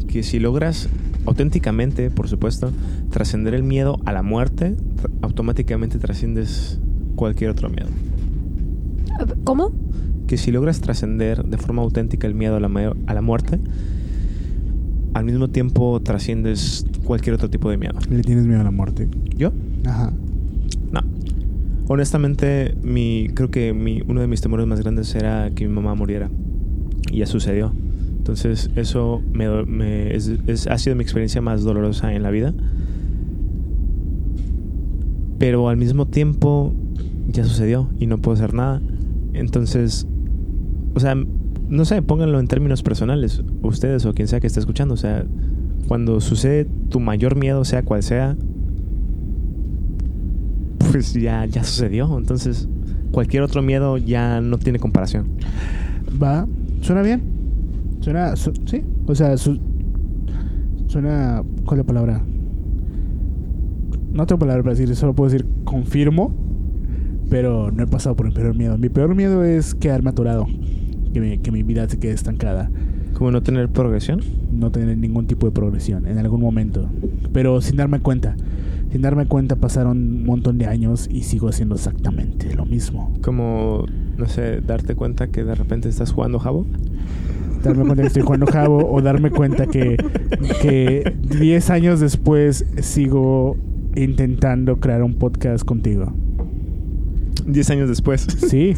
[0.08, 0.90] que si logras
[1.26, 2.72] auténticamente, por supuesto,
[3.12, 4.76] trascender el miedo a la muerte,
[5.22, 6.80] automáticamente trasciendes
[7.16, 7.90] cualquier otro miedo.
[9.44, 9.72] ¿Cómo?
[10.28, 13.60] Que si logras trascender de forma auténtica el miedo a la, a la muerte,
[15.14, 17.96] al mismo tiempo trasciendes cualquier otro tipo de miedo.
[18.10, 19.08] ¿Le tienes miedo a la muerte?
[19.38, 19.52] ¿Yo?
[19.86, 20.14] Ajá.
[20.92, 21.02] No.
[21.88, 25.96] Honestamente, mi, creo que mi, uno de mis temores más grandes era que mi mamá
[25.96, 26.30] muriera.
[27.12, 27.74] Y ya sucedió.
[28.18, 32.54] Entonces, eso me, me- es- es- ha sido mi experiencia más dolorosa en la vida.
[35.40, 36.74] Pero al mismo tiempo,
[37.32, 38.82] ya sucedió y no puedo hacer nada.
[39.34, 40.06] Entonces,
[40.96, 41.16] o sea,
[41.70, 44.94] no sé, pónganlo en términos personales, ustedes o quien sea que esté escuchando.
[44.96, 45.26] O sea,
[45.88, 48.36] cuando sucede tu mayor miedo, sea cual sea,
[50.92, 52.18] pues ya, ya sucedió.
[52.18, 52.68] Entonces,
[53.12, 55.28] cualquier otro miedo ya no tiene comparación.
[56.22, 56.48] Va,
[56.82, 57.22] suena bien.
[58.02, 58.84] Suena, su- sí.
[59.08, 59.60] O sea, su-
[60.88, 61.44] suena.
[61.66, 62.24] ¿Cuál es la palabra?
[64.12, 66.34] No tengo palabra para decir, solo puedo decir confirmo.
[67.30, 68.76] Pero no he pasado por mi peor miedo.
[68.80, 70.48] Mi peor miedo es quedarme atorado.
[71.14, 72.70] Que mi, que mi vida se quede estancada.
[73.14, 74.22] Como no tener progresión.
[74.52, 76.90] No tener ningún tipo de progresión en algún momento.
[77.34, 78.36] Pero sin darme cuenta.
[78.92, 83.14] Sin darme cuenta pasaron un montón de años y sigo haciendo exactamente lo mismo.
[83.22, 83.86] Como,
[84.18, 86.66] no sé, darte cuenta que de repente estás jugando Jabo.
[87.64, 89.98] darme cuenta que estoy jugando Jabo o darme cuenta que,
[90.62, 93.58] que 10 años después sigo
[93.96, 96.12] intentando crear un podcast contigo.
[97.46, 98.22] 10 años después.
[98.22, 98.74] Sí,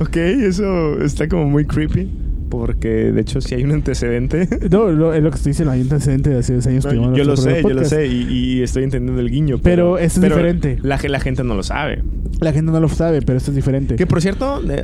[0.00, 2.08] ok, eso está como muy creepy.
[2.50, 4.48] Porque de hecho, si hay un antecedente.
[4.72, 6.90] no, lo- es lo que estoy diciendo, hay un antecedente de hace 10 años No,
[6.90, 8.06] que llevamos yo lo sé, yo lo sé.
[8.08, 8.22] Y,
[8.58, 9.58] y estoy entendiendo el guiño.
[9.62, 10.78] Pero eso es diferente.
[10.82, 12.02] La, ge- la gente no lo sabe.
[12.40, 13.94] La gente no lo sabe, pero esto es diferente.
[13.94, 14.82] Que por cierto, eh,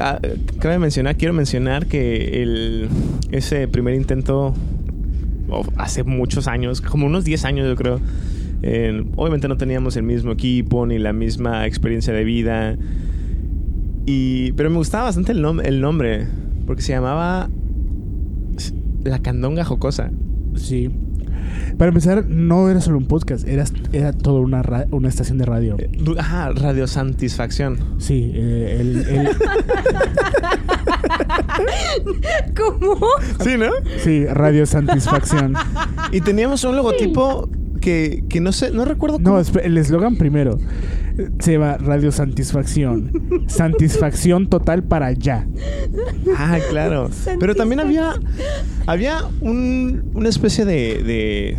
[0.60, 2.88] cabe mencionar, quiero mencionar que el,
[3.32, 4.54] ese primer intento
[5.48, 8.00] oh, hace muchos años, como unos 10 años yo creo,
[8.62, 12.76] eh, obviamente no teníamos el mismo equipo ni la misma experiencia de vida.
[14.06, 16.26] Y, pero me gustaba bastante el, nom- el nombre,
[16.66, 17.50] porque se llamaba
[19.04, 20.10] La Candonga Jocosa.
[20.54, 20.90] Sí.
[21.78, 25.44] Para empezar, no era solo un podcast, era, era toda una, ra- una estación de
[25.44, 25.76] radio.
[25.78, 27.78] Eh, Ajá, Radio Satisfacción.
[27.98, 29.28] Sí, eh, el, el-
[32.56, 33.06] ¿Cómo?
[33.42, 33.70] Sí, ¿no?
[33.98, 35.54] sí, Radio Satisfacción.
[36.12, 37.48] Y teníamos un logotipo
[37.80, 40.58] que, que no sé, no recuerdo No, espe- el eslogan primero.
[41.38, 43.10] Se llama Radio Satisfacción.
[43.46, 45.46] Satisfacción total para ya.
[46.36, 47.10] Ah, claro.
[47.40, 48.12] Pero también había
[48.86, 51.56] había un, una especie de, de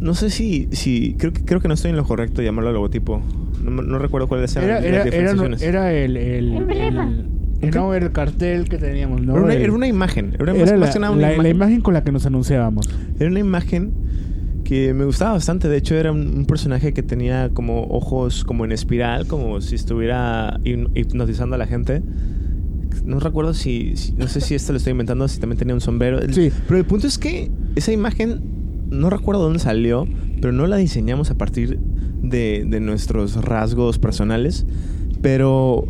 [0.00, 3.22] no sé si si creo que creo que no estoy en lo correcto llamarlo logotipo.
[3.62, 7.30] No, no recuerdo cuáles eran Era, las era, era, era el, el, el-
[7.74, 9.32] no, era el cartel que teníamos, ¿no?
[9.32, 10.34] Era una, El- era una imagen.
[10.38, 11.56] Era, más, era más la, que nada una la- la imagen.
[11.56, 12.88] imagen con la que nos anunciábamos.
[13.18, 13.92] Era una imagen
[14.68, 15.66] que me gustaba bastante.
[15.66, 19.76] De hecho, era un, un personaje que tenía como ojos como en espiral, como si
[19.76, 22.02] estuviera hipnotizando a la gente.
[23.06, 25.80] No recuerdo si, si- no sé si esto lo estoy inventando, si también tenía un
[25.80, 26.18] sombrero.
[26.20, 26.50] El- Sí.
[26.66, 28.42] Pero el punto es que esa imagen,
[28.90, 30.06] no recuerdo dónde salió,
[30.42, 31.78] pero no la diseñamos a partir
[32.22, 34.66] de, de nuestros rasgos personales.
[35.22, 35.86] Pero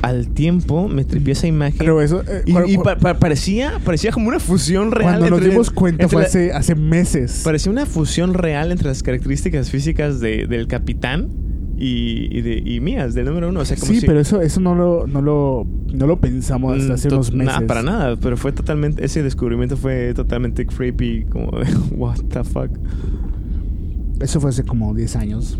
[0.00, 1.78] al tiempo me tripié esa imagen.
[1.78, 5.18] Pero eso, eh, y cu- y cu- pa- pa- parecía, parecía como una fusión real.
[5.18, 7.42] Cuando nos entre- dimos cuenta fue la- hace, hace meses.
[7.44, 11.28] Parecía una fusión real entre las características físicas de- del capitán
[11.76, 13.60] y, y de, y mías, del número uno.
[13.60, 16.76] O sea, como Sí, si- pero eso, eso no, lo, no, lo, no lo pensamos
[16.78, 17.54] hasta Mm, hace unos meses.
[17.54, 18.16] Nada, para nada.
[18.16, 19.04] Pero fue totalmente.
[19.04, 21.24] Ese descubrimiento fue totalmente creepy.
[21.24, 21.66] Como de,
[21.96, 22.70] what the fuck.
[24.20, 25.58] Eso fue hace como 10 años.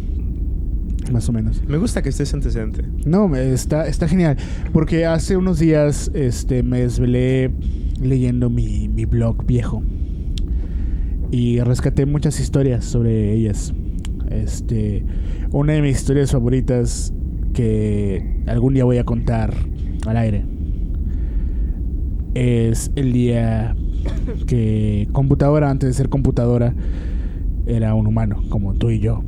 [1.11, 1.63] Más o menos.
[1.67, 2.85] Me gusta que estés antecedente.
[3.05, 4.37] No, está, está genial.
[4.73, 7.51] Porque hace unos días este, me desvelé
[8.01, 9.83] leyendo mi, mi blog viejo.
[11.31, 13.73] Y rescaté muchas historias sobre ellas.
[14.31, 15.05] Este,
[15.51, 17.13] una de mis historias favoritas
[17.53, 19.55] que algún día voy a contar
[20.07, 20.45] al aire
[22.35, 23.77] es el día
[24.47, 26.75] que computadora, antes de ser computadora,
[27.67, 29.23] era un humano, como tú y yo.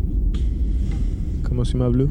[1.55, 2.11] Como Sima Blue.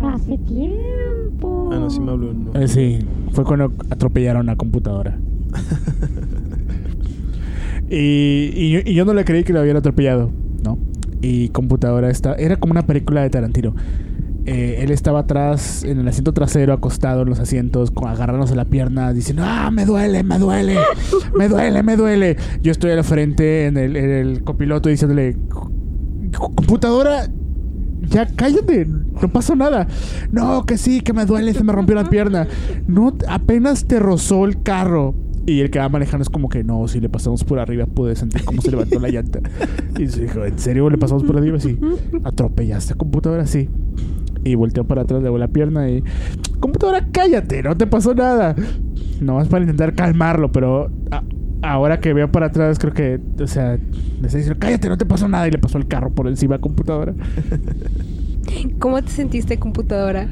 [0.00, 1.70] Hace tiempo.
[1.72, 2.32] Ah, no, Sima Blue.
[2.32, 2.60] No.
[2.60, 3.00] Eh, sí,
[3.32, 5.18] fue cuando atropellaron a computadora.
[7.90, 10.30] y, y yo, y yo no le creí que lo habían atropellado,
[10.62, 10.78] ¿no?
[11.20, 13.74] Y computadora está, era como una película de Tarantino.
[14.46, 19.12] Eh, él estaba atrás, en el asiento trasero, acostado en los asientos, agarrándose la pierna,
[19.12, 20.76] diciendo, ah, me duele, me duele,
[21.36, 22.36] me duele, me duele.
[22.62, 25.36] Yo estoy al frente en el, en el copiloto diciéndole,
[26.30, 27.26] computadora,
[28.02, 29.86] ya cállate, no pasó nada.
[30.32, 32.46] No, que sí, que me duele, se me rompió la pierna.
[32.86, 35.14] No, apenas te rozó el carro
[35.46, 38.14] Y el que va manejando es como que no, si le pasamos por arriba pude
[38.16, 39.40] sentir cómo se levantó la llanta.
[39.98, 41.58] Y se dijo, ¿en serio le pasamos por arriba?
[41.58, 41.78] Sí.
[42.24, 43.46] ¿Atropellaste computadora?
[43.46, 43.68] Sí.
[44.44, 46.02] Y volteó para atrás, le la pierna y...
[46.60, 48.54] Computadora, cállate, no te pasó nada.
[49.20, 51.22] Nomás para intentar calmarlo, pero a-
[51.62, 55.06] ahora que veo para atrás creo que, o sea, le está diciendo, cállate, no te
[55.06, 55.48] pasó nada.
[55.48, 57.14] Y le pasó el carro por encima a computadora.
[58.78, 60.28] ¿Cómo te sentiste, computadora?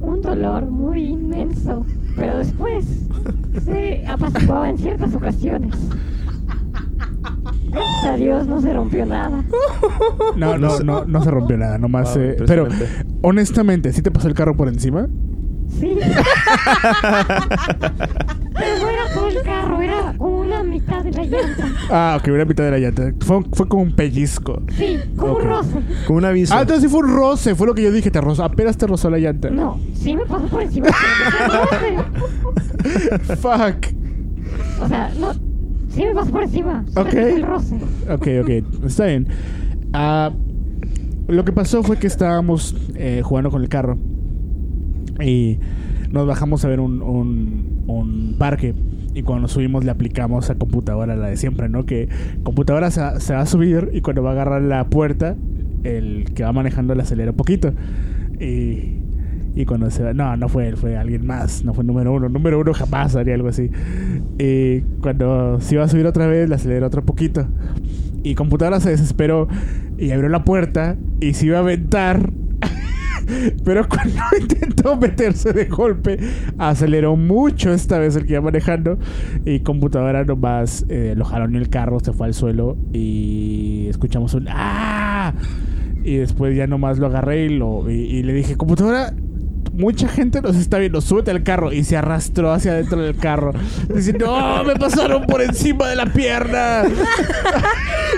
[0.00, 1.84] Un dolor muy inmenso,
[2.16, 3.08] pero después
[3.64, 5.74] se apaciguaba en ciertas ocasiones.
[7.70, 9.42] Gracias a Dios no se rompió nada.
[10.36, 12.14] No, no, no, no se rompió nada, nomás...
[12.14, 12.68] Wow, eh, pero,
[13.22, 15.08] honestamente, ¿sí te pasó el carro por encima?
[15.68, 15.96] Sí.
[18.54, 21.68] Pero no era todo el carro, era como una mitad de la llanta.
[21.90, 23.12] Ah, ok, una mitad de la llanta.
[23.20, 24.62] Fue, fue como un pellizco.
[24.76, 25.42] Sí, como Ok.
[25.42, 25.78] un roce.
[26.06, 26.54] Como un aviso.
[26.54, 28.86] Ah, entonces sí fue un roce, fue lo que yo dije, te rozó, apenas te
[28.86, 29.50] rozó la llanta.
[29.50, 30.88] No, sí me pasó por encima.
[31.80, 33.36] pero no fue roce.
[33.36, 33.86] Fuck.
[34.82, 36.84] O sea, no, sí me pasó por encima.
[36.96, 37.10] Ok.
[37.10, 37.74] fue el roce.
[38.10, 39.28] Ok, ok, está bien.
[39.92, 40.30] Ah,
[41.28, 43.98] lo que pasó fue que estábamos eh, jugando con el carro
[45.20, 45.58] y
[46.10, 48.74] nos bajamos a ver un, un, parque.
[49.14, 51.86] Y cuando subimos le aplicamos a computadora la de siempre, ¿no?
[51.86, 52.08] Que
[52.42, 53.00] computadora se
[53.34, 55.36] va a subir y cuando va a agarrar la puerta,
[55.84, 57.72] el que va manejando le acelera un poquito.
[58.40, 58.96] Y,
[59.54, 60.12] y cuando se va...
[60.12, 61.64] No, no fue él, fue alguien más.
[61.64, 62.28] No fue número uno.
[62.28, 63.70] Número uno jamás haría algo así.
[64.38, 67.46] Y cuando se iba a subir otra vez, le aceleró otro poquito.
[68.22, 69.48] Y computadora se desesperó
[69.96, 72.30] y abrió la puerta y se iba a aventar.
[73.64, 76.18] Pero cuando intentó meterse de golpe,
[76.58, 78.98] aceleró mucho esta vez el que iba manejando.
[79.44, 84.34] Y computadora nomás eh, lo jaló en el carro, se fue al suelo y escuchamos
[84.34, 85.34] un ¡Ah!
[86.04, 89.12] Y después ya nomás lo agarré y, lo, y, y le dije, computadora,
[89.76, 91.72] mucha gente nos está viendo, súbete al carro.
[91.72, 93.52] Y se arrastró hacia adentro del carro.
[93.92, 94.64] Diciendo, ¡No!
[94.64, 96.82] ¡Me pasaron por encima de la pierna!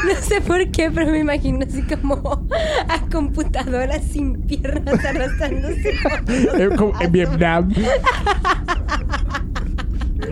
[0.06, 2.46] No sé por qué, pero me imagino así como
[2.88, 5.94] a computadora sin piernas arrastrándose.
[6.58, 7.72] Eh, como en Vietnam.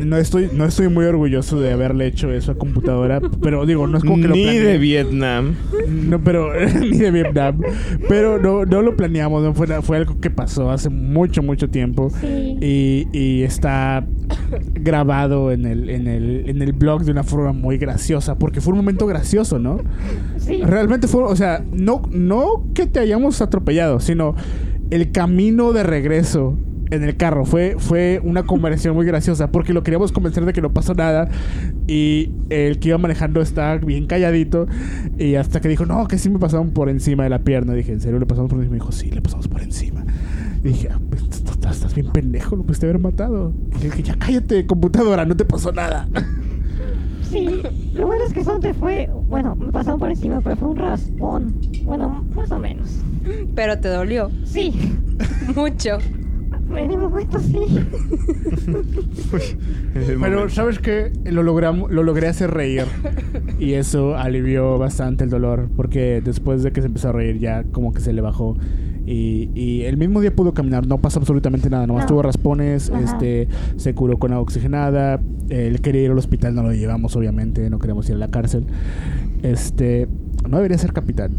[0.04, 3.98] No estoy, no estoy muy orgulloso de haberle hecho eso a computadora, pero digo, no
[3.98, 4.60] es como que lo Ni planeé.
[4.62, 5.54] de Vietnam.
[5.88, 6.50] No, pero
[6.80, 7.60] ni de Vietnam.
[8.08, 12.10] Pero no, no lo planeamos, no fue, fue algo que pasó hace mucho, mucho tiempo.
[12.20, 12.56] Sí.
[12.60, 14.06] Y, y está
[14.74, 18.72] grabado en el, en, el, en el blog de una forma muy graciosa, porque fue
[18.72, 19.78] un momento gracioso, ¿no?
[20.38, 20.60] Sí.
[20.62, 24.34] Realmente fue, o sea, no, no que te hayamos atropellado, sino
[24.90, 26.56] el camino de regreso
[26.90, 27.44] en el carro.
[27.44, 31.28] Fue, fue una conversación muy graciosa porque lo queríamos convencer de que no pasó nada
[31.86, 34.66] y el que iba manejando estaba bien calladito
[35.18, 37.74] y hasta que dijo, no, que sí me pasaron por encima de la pierna.
[37.74, 38.76] Dije, ¿en serio le pasamos por encima?
[38.76, 40.04] Y dijo, sí, le pasamos por encima.
[40.64, 43.52] Y dije, "Ah, pues, estás, bien pendejo, lo pudiste haber matado.
[43.74, 46.08] Y le dije, ya cállate, computadora, no te pasó nada.
[47.22, 47.62] Sí,
[47.94, 50.76] lo bueno es que solo te fue, bueno, me pasaron por encima, pero fue un
[50.76, 51.54] raspón.
[51.84, 53.00] Bueno, más o menos.
[53.54, 54.72] Pero te dolió Sí,
[55.56, 55.98] mucho.
[56.74, 57.56] En el momento sí.
[60.20, 61.12] Pero, ¿sabes qué?
[61.24, 62.84] Lo, logramos, lo logré hacer reír.
[63.58, 65.68] Y eso alivió bastante el dolor.
[65.76, 68.56] Porque después de que se empezó a reír, ya como que se le bajó.
[69.06, 70.86] Y, y el mismo día pudo caminar.
[70.86, 71.86] No pasó absolutamente nada.
[71.86, 72.08] Nomás No.
[72.08, 72.90] tuvo raspones.
[72.90, 73.00] Ajá.
[73.04, 75.20] Este, se curó con agua oxigenada.
[75.48, 76.54] Él quería ir al hospital.
[76.54, 77.68] No lo llevamos, obviamente.
[77.70, 78.64] No queremos ir a la cárcel.
[79.42, 80.08] Este,
[80.48, 81.32] no debería ser capitán.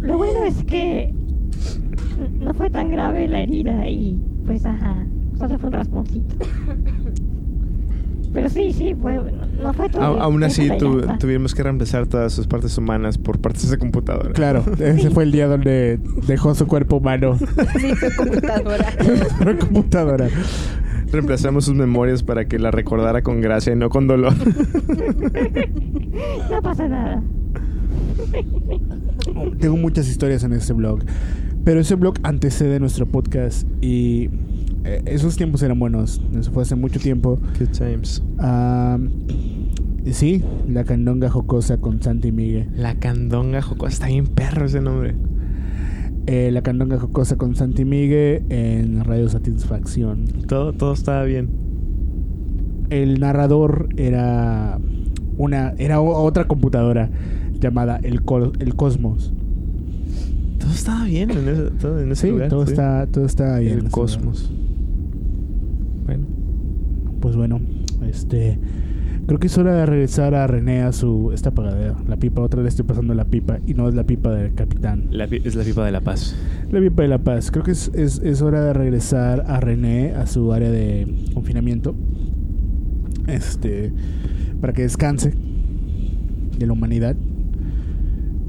[0.00, 1.12] Lo bueno es que
[2.40, 5.06] no fue tan grave la herida y pues ajá,
[5.38, 6.36] solo fue un rasponcito.
[8.32, 9.18] Pero sí, sí, fue,
[9.60, 10.02] no fue todo.
[10.02, 14.30] A- aún así, tu- tuvimos que reemplazar todas sus partes humanas por partes de computadora.
[14.34, 15.98] Claro, ese fue el día donde
[16.28, 17.36] dejó su cuerpo humano.
[17.36, 18.86] Sí, fue computadora.
[19.58, 20.28] Computadora.
[21.10, 24.32] Reemplazamos sus memorias para que la recordara con gracia y no con dolor.
[26.50, 27.22] No pasa nada.
[29.58, 31.00] Tengo muchas historias en este blog.
[31.64, 34.30] Pero ese blog antecede nuestro podcast y
[34.84, 36.20] eh, esos tiempos eran buenos.
[36.38, 37.38] Eso fue hace mucho tiempo.
[37.58, 38.22] Good times.
[40.12, 42.68] Sí, la candonga jocosa con Santi Miguel.
[42.74, 43.92] La candonga jocosa.
[43.92, 45.14] Está bien perro ese nombre.
[46.26, 50.24] Eh, la candonga jocosa con Santi Miguel en Radio Satisfacción.
[50.48, 51.50] Todo, todo estaba bien.
[52.88, 54.78] El narrador era
[55.36, 57.10] una era otra computadora
[57.60, 59.32] llamada el, Col- el Cosmos.
[60.70, 62.48] Todo estaba bien en ese, todo en ese Sí, lugar.
[62.48, 62.72] todo sí.
[62.72, 63.72] está todo está bien.
[63.80, 64.52] en El cosmos.
[66.06, 66.26] Bueno.
[67.20, 67.60] pues bueno,
[68.08, 68.58] este
[69.26, 71.30] Creo que es hora de regresar a René a su...
[71.32, 72.42] Está apagada la pipa.
[72.42, 75.06] Otra vez estoy pasando la pipa y no es la pipa del capitán.
[75.10, 76.34] La es la pipa de la paz.
[76.72, 77.50] La pipa de la paz.
[77.52, 81.94] Creo que es, es, es hora de regresar a René a su área de confinamiento.
[83.28, 83.92] Este...
[84.60, 85.32] Para que descanse
[86.58, 87.14] de la humanidad.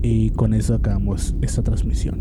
[0.01, 2.19] Y con eso acabamos esta transmisión.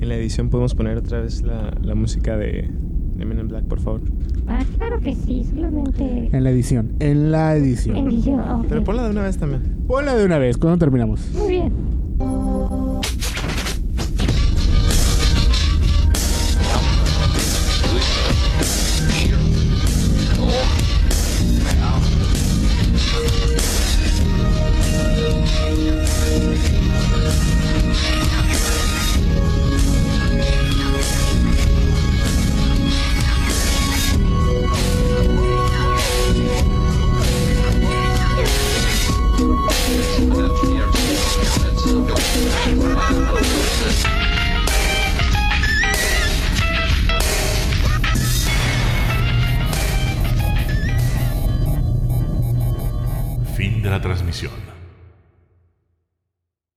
[0.00, 2.70] En la edición podemos poner otra vez la, la música de
[3.16, 4.00] de Men in Black, por favor.
[4.46, 6.92] Ah, claro que sí, solamente En la edición.
[7.00, 7.96] En la edición.
[7.96, 8.40] en edición.
[8.40, 8.66] ok.
[8.68, 9.62] Pero ponla de una vez también.
[9.86, 10.56] Ponla de una vez.
[10.58, 11.30] ¿Cuándo terminamos?
[11.34, 11.72] Muy bien.